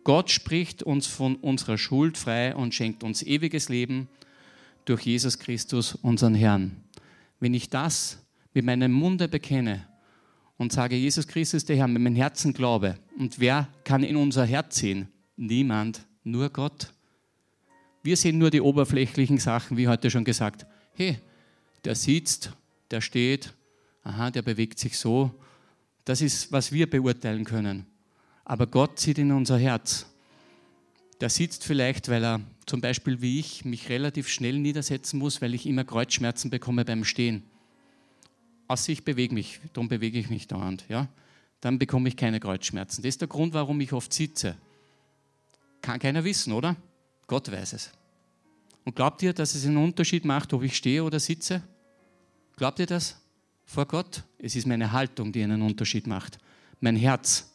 Gott 0.05 0.31
spricht 0.31 0.83
uns 0.83 1.07
von 1.07 1.37
unserer 1.37 1.77
Schuld 1.77 2.17
frei 2.17 2.55
und 2.55 2.75
schenkt 2.75 3.05
uns 3.05 3.23
ewiges 3.23 3.69
Leben 3.69 4.09
durch 4.89 5.03
Jesus 5.03 5.39
Christus, 5.39 5.95
unseren 5.95 6.35
Herrn. 6.35 6.77
Wenn 7.41 7.53
ich 7.53 7.69
das 7.69 8.19
mit 8.55 8.65
meinem 8.65 8.93
Munde 8.93 9.29
bekenne 9.29 9.87
und 10.57 10.73
sage, 10.73 10.97
Jesus 10.97 11.27
Christus 11.27 11.65
der 11.65 11.77
Herr, 11.77 11.89
mit 11.89 12.03
meinem 12.03 12.17
Herzen 12.17 12.53
glaube, 12.53 12.99
und 13.19 13.39
wer 13.39 13.69
kann 13.85 14.03
in 14.03 14.17
unser 14.17 14.47
Herz 14.47 14.77
sehen? 14.77 15.09
Niemand, 15.37 16.07
nur 16.25 16.49
Gott. 16.51 16.93
Wir 18.03 18.17
sehen 18.17 18.39
nur 18.39 18.51
die 18.51 18.61
oberflächlichen 18.61 19.39
Sachen, 19.39 19.77
wie 19.77 19.89
heute 19.89 20.11
schon 20.11 20.25
gesagt. 20.25 20.67
Hey, 20.95 21.19
der 21.85 21.95
sitzt, 21.95 22.53
der 22.91 23.01
steht, 23.01 23.53
aha, 24.03 24.31
der 24.31 24.43
bewegt 24.43 24.79
sich 24.79 24.97
so. 24.97 25.31
Das 26.05 26.23
ist, 26.23 26.51
was 26.51 26.73
wir 26.73 26.89
beurteilen 26.89 27.45
können. 27.45 27.85
Aber 28.45 28.67
Gott 28.67 28.99
sieht 28.99 29.19
in 29.19 29.33
unser 29.33 29.59
Herz. 29.59 30.07
Der 31.21 31.31
sitzt 31.31 31.65
vielleicht, 31.65 32.09
weil 32.09 32.25
er 32.25 32.41
zum 32.67 32.81
Beispiel 32.81 33.21
wie 33.21 33.41
ich 33.41 33.65
mich 33.65 33.89
relativ 33.89 34.29
schnell 34.29 34.59
niedersetzen 34.59 35.19
muss, 35.19 35.43
weil 35.43 35.55
ich 35.55 35.67
immer 35.67 35.85
Kreuzschmerzen 35.85 36.51
bekomme 36.51 36.85
beim 36.85 37.05
Stehen. 37.05 37.43
Außer 38.69 38.93
ich 38.93 39.05
bewege 39.05 39.35
mich, 39.35 39.61
darum 39.73 39.89
bewege 39.89 40.19
ich 40.19 40.31
mich 40.31 40.47
dauernd. 40.47 40.85
Ja? 40.89 41.09
Dann 41.61 41.79
bekomme 41.79 42.09
ich 42.09 42.17
keine 42.17 42.39
Kreuzschmerzen. 42.39 43.03
Das 43.03 43.09
ist 43.09 43.21
der 43.21 43.29
Grund, 43.29 43.55
warum 43.55 43.81
ich 43.81 43.93
oft 43.93 44.13
sitze. 44.13 44.57
Kann 45.81 45.99
keiner 45.99 46.23
wissen, 46.23 46.53
oder? 46.53 46.77
Gott 47.27 47.51
weiß 47.51 47.73
es. 47.73 47.91
Und 48.85 48.95
glaubt 48.95 49.23
ihr, 49.23 49.33
dass 49.33 49.55
es 49.55 49.67
einen 49.67 49.77
Unterschied 49.79 50.25
macht, 50.25 50.53
ob 50.53 50.63
ich 50.63 50.77
stehe 50.77 51.03
oder 51.03 51.19
sitze? 51.19 51.63
Glaubt 52.57 52.79
ihr 52.79 52.87
das 52.87 53.21
vor 53.65 53.87
Gott? 53.87 54.25
Es 54.39 54.57
ist 54.57 54.67
meine 54.67 54.93
Haltung, 54.93 55.33
die 55.33 55.43
einen 55.43 55.63
Unterschied 55.63 56.07
macht. 56.07 56.39
Mein 56.81 56.97
Herz. 56.97 57.53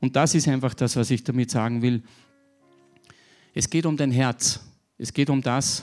Und 0.00 0.16
das 0.16 0.34
ist 0.34 0.48
einfach 0.48 0.74
das, 0.74 0.96
was 0.96 1.10
ich 1.10 1.24
damit 1.24 1.50
sagen 1.50 1.82
will. 1.82 2.02
Es 3.58 3.70
geht 3.70 3.86
um 3.86 3.96
dein 3.96 4.10
Herz. 4.10 4.60
Es 4.98 5.14
geht 5.14 5.30
um 5.30 5.40
das, 5.40 5.82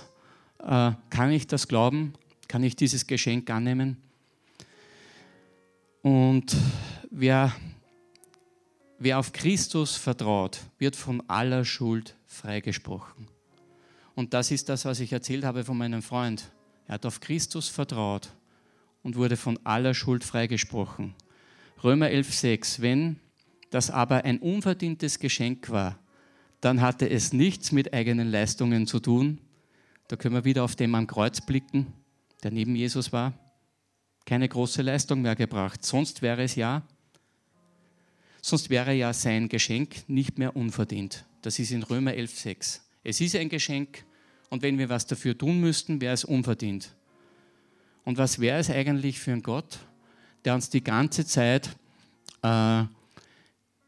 äh, 0.60 0.92
kann 1.10 1.32
ich 1.32 1.48
das 1.48 1.68
glauben? 1.68 2.14
Kann 2.48 2.62
ich 2.62 2.76
dieses 2.76 3.08
Geschenk 3.08 3.50
annehmen? 3.50 3.98
Und 6.04 6.56
wer 7.10 7.52
wer 9.00 9.18
auf 9.18 9.34
Christus 9.34 9.96
vertraut, 9.96 10.60
wird 10.78 10.96
von 10.96 11.28
aller 11.28 11.66
Schuld 11.66 12.16
freigesprochen. 12.28 13.28
Und 14.14 14.36
das 14.36 14.52
ist 14.52 14.70
das, 14.70 14.86
was 14.86 15.00
ich 15.00 15.12
erzählt 15.12 15.44
habe 15.44 15.64
von 15.64 15.76
meinem 15.76 16.04
Freund. 16.04 16.52
Er 16.86 16.94
hat 16.94 17.08
auf 17.08 17.22
Christus 17.22 17.70
vertraut 17.70 18.30
und 19.02 19.16
wurde 19.16 19.36
von 19.36 19.58
aller 19.64 19.96
Schuld 19.96 20.24
freigesprochen. 20.24 21.16
Römer 21.84 22.06
11,6 22.06 22.82
Wenn 22.82 23.20
das 23.72 23.90
aber 23.90 24.26
ein 24.26 24.38
unverdientes 24.38 25.18
Geschenk 25.18 25.72
war, 25.72 25.98
dann 26.64 26.80
hatte 26.80 27.10
es 27.10 27.34
nichts 27.34 27.74
mit 27.74 27.94
eigenen 27.94 28.32
Leistungen 28.32 28.88
zu 28.88 29.02
tun. 29.02 29.42
Da 30.08 30.16
können 30.16 30.34
wir 30.34 30.46
wieder 30.46 30.64
auf 30.64 30.78
den 30.78 30.96
am 30.96 31.08
Kreuz 31.08 31.42
blicken, 31.42 31.88
der 32.42 32.52
neben 32.52 32.74
Jesus 32.74 33.12
war. 33.12 33.34
Keine 34.26 34.48
große 34.48 34.82
Leistung 34.82 35.22
mehr 35.22 35.36
gebracht. 35.36 35.84
Sonst 35.84 36.22
wäre 36.22 36.42
es 36.42 36.56
ja, 36.56 36.84
sonst 38.42 38.70
wäre 38.70 38.94
ja 38.94 39.12
sein 39.12 39.50
Geschenk 39.50 40.08
nicht 40.08 40.40
mehr 40.40 40.56
unverdient. 40.56 41.26
Das 41.42 41.60
ist 41.60 41.72
in 41.72 41.84
Römer 41.84 42.12
11,6. 42.12 42.80
Es 43.04 43.20
ist 43.20 43.36
ein 43.36 43.50
Geschenk 43.50 44.06
und 44.50 44.62
wenn 44.62 44.78
wir 44.78 44.88
was 44.88 45.06
dafür 45.06 45.38
tun 45.38 45.60
müssten, 45.60 46.00
wäre 46.00 46.14
es 46.14 46.24
unverdient. 46.24 46.96
Und 48.06 48.18
was 48.18 48.40
wäre 48.40 48.60
es 48.60 48.70
eigentlich 48.70 49.20
für 49.20 49.34
ein 49.34 49.44
Gott, 49.44 49.80
der 50.46 50.56
uns 50.56 50.70
die 50.70 50.84
ganze 50.84 51.26
Zeit, 51.26 51.68
äh, 52.42 52.86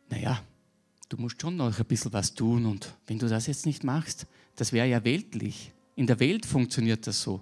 naja, 0.10 0.42
du 1.10 1.18
musst 1.18 1.42
schon 1.42 1.58
noch 1.58 1.78
ein 1.78 1.86
bisschen 1.86 2.14
was 2.14 2.34
tun 2.34 2.66
und 2.66 2.94
wenn 3.08 3.20
du 3.20 3.28
das 3.28 3.48
jetzt 3.48 3.66
nicht 3.66 3.84
machst, 3.84 4.28
das 4.56 4.74
wäre 4.74 4.88
ja 4.88 5.04
weltlich. 5.04 5.72
In 5.96 6.08
der 6.08 6.20
Welt 6.20 6.46
funktioniert 6.46 7.08
das 7.08 7.22
so. 7.22 7.42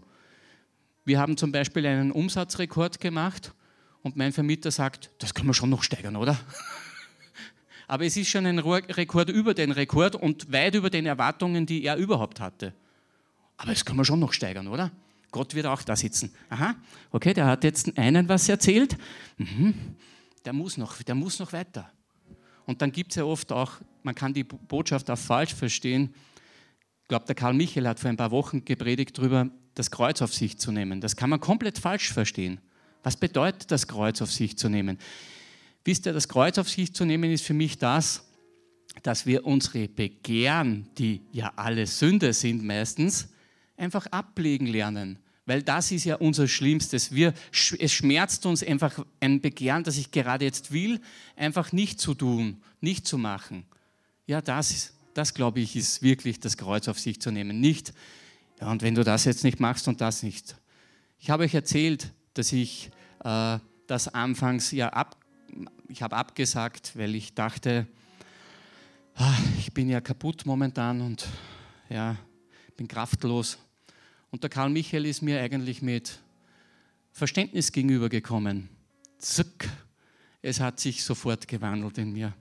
Wir 1.05 1.19
haben 1.19 1.37
zum 1.37 1.51
Beispiel 1.51 1.85
einen 1.85 2.11
Umsatzrekord 2.11 2.99
gemacht 2.99 3.53
und 4.01 4.15
mein 4.15 4.31
Vermieter 4.31 4.71
sagt, 4.71 5.11
das 5.19 5.33
können 5.33 5.49
wir 5.49 5.53
schon 5.53 5.69
noch 5.69 5.83
steigern, 5.83 6.15
oder? 6.15 6.39
Aber 7.87 8.05
es 8.05 8.15
ist 8.15 8.29
schon 8.29 8.45
ein 8.45 8.59
Rekord 8.59 9.29
über 9.29 9.53
den 9.53 9.71
Rekord 9.71 10.15
und 10.15 10.51
weit 10.51 10.75
über 10.75 10.89
den 10.89 11.05
Erwartungen, 11.05 11.65
die 11.65 11.83
er 11.83 11.97
überhaupt 11.97 12.39
hatte. 12.39 12.73
Aber 13.57 13.71
das 13.71 13.85
können 13.85 13.99
wir 13.99 14.05
schon 14.05 14.19
noch 14.19 14.33
steigern, 14.33 14.67
oder? 14.67 14.91
Gott 15.31 15.55
wird 15.55 15.65
auch 15.65 15.81
da 15.81 15.95
sitzen. 15.95 16.33
Aha, 16.49 16.75
okay, 17.11 17.33
der 17.33 17.45
hat 17.45 17.63
jetzt 17.63 17.97
einen 17.97 18.29
was 18.29 18.47
erzählt. 18.47 18.97
Mhm, 19.37 19.73
der, 20.45 20.53
muss 20.53 20.77
noch, 20.77 21.01
der 21.01 21.15
muss 21.15 21.39
noch 21.39 21.51
weiter. 21.53 21.91
Und 22.65 22.81
dann 22.81 22.91
gibt 22.91 23.11
es 23.11 23.17
ja 23.17 23.25
oft 23.25 23.51
auch, 23.51 23.73
man 24.03 24.15
kann 24.15 24.33
die 24.33 24.43
Botschaft 24.43 25.09
auch 25.09 25.17
falsch 25.17 25.53
verstehen. 25.53 26.13
Ich 27.01 27.07
glaube, 27.07 27.25
der 27.25 27.35
Karl 27.35 27.53
Michael 27.53 27.87
hat 27.87 27.99
vor 27.99 28.09
ein 28.09 28.17
paar 28.17 28.31
Wochen 28.31 28.63
gepredigt 28.63 29.17
darüber, 29.17 29.49
das 29.75 29.91
Kreuz 29.91 30.21
auf 30.21 30.33
sich 30.33 30.57
zu 30.57 30.71
nehmen. 30.71 31.01
Das 31.01 31.15
kann 31.15 31.29
man 31.29 31.39
komplett 31.39 31.77
falsch 31.77 32.13
verstehen. 32.13 32.59
Was 33.03 33.17
bedeutet 33.17 33.71
das 33.71 33.87
Kreuz 33.87 34.21
auf 34.21 34.31
sich 34.31 34.57
zu 34.57 34.69
nehmen? 34.69 34.97
Wisst 35.83 36.05
ihr, 36.05 36.13
das 36.13 36.29
Kreuz 36.29 36.57
auf 36.57 36.69
sich 36.69 36.93
zu 36.93 37.05
nehmen 37.05 37.31
ist 37.31 37.43
für 37.43 37.53
mich 37.53 37.77
das, 37.77 38.25
dass 39.01 39.25
wir 39.25 39.45
unsere 39.45 39.87
Begehren, 39.87 40.87
die 40.97 41.21
ja 41.31 41.51
alle 41.55 41.85
Sünde 41.87 42.31
sind 42.31 42.63
meistens, 42.63 43.29
einfach 43.75 44.05
ablegen 44.07 44.67
lernen. 44.67 45.19
Weil 45.45 45.61
das 45.61 45.91
ist 45.91 46.05
ja 46.05 46.15
unser 46.15 46.47
Schlimmstes. 46.47 47.11
Wir, 47.11 47.33
es 47.51 47.91
schmerzt 47.91 48.45
uns 48.45 48.63
einfach 48.63 49.05
ein 49.19 49.41
Begehren, 49.41 49.83
das 49.83 49.97
ich 49.97 50.11
gerade 50.11 50.45
jetzt 50.45 50.71
will, 50.71 51.01
einfach 51.35 51.71
nicht 51.71 51.99
zu 51.99 52.13
tun, 52.13 52.61
nicht 52.79 53.05
zu 53.05 53.17
machen. 53.17 53.65
Ja, 54.25 54.41
das, 54.41 54.93
das 55.13 55.33
glaube 55.33 55.59
ich, 55.59 55.75
ist 55.75 56.01
wirklich 56.01 56.39
das 56.39 56.55
Kreuz 56.55 56.87
auf 56.87 56.97
sich 56.97 57.19
zu 57.19 57.29
nehmen. 57.29 57.59
Nicht, 57.59 57.93
ja, 58.61 58.71
und 58.71 58.81
wenn 58.81 58.95
du 58.95 59.03
das 59.03 59.25
jetzt 59.25 59.43
nicht 59.43 59.59
machst 59.59 59.87
und 59.89 59.99
das 59.99 60.23
nicht. 60.23 60.55
Ich 61.19 61.29
habe 61.29 61.43
euch 61.43 61.53
erzählt, 61.53 62.13
dass 62.33 62.53
ich 62.53 62.89
äh, 63.23 63.59
das 63.87 64.07
anfangs 64.07 64.71
ja 64.71 64.89
ab, 64.89 65.17
ich 65.89 66.01
habe 66.01 66.15
abgesagt, 66.15 66.97
weil 66.97 67.15
ich 67.15 67.33
dachte, 67.33 67.85
ah, 69.15 69.37
ich 69.59 69.73
bin 69.73 69.89
ja 69.89 69.99
kaputt 69.99 70.45
momentan 70.45 71.01
und 71.01 71.27
ja, 71.89 72.15
bin 72.77 72.87
kraftlos. 72.87 73.57
Und 74.33 74.41
der 74.41 74.49
Karl 74.49 74.71
Michael 74.71 75.05
ist 75.05 75.21
mir 75.21 75.39
eigentlich 75.39 75.83
mit 75.83 76.17
Verständnis 77.11 77.71
gegenübergekommen. 77.71 78.67
Zuck, 79.19 79.69
es 80.41 80.59
hat 80.59 80.79
sich 80.79 81.03
sofort 81.03 81.47
gewandelt 81.47 81.99
in 81.99 82.13
mir. 82.13 82.33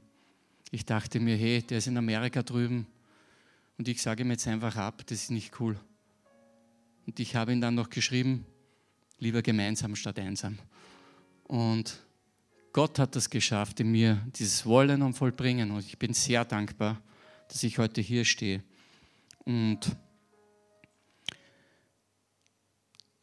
Ich 0.71 0.87
dachte 0.87 1.21
mir, 1.21 1.37
hey, 1.37 1.61
der 1.61 1.77
ist 1.77 1.89
in 1.89 1.99
Amerika 1.99 2.43
drüben 2.43 2.87
und 3.77 3.89
ich 3.89 4.01
sage 4.01 4.23
ihm 4.23 4.31
jetzt 4.31 4.49
einfach 4.49 4.75
ab, 4.77 5.03
das 5.05 5.25
ist 5.25 5.31
nicht 5.33 5.61
cool. 5.61 5.79
Und 7.07 7.21
ich 7.21 7.37
habe 7.37 7.53
ihn 7.53 7.61
dann 7.61 7.75
noch 7.75 7.91
geschrieben, 7.91 8.47
lieber 9.19 9.43
gemeinsam 9.43 9.95
statt 9.95 10.19
einsam. 10.19 10.59
Und 11.45 12.01
Gott 12.73 12.99
hat 12.99 13.17
das 13.17 13.29
geschafft 13.29 13.81
in 13.81 13.93
mir, 13.93 14.27
dieses 14.35 14.65
Wollen 14.65 15.03
und 15.03 15.13
Vollbringen. 15.13 15.71
Und 15.71 15.85
ich 15.85 15.99
bin 15.99 16.15
sehr 16.15 16.47
dankbar, 16.47 17.03
dass 17.49 17.63
ich 17.63 17.77
heute 17.77 18.01
hier 18.01 18.25
stehe. 18.25 18.65
Und 19.45 19.95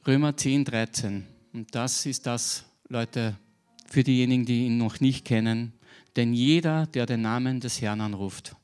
Römer 0.07 0.35
10, 0.35 0.63
13. 0.63 1.27
Und 1.51 1.75
das 1.75 2.05
ist 2.05 2.25
das, 2.25 2.63
Leute, 2.87 3.37
für 3.85 4.01
diejenigen, 4.01 4.45
die 4.45 4.65
ihn 4.65 4.77
noch 4.77 5.01
nicht 5.01 5.25
kennen. 5.25 5.73
Denn 6.15 6.33
jeder, 6.33 6.87
der 6.87 7.05
den 7.05 7.21
Namen 7.21 7.59
des 7.59 7.81
Herrn 7.81 7.99
anruft, 7.99 8.55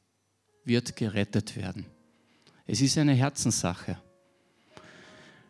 wird 0.64 0.96
gerettet 0.96 1.58
werden. 1.58 1.86
Es 2.66 2.80
ist 2.80 2.98
eine 2.98 3.14
Herzenssache. 3.14 4.00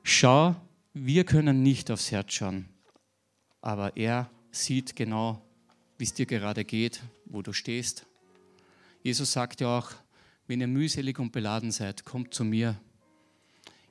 Schau, 0.02 0.56
wir 0.94 1.24
können 1.24 1.62
nicht 1.62 1.92
aufs 1.92 2.12
Herz 2.12 2.34
schauen, 2.34 2.68
aber 3.62 3.96
er 3.96 4.30
sieht 4.52 4.96
genau, 4.96 5.42
wie 5.98 6.04
es 6.04 6.14
dir 6.14 6.26
gerade 6.26 6.66
geht, 6.66 7.02
wo 7.26 7.42
du 7.42 7.54
stehst. 7.54 8.06
Jesus 9.04 9.32
sagt 9.32 9.62
ja 9.62 9.78
auch, 9.78 9.92
wenn 10.48 10.62
ihr 10.62 10.68
mühselig 10.68 11.20
und 11.20 11.32
beladen 11.32 11.72
seid, 11.72 12.06
kommt 12.06 12.34
zu 12.34 12.44
mir 12.44 12.80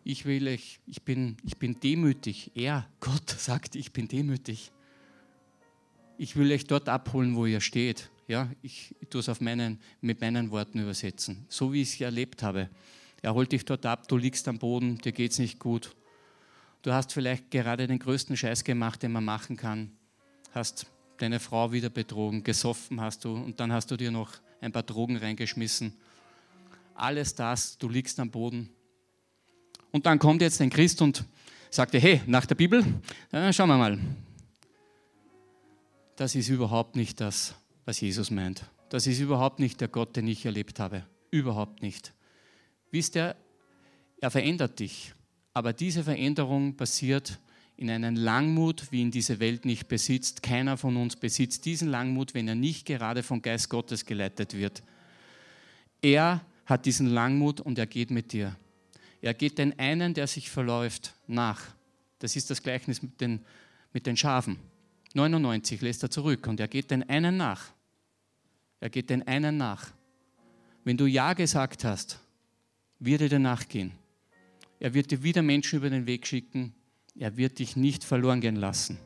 ich 0.04 0.26
will 0.26 0.46
euch, 0.46 0.80
ich 0.86 1.02
bin, 1.02 1.36
ich 1.42 1.56
bin 1.56 1.80
demütig. 1.80 2.52
Er, 2.54 2.88
Gott, 3.00 3.30
sagt, 3.38 3.74
ich 3.74 3.92
bin 3.92 4.06
demütig. 4.06 4.70
Ich 6.18 6.36
will 6.36 6.52
euch 6.52 6.66
dort 6.66 6.88
abholen, 6.88 7.34
wo 7.34 7.46
ihr 7.46 7.60
steht. 7.60 8.10
Ja, 8.28 8.50
ich, 8.62 8.94
tue 9.10 9.20
es 9.20 9.28
auf 9.28 9.40
meinen, 9.40 9.80
mit 10.00 10.20
meinen 10.20 10.50
Worten 10.50 10.78
übersetzen, 10.78 11.44
so 11.48 11.72
wie 11.72 11.82
ich 11.82 11.94
es 11.94 12.00
erlebt 12.00 12.42
habe. 12.42 12.70
Er 13.20 13.34
holt 13.34 13.52
dich 13.52 13.64
dort 13.64 13.84
ab, 13.84 14.06
du 14.08 14.16
liegst 14.16 14.46
am 14.48 14.58
Boden, 14.58 14.98
dir 14.98 15.12
geht 15.12 15.32
es 15.32 15.38
nicht 15.38 15.58
gut. 15.58 15.94
Du 16.82 16.92
hast 16.92 17.12
vielleicht 17.12 17.50
gerade 17.50 17.86
den 17.86 17.98
größten 17.98 18.36
Scheiß 18.36 18.64
gemacht, 18.64 19.02
den 19.02 19.12
man 19.12 19.24
machen 19.24 19.56
kann. 19.56 19.92
Hast 20.52 20.86
deine 21.16 21.40
Frau 21.40 21.72
wieder 21.72 21.90
betrogen, 21.90 22.44
gesoffen 22.44 23.00
hast 23.00 23.24
du 23.24 23.34
und 23.34 23.60
dann 23.60 23.72
hast 23.72 23.90
du 23.90 23.96
dir 23.96 24.10
noch 24.10 24.32
ein 24.60 24.72
paar 24.72 24.82
Drogen 24.82 25.16
reingeschmissen. 25.16 25.94
Alles 26.94 27.34
das, 27.34 27.76
du 27.78 27.88
liegst 27.88 28.20
am 28.20 28.30
Boden, 28.30 28.70
und 29.94 30.06
dann 30.06 30.18
kommt 30.18 30.42
jetzt 30.42 30.60
ein 30.60 30.70
Christ 30.70 31.00
und 31.02 31.24
sagte, 31.70 32.00
hey, 32.00 32.20
nach 32.26 32.46
der 32.46 32.56
Bibel, 32.56 32.84
äh, 33.30 33.52
schauen 33.52 33.68
wir 33.68 33.78
mal. 33.78 33.96
Das 36.16 36.34
ist 36.34 36.48
überhaupt 36.48 36.96
nicht 36.96 37.20
das, 37.20 37.54
was 37.84 38.00
Jesus 38.00 38.32
meint. 38.32 38.68
Das 38.88 39.06
ist 39.06 39.20
überhaupt 39.20 39.60
nicht 39.60 39.80
der 39.80 39.86
Gott, 39.86 40.16
den 40.16 40.26
ich 40.26 40.44
erlebt 40.44 40.80
habe. 40.80 41.04
Überhaupt 41.30 41.80
nicht. 41.80 42.12
Wisst 42.90 43.14
ihr, 43.14 43.36
er 44.20 44.32
verändert 44.32 44.80
dich. 44.80 45.14
Aber 45.52 45.72
diese 45.72 46.02
Veränderung 46.02 46.74
passiert 46.74 47.38
in 47.76 47.88
einen 47.88 48.16
Langmut, 48.16 48.90
wie 48.90 49.00
ihn 49.00 49.12
diese 49.12 49.38
Welt 49.38 49.64
nicht 49.64 49.86
besitzt. 49.86 50.42
Keiner 50.42 50.76
von 50.76 50.96
uns 50.96 51.14
besitzt 51.14 51.66
diesen 51.66 51.86
Langmut, 51.86 52.34
wenn 52.34 52.48
er 52.48 52.56
nicht 52.56 52.84
gerade 52.84 53.22
vom 53.22 53.42
Geist 53.42 53.70
Gottes 53.70 54.04
geleitet 54.04 54.54
wird. 54.54 54.82
Er 56.02 56.44
hat 56.66 56.84
diesen 56.84 57.06
Langmut 57.06 57.60
und 57.60 57.78
er 57.78 57.86
geht 57.86 58.10
mit 58.10 58.32
dir. 58.32 58.56
Er 59.24 59.32
geht 59.32 59.56
den 59.56 59.78
einen, 59.78 60.12
der 60.12 60.26
sich 60.26 60.50
verläuft, 60.50 61.14
nach. 61.26 61.62
Das 62.18 62.36
ist 62.36 62.50
das 62.50 62.62
Gleichnis 62.62 63.00
mit 63.00 63.22
den, 63.22 63.40
mit 63.94 64.04
den 64.04 64.18
Schafen. 64.18 64.58
99 65.14 65.80
lässt 65.80 66.02
er 66.02 66.10
zurück 66.10 66.46
und 66.46 66.60
er 66.60 66.68
geht 66.68 66.90
den 66.90 67.08
einen 67.08 67.38
nach. 67.38 67.72
Er 68.80 68.90
geht 68.90 69.08
den 69.08 69.26
einen 69.26 69.56
nach. 69.56 69.92
Wenn 70.84 70.98
du 70.98 71.06
Ja 71.06 71.32
gesagt 71.32 71.84
hast, 71.84 72.20
wird 72.98 73.22
er 73.22 73.30
dir 73.30 73.38
nachgehen. 73.38 73.92
Er 74.78 74.92
wird 74.92 75.10
dir 75.10 75.22
wieder 75.22 75.40
Menschen 75.40 75.78
über 75.78 75.88
den 75.88 76.06
Weg 76.06 76.26
schicken. 76.26 76.74
Er 77.18 77.38
wird 77.38 77.60
dich 77.60 77.76
nicht 77.76 78.04
verloren 78.04 78.42
gehen 78.42 78.56
lassen. 78.56 78.98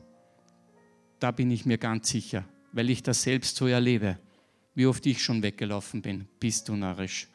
Da 1.21 1.31
bin 1.31 1.49
ich 1.49 1.65
mir 1.65 1.77
ganz 1.77 2.09
sicher, 2.09 2.43
weil 2.73 2.89
ich 2.89 3.03
das 3.03 3.23
selbst 3.23 3.55
so 3.55 3.67
erlebe. 3.67 4.19
Wie 4.75 4.85
oft 4.85 5.05
ich 5.05 5.23
schon 5.23 5.43
weggelaufen 5.43 6.01
bin, 6.01 6.27
bist 6.41 6.67
du 6.67 6.75
narrisch. 6.75 7.29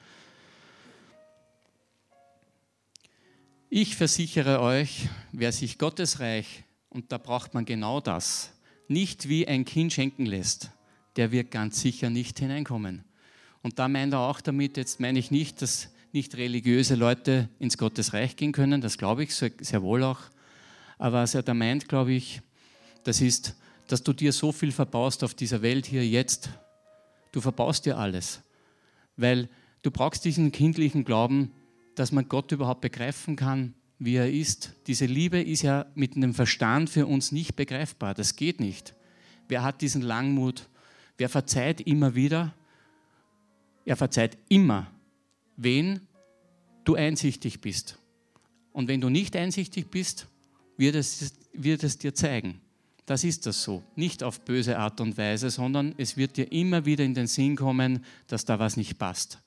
Ich 3.71 3.97
versichere 3.97 4.61
euch, 4.61 5.09
wer 5.33 5.51
sich 5.51 5.79
Gottes 5.79 6.21
Reich, 6.21 6.65
und 6.91 7.11
da 7.11 7.19
braucht 7.19 7.55
man 7.55 7.65
genau 7.65 8.01
das, 8.01 8.53
nicht 8.89 9.29
wie 9.29 9.49
ein 9.49 9.65
Kind 9.65 9.93
schenken 9.93 10.27
lässt, 10.27 10.71
der 11.17 11.33
wird 11.33 11.51
ganz 11.51 11.81
sicher 11.81 12.11
nicht 12.11 12.39
hineinkommen. 12.39 13.05
Und 13.63 13.79
da 13.79 13.89
meint 13.89 14.13
er 14.13 14.21
auch 14.21 14.41
damit, 14.41 14.77
jetzt 14.77 15.01
meine 15.01 15.19
ich 15.19 15.31
nicht, 15.31 15.63
dass 15.63 15.89
nicht 16.13 16.37
religiöse 16.37 16.95
Leute 16.95 17.49
ins 17.59 17.79
Gottes 17.79 18.13
Reich 18.13 18.37
gehen 18.37 18.53
können, 18.53 18.81
das 18.81 18.99
glaube 18.99 19.25
ich 19.25 19.35
sehr 19.35 19.83
wohl 19.83 20.05
auch. 20.05 20.21
Aber 20.99 21.23
was 21.23 21.35
er 21.35 21.43
da 21.43 21.55
meint, 21.55 21.89
glaube 21.89 22.13
ich, 22.13 22.43
das 23.03 23.21
ist, 23.21 23.57
dass 23.89 24.03
du 24.03 24.13
dir 24.13 24.33
so 24.33 24.53
viel 24.53 24.71
verbaust 24.73 25.25
auf 25.25 25.35
dieser 25.35 25.63
Welt 25.63 25.87
hier 25.87 26.07
jetzt. 26.07 26.51
Du 27.33 27.41
verbaust 27.41 27.87
dir 27.87 27.99
alles, 27.99 28.43
weil 29.17 29.49
du 29.83 29.91
brauchst 29.91 30.25
diesen 30.25 30.53
kindlichen 30.53 31.05
Glauben, 31.05 31.51
dass 31.95 32.13
man 32.13 32.29
Gott 32.29 32.53
überhaupt 32.53 32.81
begreifen 32.81 33.37
kann, 33.37 33.75
wie 33.99 34.17
er 34.17 34.31
ist. 34.31 34.73
Diese 34.87 35.07
Liebe 35.07 35.41
ist 35.41 35.63
ja 35.63 35.87
mit 35.95 36.17
dem 36.17 36.35
Verstand 36.35 36.91
für 36.91 37.07
uns 37.07 37.33
nicht 37.33 37.57
begreifbar. 37.57 38.15
Das 38.15 38.37
geht 38.37 38.61
nicht. 38.61 38.95
Wer 39.49 39.63
hat 39.63 39.81
diesen 39.81 40.03
Langmut? 40.03 40.69
Wer 41.17 41.29
verzeiht 41.29 41.81
immer 41.81 42.15
wieder? 42.15 42.55
Er 43.85 43.97
verzeiht 43.97 44.39
immer, 44.49 44.91
wen 45.57 46.01
du 46.85 46.95
einsichtig 46.95 47.61
bist. 47.61 47.99
Und 48.73 48.89
wenn 48.89 49.01
du 49.01 49.09
nicht 49.09 49.37
einsichtig 49.37 49.91
bist, 49.91 50.27
wird 50.77 50.97
es, 50.97 51.35
wird 51.53 51.85
es 51.85 51.99
dir 51.99 52.15
zeigen. 52.15 52.61
Das 53.07 53.23
ist 53.23 53.47
das 53.47 53.63
so. 53.63 53.83
Nicht 53.97 54.23
auf 54.23 54.41
böse 54.41 54.79
Art 54.79 55.01
und 55.01 55.17
Weise, 55.19 55.51
sondern 55.51 55.95
es 55.99 56.17
wird 56.17 56.37
dir 56.37 56.51
immer 56.51 56.85
wieder 56.87 57.05
in 57.05 57.15
den 57.15 57.27
Sinn 57.27 57.55
kommen, 57.55 58.05
dass 58.27 58.45
da 58.45 58.59
was 58.59 58.77
nicht 58.77 58.99
passt. 58.99 59.39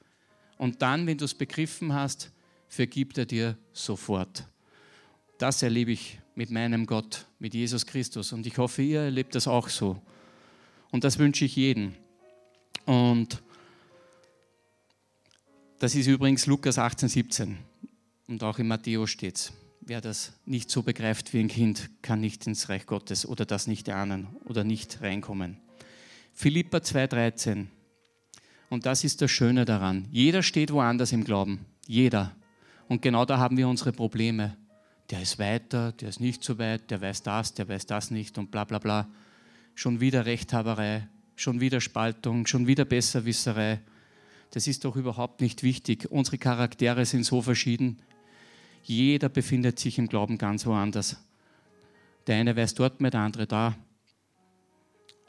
Und 0.57 0.81
dann, 0.81 1.07
wenn 1.07 1.17
du 1.17 1.25
es 1.25 1.33
begriffen 1.33 1.93
hast, 1.93 2.31
vergibt 2.67 3.17
er 3.17 3.25
dir 3.25 3.57
sofort. 3.73 4.47
Das 5.37 5.61
erlebe 5.61 5.91
ich 5.91 6.19
mit 6.35 6.51
meinem 6.51 6.85
Gott, 6.85 7.25
mit 7.39 7.53
Jesus 7.53 7.85
Christus. 7.85 8.33
Und 8.33 8.45
ich 8.45 8.57
hoffe, 8.57 8.81
ihr 8.81 9.01
erlebt 9.01 9.35
das 9.35 9.47
auch 9.47 9.69
so. 9.69 10.01
Und 10.91 11.03
das 11.03 11.19
wünsche 11.19 11.45
ich 11.45 11.55
jedem. 11.55 11.93
Und 12.85 13.41
das 15.79 15.93
ist 15.95 16.07
übrigens 16.07 16.45
Lukas 16.47 16.79
18, 16.79 17.09
17. 17.09 17.57
Und 18.27 18.43
auch 18.43 18.59
in 18.59 18.67
Matthäus 18.67 19.09
steht 19.09 19.35
es. 19.35 19.53
Wer 19.81 20.01
das 20.01 20.33
nicht 20.45 20.69
so 20.69 20.83
begreift 20.83 21.33
wie 21.33 21.39
ein 21.39 21.47
Kind, 21.47 21.89
kann 22.01 22.19
nicht 22.19 22.45
ins 22.45 22.67
Reich 22.67 22.85
Gottes 22.85 23.25
oder 23.25 23.45
das 23.45 23.67
nicht 23.67 23.89
ahnen 23.89 24.27
oder 24.43 24.63
nicht 24.63 25.01
reinkommen. 25.01 25.57
Philippa 26.33 26.77
2,13. 26.79 27.67
Und 28.69 28.85
das 28.85 29.03
ist 29.03 29.21
das 29.21 29.31
Schöne 29.31 29.65
daran. 29.65 30.07
Jeder 30.11 30.43
steht 30.43 30.71
woanders 30.71 31.11
im 31.13 31.23
Glauben. 31.23 31.65
Jeder. 31.85 32.35
Und 32.87 33.01
genau 33.01 33.25
da 33.25 33.37
haben 33.37 33.57
wir 33.57 33.67
unsere 33.67 33.91
Probleme. 33.91 34.55
Der 35.09 35.21
ist 35.21 35.39
weiter, 35.39 35.91
der 35.93 36.09
ist 36.09 36.19
nicht 36.19 36.43
so 36.43 36.57
weit, 36.57 36.89
der 36.91 37.01
weiß 37.01 37.23
das, 37.23 37.53
der 37.53 37.67
weiß 37.67 37.85
das 37.85 38.11
nicht 38.11 38.37
und 38.37 38.51
bla 38.51 38.63
bla 38.63 38.79
bla. 38.79 39.07
Schon 39.75 39.99
wieder 39.99 40.25
Rechthaberei, 40.25 41.07
schon 41.35 41.61
wieder 41.61 41.81
Spaltung, 41.81 42.45
schon 42.45 42.67
wieder 42.67 42.85
Besserwisserei. 42.85 43.79
Das 44.51 44.67
ist 44.67 44.85
doch 44.85 44.95
überhaupt 44.95 45.41
nicht 45.41 45.63
wichtig. 45.63 46.09
Unsere 46.09 46.37
Charaktere 46.37 47.05
sind 47.05 47.23
so 47.23 47.41
verschieden. 47.41 47.99
Jeder 48.83 49.29
befindet 49.29 49.79
sich 49.79 49.97
im 49.97 50.07
Glauben 50.07 50.37
ganz 50.37 50.65
woanders. 50.65 51.17
Der 52.25 52.37
eine 52.37 52.55
weiß 52.55 52.73
dort 52.73 53.01
mehr, 53.01 53.11
der 53.11 53.21
andere 53.21 53.47
da. 53.47 53.75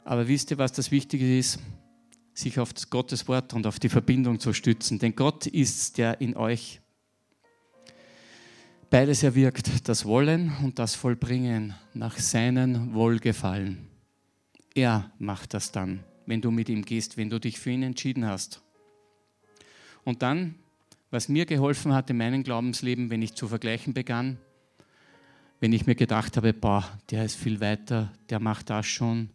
Aber 0.03 0.27
wisst 0.27 0.51
ihr, 0.51 0.57
was 0.57 0.71
das 0.71 0.91
Wichtige 0.91 1.37
ist? 1.37 1.59
Sich 2.33 2.59
auf 2.59 2.71
Gottes 2.89 3.27
Wort 3.27 3.53
und 3.53 3.67
auf 3.67 3.79
die 3.79 3.89
Verbindung 3.89 4.39
zu 4.39 4.53
stützen. 4.53 4.99
Denn 4.99 5.15
Gott 5.15 5.45
ist 5.45 5.97
der 5.97 6.21
in 6.21 6.35
euch 6.35 6.81
beides 8.89 9.23
erwirkt, 9.23 9.87
das 9.87 10.05
Wollen 10.05 10.51
und 10.63 10.79
das 10.79 10.95
Vollbringen 10.95 11.73
nach 11.93 12.17
seinem 12.17 12.93
Wohlgefallen. 12.93 13.87
Er 14.75 15.11
macht 15.19 15.53
das 15.53 15.71
dann, 15.71 16.03
wenn 16.25 16.41
du 16.41 16.51
mit 16.51 16.69
ihm 16.69 16.83
gehst, 16.83 17.17
wenn 17.17 17.29
du 17.29 17.39
dich 17.39 17.59
für 17.59 17.71
ihn 17.71 17.83
entschieden 17.83 18.25
hast. 18.25 18.61
Und 20.03 20.21
dann 20.21 20.55
was 21.11 21.27
mir 21.27 21.45
geholfen 21.45 21.93
hat 21.93 22.09
in 22.09 22.17
meinem 22.17 22.43
Glaubensleben, 22.43 23.09
wenn 23.09 23.21
ich 23.21 23.33
zu 23.33 23.47
vergleichen 23.47 23.93
begann, 23.93 24.37
wenn 25.59 25.73
ich 25.73 25.87
mir 25.87 25.95
gedacht 25.95 26.37
habe, 26.37 26.53
boah, 26.53 26.85
der 27.09 27.25
ist 27.25 27.35
viel 27.35 27.59
weiter, 27.59 28.11
der 28.29 28.39
macht 28.39 28.69
das 28.69 28.85
schon. 28.85 29.29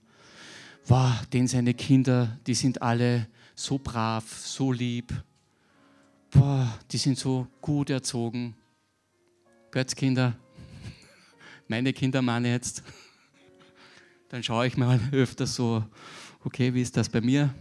Wow, 0.86 1.26
denn 1.32 1.48
seine 1.48 1.74
Kinder, 1.74 2.38
die 2.46 2.54
sind 2.54 2.80
alle 2.80 3.26
so 3.54 3.78
brav, 3.78 4.24
so 4.24 4.72
lieb. 4.72 5.12
Boah, 6.30 6.78
die 6.90 6.98
sind 6.98 7.18
so 7.18 7.46
gut 7.60 7.90
erzogen. 7.90 8.54
Götzkinder, 9.74 10.38
meine 11.68 11.92
Kinder 11.92 12.22
meine 12.22 12.48
jetzt. 12.48 12.84
Dann 14.28 14.40
schaue 14.40 14.68
ich 14.68 14.76
mal 14.76 15.00
öfter 15.12 15.48
so, 15.48 15.84
okay, 16.44 16.72
wie 16.74 16.80
ist 16.80 16.96
das 16.96 17.08
bei 17.08 17.20
mir? 17.20 17.52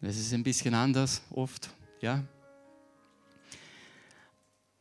Das 0.00 0.16
ist 0.16 0.34
ein 0.34 0.42
bisschen 0.42 0.74
anders 0.74 1.22
oft, 1.30 1.70
ja. 2.00 2.24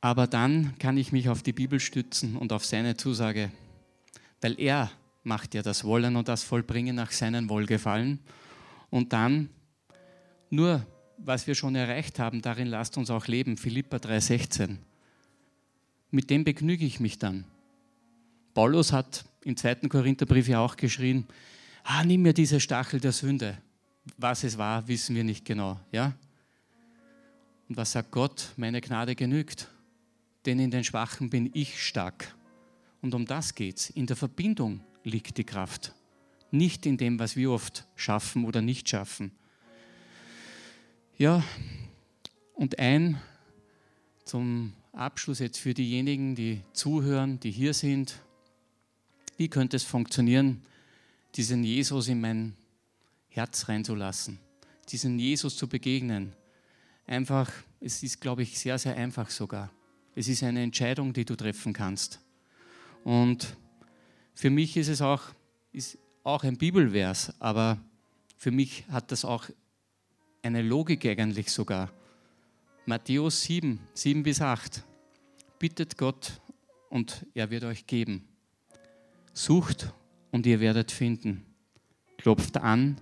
Aber 0.02 0.26
dann 0.26 0.74
kann 0.80 0.98
ich 0.98 1.12
mich 1.12 1.30
auf 1.30 1.44
die 1.44 1.54
Bibel 1.54 1.80
stützen 1.80 2.36
und 2.36 2.52
auf 2.52 2.66
seine 2.66 2.98
Zusage, 2.98 3.52
weil 4.42 4.60
er 4.60 4.90
macht 5.22 5.54
ja 5.54 5.62
das 5.62 5.84
Wollen 5.84 6.16
und 6.16 6.28
das 6.28 6.42
Vollbringen 6.42 6.96
nach 6.96 7.12
seinem 7.12 7.48
Wohlgefallen. 7.48 8.18
Und 8.90 9.14
dann 9.14 9.52
nur, 10.50 10.84
was 11.20 11.46
wir 11.46 11.54
schon 11.54 11.76
erreicht 11.76 12.18
haben, 12.18 12.42
darin 12.42 12.70
lasst 12.70 12.98
uns 12.98 13.12
auch 13.12 13.28
leben. 13.28 13.56
Philippa 13.56 13.98
3,16. 13.98 14.80
Mit 16.12 16.30
dem 16.30 16.44
begnüge 16.44 16.86
ich 16.86 17.00
mich 17.00 17.20
dann. 17.20 17.46
Paulus 18.54 18.92
hat 18.92 19.26
im 19.44 19.56
zweiten 19.56 19.90
Korintherbrief 19.90 20.48
ja 20.48 20.60
auch 20.60 20.76
geschrien, 20.76 21.26
ah, 21.84 22.04
nimm 22.04 22.24
mir 22.24 22.34
diese 22.34 22.60
Stachel 22.60 23.00
der 23.00 23.12
Sünde. 23.12 23.58
Was 24.18 24.44
es 24.44 24.58
war, 24.58 24.88
wissen 24.88 25.16
wir 25.16 25.24
nicht 25.24 25.46
genau. 25.46 25.80
Ja? 25.92 26.14
Und 27.68 27.78
was 27.78 27.92
sagt 27.92 28.12
Gott? 28.12 28.54
Meine 28.58 28.82
Gnade 28.82 29.16
genügt 29.16 29.70
denn 30.46 30.60
in 30.60 30.72
den 30.72 30.84
Schwachen 30.84 31.30
bin 31.30 31.50
ich 31.54 31.84
stark. 31.84 32.36
Und 33.02 33.14
um 33.14 33.26
das 33.26 33.56
geht's. 33.56 33.90
In 33.90 34.08
der 34.08 34.16
Verbindung 34.16 34.82
liegt 35.04 35.38
die 35.38 35.44
Kraft, 35.44 35.94
nicht 36.52 36.86
in 36.86 36.98
dem, 36.98 37.20
was 37.20 37.36
wir 37.36 37.52
oft 37.52 37.88
schaffen 37.96 38.46
oder 38.46 38.62
nicht 38.62 38.90
schaffen. 38.90 39.32
Ja, 41.18 41.44
und 42.54 42.80
ein 42.80 43.22
zum 44.26 44.74
Abschluss 45.00 45.40
jetzt 45.40 45.58
für 45.58 45.74
diejenigen, 45.74 46.36
die 46.36 46.62
zuhören, 46.74 47.40
die 47.40 47.52
hier 47.52 47.74
sind. 47.74 48.22
Wie 49.38 49.48
könnte 49.48 49.78
es 49.78 49.86
funktionieren, 49.86 50.62
diesen 51.36 51.64
Jesus 51.64 52.10
in 52.10 52.20
mein 52.20 52.54
Herz 53.30 53.70
reinzulassen, 53.70 54.40
diesen 54.90 55.18
Jesus 55.18 55.56
zu 55.56 55.70
begegnen? 55.70 56.34
Einfach, 57.08 57.50
es 57.80 58.04
ist, 58.04 58.20
glaube 58.20 58.44
ich, 58.44 58.60
sehr, 58.60 58.78
sehr 58.78 58.98
einfach 58.98 59.30
sogar. 59.30 59.72
Es 60.16 60.28
ist 60.28 60.44
eine 60.44 60.62
Entscheidung, 60.62 61.14
die 61.14 61.24
du 61.24 61.38
treffen 61.38 61.72
kannst. 61.72 62.20
Und 63.06 63.56
für 64.34 64.50
mich 64.50 64.76
ist 64.76 64.90
es 64.90 65.02
auch, 65.02 65.24
ist 65.72 65.98
auch 66.26 66.44
ein 66.44 66.58
Bibelvers, 66.58 67.34
aber 67.40 67.80
für 68.38 68.52
mich 68.52 68.84
hat 68.90 69.14
das 69.14 69.24
auch 69.24 69.46
eine 70.42 70.62
Logik 70.62 71.06
eigentlich 71.06 71.52
sogar. 71.52 71.90
Matthäus 72.86 73.44
7, 73.44 73.80
7 73.94 74.24
bis 74.24 74.42
8. 74.42 74.84
Bittet 75.60 75.98
Gott 75.98 76.42
und 76.90 77.26
er 77.34 77.50
wird 77.52 77.66
euch 77.66 77.86
geben. 77.86 78.28
Sucht 79.34 79.94
und 80.32 80.46
ihr 80.46 80.60
werdet 80.60 80.92
finden. 80.92 81.46
Klopft 82.18 82.58
an 82.58 83.00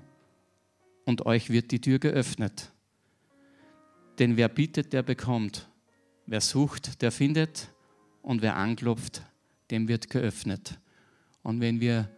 und 1.05 1.25
euch 1.25 1.49
wird 1.49 1.71
die 1.71 1.81
Tür 1.81 1.99
geöffnet. 1.99 2.71
Denn 4.19 4.37
wer 4.37 4.49
bittet, 4.49 4.93
der 4.93 5.03
bekommt. 5.03 5.69
Wer 6.25 6.41
sucht, 6.41 7.01
der 7.01 7.11
findet 7.11 7.69
und 8.21 8.41
wer 8.41 8.55
anklopft, 8.55 9.21
dem 9.71 9.87
wird 9.87 10.09
geöffnet. 10.09 10.79
Und 11.43 11.61
wenn 11.61 11.79
wir 11.79 12.09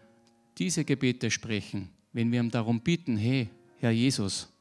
diese 0.57 0.83
Gebete 0.85 1.29
sprechen, 1.29 1.89
wenn 2.13 2.31
wir 2.31 2.39
ihm 2.39 2.49
darum 2.49 2.81
bitten, 2.81 3.17
hey, 3.17 3.49
Herr 3.77 3.91
Jesus, 3.91 4.51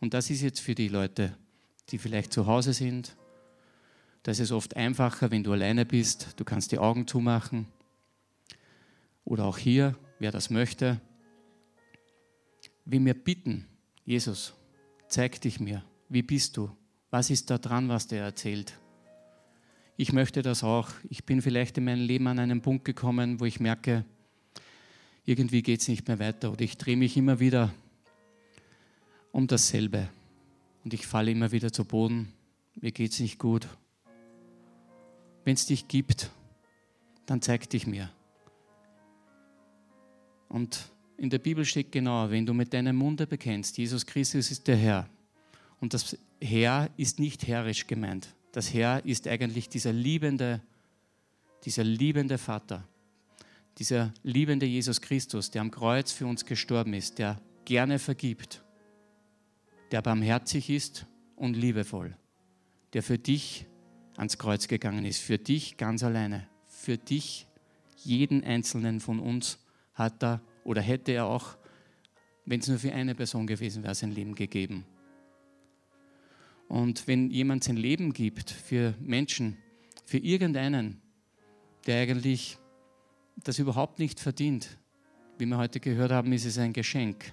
und 0.00 0.12
das 0.12 0.28
ist 0.30 0.42
jetzt 0.42 0.60
für 0.60 0.74
die 0.74 0.88
Leute, 0.88 1.36
die 1.88 1.98
vielleicht 1.98 2.32
zu 2.32 2.46
Hause 2.46 2.72
sind, 2.72 3.16
da 4.22 4.32
ist 4.32 4.40
es 4.40 4.52
oft 4.52 4.76
einfacher, 4.76 5.30
wenn 5.30 5.44
du 5.44 5.52
alleine 5.52 5.86
bist, 5.86 6.34
du 6.36 6.44
kannst 6.44 6.72
die 6.72 6.78
Augen 6.78 7.06
zumachen. 7.06 7.66
Oder 9.24 9.44
auch 9.44 9.58
hier, 9.58 9.96
wer 10.18 10.32
das 10.32 10.50
möchte, 10.50 11.00
wie 12.84 13.04
wir 13.04 13.14
bitten, 13.14 13.66
Jesus, 14.04 14.54
zeig 15.08 15.40
dich 15.40 15.60
mir, 15.60 15.84
wie 16.08 16.22
bist 16.22 16.56
du, 16.56 16.70
was 17.10 17.30
ist 17.30 17.50
da 17.50 17.58
dran, 17.58 17.88
was 17.88 18.06
der 18.06 18.24
erzählt 18.24 18.74
ich 20.00 20.14
möchte 20.14 20.40
das 20.40 20.64
auch. 20.64 20.88
Ich 21.10 21.26
bin 21.26 21.42
vielleicht 21.42 21.76
in 21.76 21.84
meinem 21.84 22.06
Leben 22.06 22.26
an 22.26 22.38
einen 22.38 22.62
Punkt 22.62 22.86
gekommen, 22.86 23.38
wo 23.38 23.44
ich 23.44 23.60
merke, 23.60 24.06
irgendwie 25.26 25.60
geht 25.60 25.82
es 25.82 25.88
nicht 25.88 26.08
mehr 26.08 26.18
weiter 26.18 26.50
oder 26.50 26.62
ich 26.62 26.78
drehe 26.78 26.96
mich 26.96 27.18
immer 27.18 27.38
wieder 27.38 27.70
um 29.30 29.46
dasselbe 29.46 30.08
und 30.84 30.94
ich 30.94 31.06
falle 31.06 31.30
immer 31.30 31.52
wieder 31.52 31.70
zu 31.70 31.84
Boden. 31.84 32.32
Mir 32.80 32.92
geht 32.92 33.12
es 33.12 33.20
nicht 33.20 33.38
gut. 33.38 33.68
Wenn 35.44 35.54
es 35.54 35.66
dich 35.66 35.88
gibt, 35.88 36.30
dann 37.26 37.40
zeig 37.40 37.68
dich 37.70 37.86
mir. 37.86 38.10
Und 40.48 40.90
in 41.16 41.30
der 41.30 41.38
Bibel 41.38 41.64
steht 41.64 41.92
genau, 41.92 42.30
wenn 42.30 42.44
du 42.44 42.54
mit 42.54 42.72
deinem 42.72 42.96
Munde 42.96 43.26
bekennst, 43.26 43.78
Jesus 43.78 44.04
Christus 44.04 44.50
ist 44.50 44.66
der 44.66 44.76
Herr. 44.76 45.08
Und 45.80 45.94
das 45.94 46.16
Herr 46.40 46.90
ist 46.96 47.18
nicht 47.18 47.46
herrisch 47.46 47.86
gemeint. 47.86 48.34
Das 48.52 48.74
Herr 48.74 49.04
ist 49.04 49.28
eigentlich 49.28 49.68
dieser 49.68 49.92
liebende, 49.92 50.60
dieser 51.64 51.84
liebende 51.84 52.36
Vater, 52.36 52.86
dieser 53.78 54.12
liebende 54.22 54.66
Jesus 54.66 55.00
Christus, 55.00 55.50
der 55.50 55.62
am 55.62 55.70
Kreuz 55.70 56.10
für 56.10 56.26
uns 56.26 56.44
gestorben 56.44 56.94
ist, 56.94 57.18
der 57.18 57.40
gerne 57.64 57.98
vergibt, 57.98 58.62
der 59.92 60.02
barmherzig 60.02 60.68
ist 60.70 61.06
und 61.36 61.54
liebevoll, 61.54 62.16
der 62.92 63.02
für 63.02 63.18
dich 63.18 63.66
ans 64.16 64.38
Kreuz 64.38 64.68
gegangen 64.68 65.04
ist, 65.04 65.20
für 65.20 65.38
dich 65.38 65.76
ganz 65.76 66.02
alleine, 66.02 66.46
für 66.66 66.98
dich, 66.98 67.46
jeden 67.96 68.44
einzelnen 68.44 69.00
von 69.00 69.20
uns 69.20 69.58
hat 69.94 70.22
er 70.22 70.40
oder 70.64 70.80
hätte 70.80 71.12
er 71.12 71.26
auch, 71.26 71.56
wenn 72.46 72.60
es 72.60 72.68
nur 72.68 72.78
für 72.78 72.92
eine 72.92 73.14
Person 73.14 73.46
gewesen 73.46 73.82
wäre, 73.82 73.94
sein 73.94 74.12
Leben 74.12 74.34
gegeben. 74.34 74.84
Und 76.68 77.06
wenn 77.06 77.30
jemand 77.30 77.64
sein 77.64 77.76
Leben 77.76 78.12
gibt 78.12 78.50
für 78.50 78.94
Menschen, 79.00 79.58
für 80.04 80.18
irgendeinen, 80.18 81.00
der 81.86 82.02
eigentlich 82.02 82.58
das 83.36 83.58
überhaupt 83.58 83.98
nicht 83.98 84.20
verdient, 84.20 84.78
wie 85.38 85.46
wir 85.46 85.56
heute 85.56 85.80
gehört 85.80 86.12
haben, 86.12 86.32
ist 86.32 86.44
es 86.44 86.58
ein 86.58 86.72
Geschenk. 86.72 87.32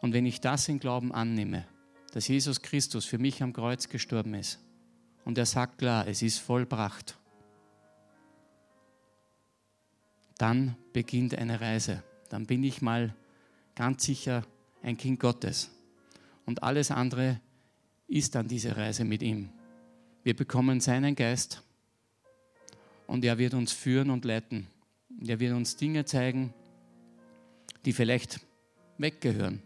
Und 0.00 0.12
wenn 0.12 0.26
ich 0.26 0.40
das 0.40 0.68
in 0.68 0.78
Glauben 0.78 1.12
annehme, 1.12 1.66
dass 2.12 2.28
Jesus 2.28 2.62
Christus 2.62 3.04
für 3.04 3.18
mich 3.18 3.42
am 3.42 3.52
Kreuz 3.52 3.88
gestorben 3.88 4.34
ist 4.34 4.65
und 5.26 5.36
er 5.36 5.44
sagt 5.44 5.78
klar, 5.78 6.06
es 6.06 6.22
ist 6.22 6.38
vollbracht, 6.38 7.18
dann 10.38 10.76
beginnt 10.92 11.34
eine 11.34 11.60
Reise. 11.60 12.04
Dann 12.28 12.46
bin 12.46 12.62
ich 12.62 12.80
mal 12.80 13.12
ganz 13.74 14.04
sicher 14.04 14.44
ein 14.82 14.96
Kind 14.96 15.18
Gottes. 15.18 15.70
Und 16.44 16.62
alles 16.62 16.92
andere 16.92 17.40
ist 18.06 18.36
dann 18.36 18.46
diese 18.46 18.76
Reise 18.76 19.04
mit 19.04 19.20
ihm. 19.20 19.48
Wir 20.22 20.36
bekommen 20.36 20.80
seinen 20.80 21.16
Geist 21.16 21.60
und 23.08 23.24
er 23.24 23.36
wird 23.36 23.54
uns 23.54 23.72
führen 23.72 24.10
und 24.10 24.24
leiten. 24.24 24.68
Er 25.26 25.40
wird 25.40 25.54
uns 25.54 25.74
Dinge 25.76 26.04
zeigen, 26.04 26.54
die 27.84 27.92
vielleicht 27.92 28.40
weggehören. 28.96 29.60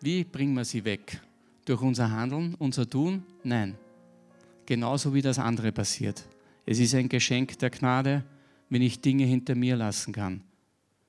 Wie 0.00 0.22
bringen 0.22 0.54
wir 0.54 0.64
sie 0.64 0.84
weg? 0.84 1.20
Durch 1.64 1.82
unser 1.82 2.12
Handeln, 2.12 2.54
unser 2.54 2.88
Tun? 2.88 3.24
Nein. 3.42 3.76
Genauso 4.70 5.12
wie 5.14 5.20
das 5.20 5.40
andere 5.40 5.72
passiert. 5.72 6.24
Es 6.64 6.78
ist 6.78 6.94
ein 6.94 7.08
Geschenk 7.08 7.58
der 7.58 7.70
Gnade, 7.70 8.22
wenn 8.68 8.82
ich 8.82 9.00
Dinge 9.00 9.24
hinter 9.24 9.56
mir 9.56 9.74
lassen 9.74 10.12
kann. 10.12 10.44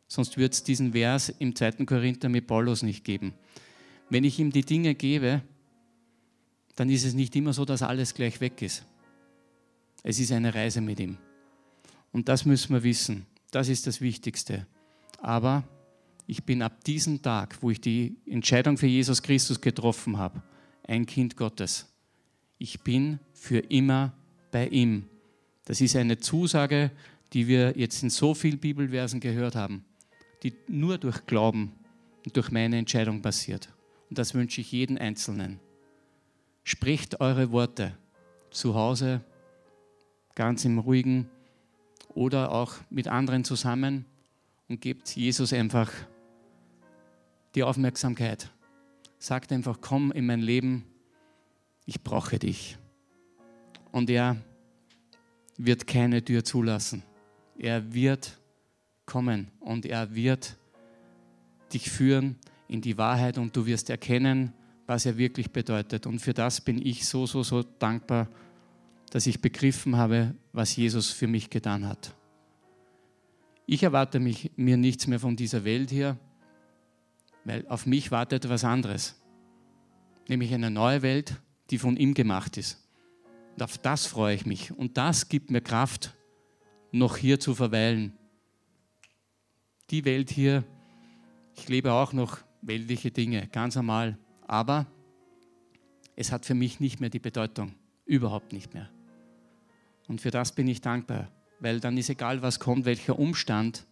Sonst 0.07 0.35
wird 0.35 0.53
es 0.53 0.63
diesen 0.63 0.93
Vers 0.93 1.29
im 1.29 1.55
2. 1.55 1.85
Korinther 1.85 2.27
mit 2.27 2.47
Paulus 2.47 2.81
nicht 2.81 3.03
geben. 3.03 3.35
Wenn 4.09 4.23
ich 4.23 4.39
ihm 4.39 4.51
die 4.51 4.65
Dinge 4.65 4.95
gebe, 4.95 5.43
dann 6.75 6.89
ist 6.89 7.05
es 7.05 7.13
nicht 7.13 7.35
immer 7.35 7.53
so, 7.53 7.63
dass 7.63 7.83
alles 7.83 8.15
gleich 8.15 8.41
weg 8.41 8.63
ist. 8.63 8.83
Es 10.01 10.17
ist 10.17 10.31
eine 10.31 10.55
Reise 10.55 10.81
mit 10.81 10.99
ihm. 10.99 11.19
Und 12.11 12.29
das 12.29 12.45
müssen 12.45 12.73
wir 12.73 12.81
wissen. 12.81 13.27
Das 13.51 13.69
ist 13.69 13.85
das 13.85 14.01
Wichtigste. 14.01 14.65
Aber 15.19 15.63
ich 16.25 16.43
bin 16.45 16.63
ab 16.63 16.83
diesem 16.83 17.21
Tag, 17.21 17.61
wo 17.61 17.69
ich 17.69 17.79
die 17.79 18.15
Entscheidung 18.25 18.79
für 18.79 18.87
Jesus 18.87 19.21
Christus 19.21 19.61
getroffen 19.61 20.17
habe, 20.17 20.41
ein 20.87 21.05
Kind 21.05 21.37
Gottes. 21.37 21.90
Ich 22.61 22.81
bin 22.81 23.19
für 23.33 23.57
immer 23.57 24.13
bei 24.51 24.67
ihm. 24.67 25.07
Das 25.65 25.81
ist 25.81 25.95
eine 25.95 26.19
Zusage, 26.19 26.91
die 27.33 27.47
wir 27.47 27.75
jetzt 27.75 28.03
in 28.03 28.11
so 28.11 28.35
vielen 28.35 28.59
Bibelversen 28.59 29.19
gehört 29.19 29.55
haben, 29.55 29.83
die 30.43 30.53
nur 30.67 30.99
durch 30.99 31.25
Glauben 31.25 31.71
und 32.23 32.37
durch 32.37 32.51
meine 32.51 32.77
Entscheidung 32.77 33.23
passiert. 33.23 33.73
Und 34.11 34.19
das 34.19 34.35
wünsche 34.35 34.61
ich 34.61 34.71
jeden 34.71 34.99
Einzelnen. 34.99 35.59
Sprecht 36.63 37.19
eure 37.19 37.51
Worte 37.51 37.97
zu 38.51 38.75
Hause, 38.75 39.21
ganz 40.35 40.63
im 40.63 40.77
ruhigen 40.77 41.27
oder 42.09 42.51
auch 42.51 42.75
mit 42.91 43.07
anderen 43.07 43.43
zusammen 43.43 44.05
und 44.69 44.81
gebt 44.81 45.15
Jesus 45.15 45.51
einfach 45.51 45.91
die 47.55 47.63
Aufmerksamkeit. 47.63 48.51
Sagt 49.17 49.51
einfach, 49.51 49.79
komm 49.81 50.11
in 50.11 50.27
mein 50.27 50.41
Leben, 50.41 50.85
ich 51.85 52.01
brauche 52.01 52.39
dich. 52.39 52.77
Und 53.91 54.09
er 54.09 54.37
wird 55.57 55.87
keine 55.87 56.23
Tür 56.23 56.43
zulassen. 56.43 57.03
Er 57.57 57.93
wird 57.93 58.39
kommen 59.05 59.51
und 59.59 59.85
er 59.85 60.15
wird 60.15 60.57
dich 61.73 61.89
führen 61.89 62.37
in 62.67 62.81
die 62.81 62.97
Wahrheit 62.97 63.37
und 63.37 63.55
du 63.55 63.65
wirst 63.65 63.89
erkennen, 63.89 64.53
was 64.87 65.05
er 65.05 65.17
wirklich 65.17 65.51
bedeutet. 65.51 66.05
Und 66.05 66.19
für 66.19 66.33
das 66.33 66.61
bin 66.61 66.85
ich 66.85 67.05
so, 67.05 67.25
so, 67.25 67.43
so 67.43 67.63
dankbar, 67.63 68.27
dass 69.11 69.27
ich 69.27 69.41
begriffen 69.41 69.97
habe, 69.97 70.35
was 70.53 70.75
Jesus 70.75 71.11
für 71.11 71.27
mich 71.27 71.49
getan 71.49 71.87
hat. 71.87 72.15
Ich 73.65 73.83
erwarte 73.83 74.19
mich, 74.19 74.51
mir 74.55 74.77
nichts 74.77 75.07
mehr 75.07 75.19
von 75.19 75.35
dieser 75.35 75.63
Welt 75.63 75.89
hier 75.89 76.17
weil 77.43 77.65
auf 77.67 77.85
mich 77.85 78.11
wartet 78.11 78.45
etwas 78.45 78.63
anderes, 78.63 79.19
nämlich 80.27 80.53
eine 80.53 80.69
neue 80.69 81.01
Welt, 81.01 81.35
die 81.71 81.77
von 81.77 81.97
ihm 81.97 82.13
gemacht 82.13 82.57
ist. 82.57 82.77
Und 83.55 83.63
auf 83.63 83.77
das 83.77 84.05
freue 84.05 84.35
ich 84.35 84.45
mich. 84.45 84.71
Und 84.71 84.97
das 84.97 85.29
gibt 85.29 85.51
mir 85.51 85.61
Kraft, 85.61 86.15
noch 86.91 87.17
hier 87.17 87.39
zu 87.39 87.55
verweilen. 87.55 88.13
Die 89.89 90.05
Welt 90.05 90.29
hier, 90.29 90.63
ich 91.55 91.67
lebe 91.67 91.93
auch 91.93 92.13
noch 92.13 92.39
weltliche 92.61 93.11
Dinge, 93.11 93.47
ganz 93.47 93.75
normal, 93.75 94.17
aber 94.47 94.85
es 96.15 96.31
hat 96.31 96.45
für 96.45 96.53
mich 96.53 96.79
nicht 96.79 96.99
mehr 96.99 97.09
die 97.09 97.19
Bedeutung, 97.19 97.73
überhaupt 98.05 98.53
nicht 98.53 98.73
mehr. 98.73 98.89
Und 100.07 100.21
für 100.21 100.31
das 100.31 100.53
bin 100.53 100.67
ich 100.67 100.81
dankbar, 100.81 101.31
weil 101.59 101.79
dann 101.79 101.97
ist 101.97 102.09
egal, 102.09 102.41
was 102.41 102.59
kommt, 102.59 102.85
welcher 102.85 103.17
Umstand 103.17 103.85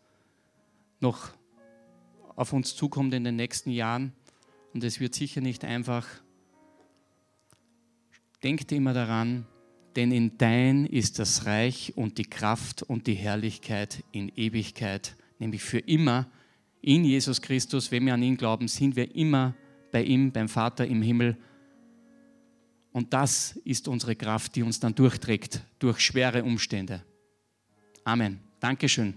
noch 0.99 1.29
auf 2.35 2.53
uns 2.53 2.75
zukommt 2.75 3.13
in 3.13 3.23
den 3.23 3.35
nächsten 3.35 3.71
Jahren. 3.71 4.13
Und 4.73 4.83
es 4.83 4.99
wird 4.99 5.15
sicher 5.15 5.41
nicht 5.41 5.63
einfach. 5.65 6.05
Denkt 8.43 8.71
immer 8.71 8.93
daran, 8.93 9.45
denn 9.95 10.11
in 10.11 10.37
dein 10.37 10.85
ist 10.85 11.19
das 11.19 11.45
Reich 11.45 11.93
und 11.95 12.17
die 12.17 12.23
Kraft 12.23 12.83
und 12.83 13.07
die 13.07 13.15
Herrlichkeit 13.15 14.03
in 14.11 14.29
Ewigkeit, 14.29 15.15
nämlich 15.39 15.61
für 15.61 15.79
immer. 15.79 16.29
In 16.81 17.03
Jesus 17.03 17.41
Christus, 17.41 17.91
wenn 17.91 18.05
wir 18.05 18.13
an 18.13 18.23
ihn 18.23 18.37
glauben, 18.37 18.69
sind 18.69 18.95
wir 18.95 19.13
immer 19.13 19.55
bei 19.91 20.03
ihm, 20.03 20.31
beim 20.31 20.47
Vater 20.47 20.87
im 20.87 21.01
Himmel. 21.01 21.37
Und 22.93 23.13
das 23.13 23.59
ist 23.65 23.87
unsere 23.87 24.15
Kraft, 24.15 24.55
die 24.55 24.63
uns 24.63 24.79
dann 24.79 24.95
durchträgt 24.95 25.61
durch 25.79 25.99
schwere 25.99 26.43
Umstände. 26.43 27.03
Amen. 28.05 28.39
Dankeschön. 28.61 29.15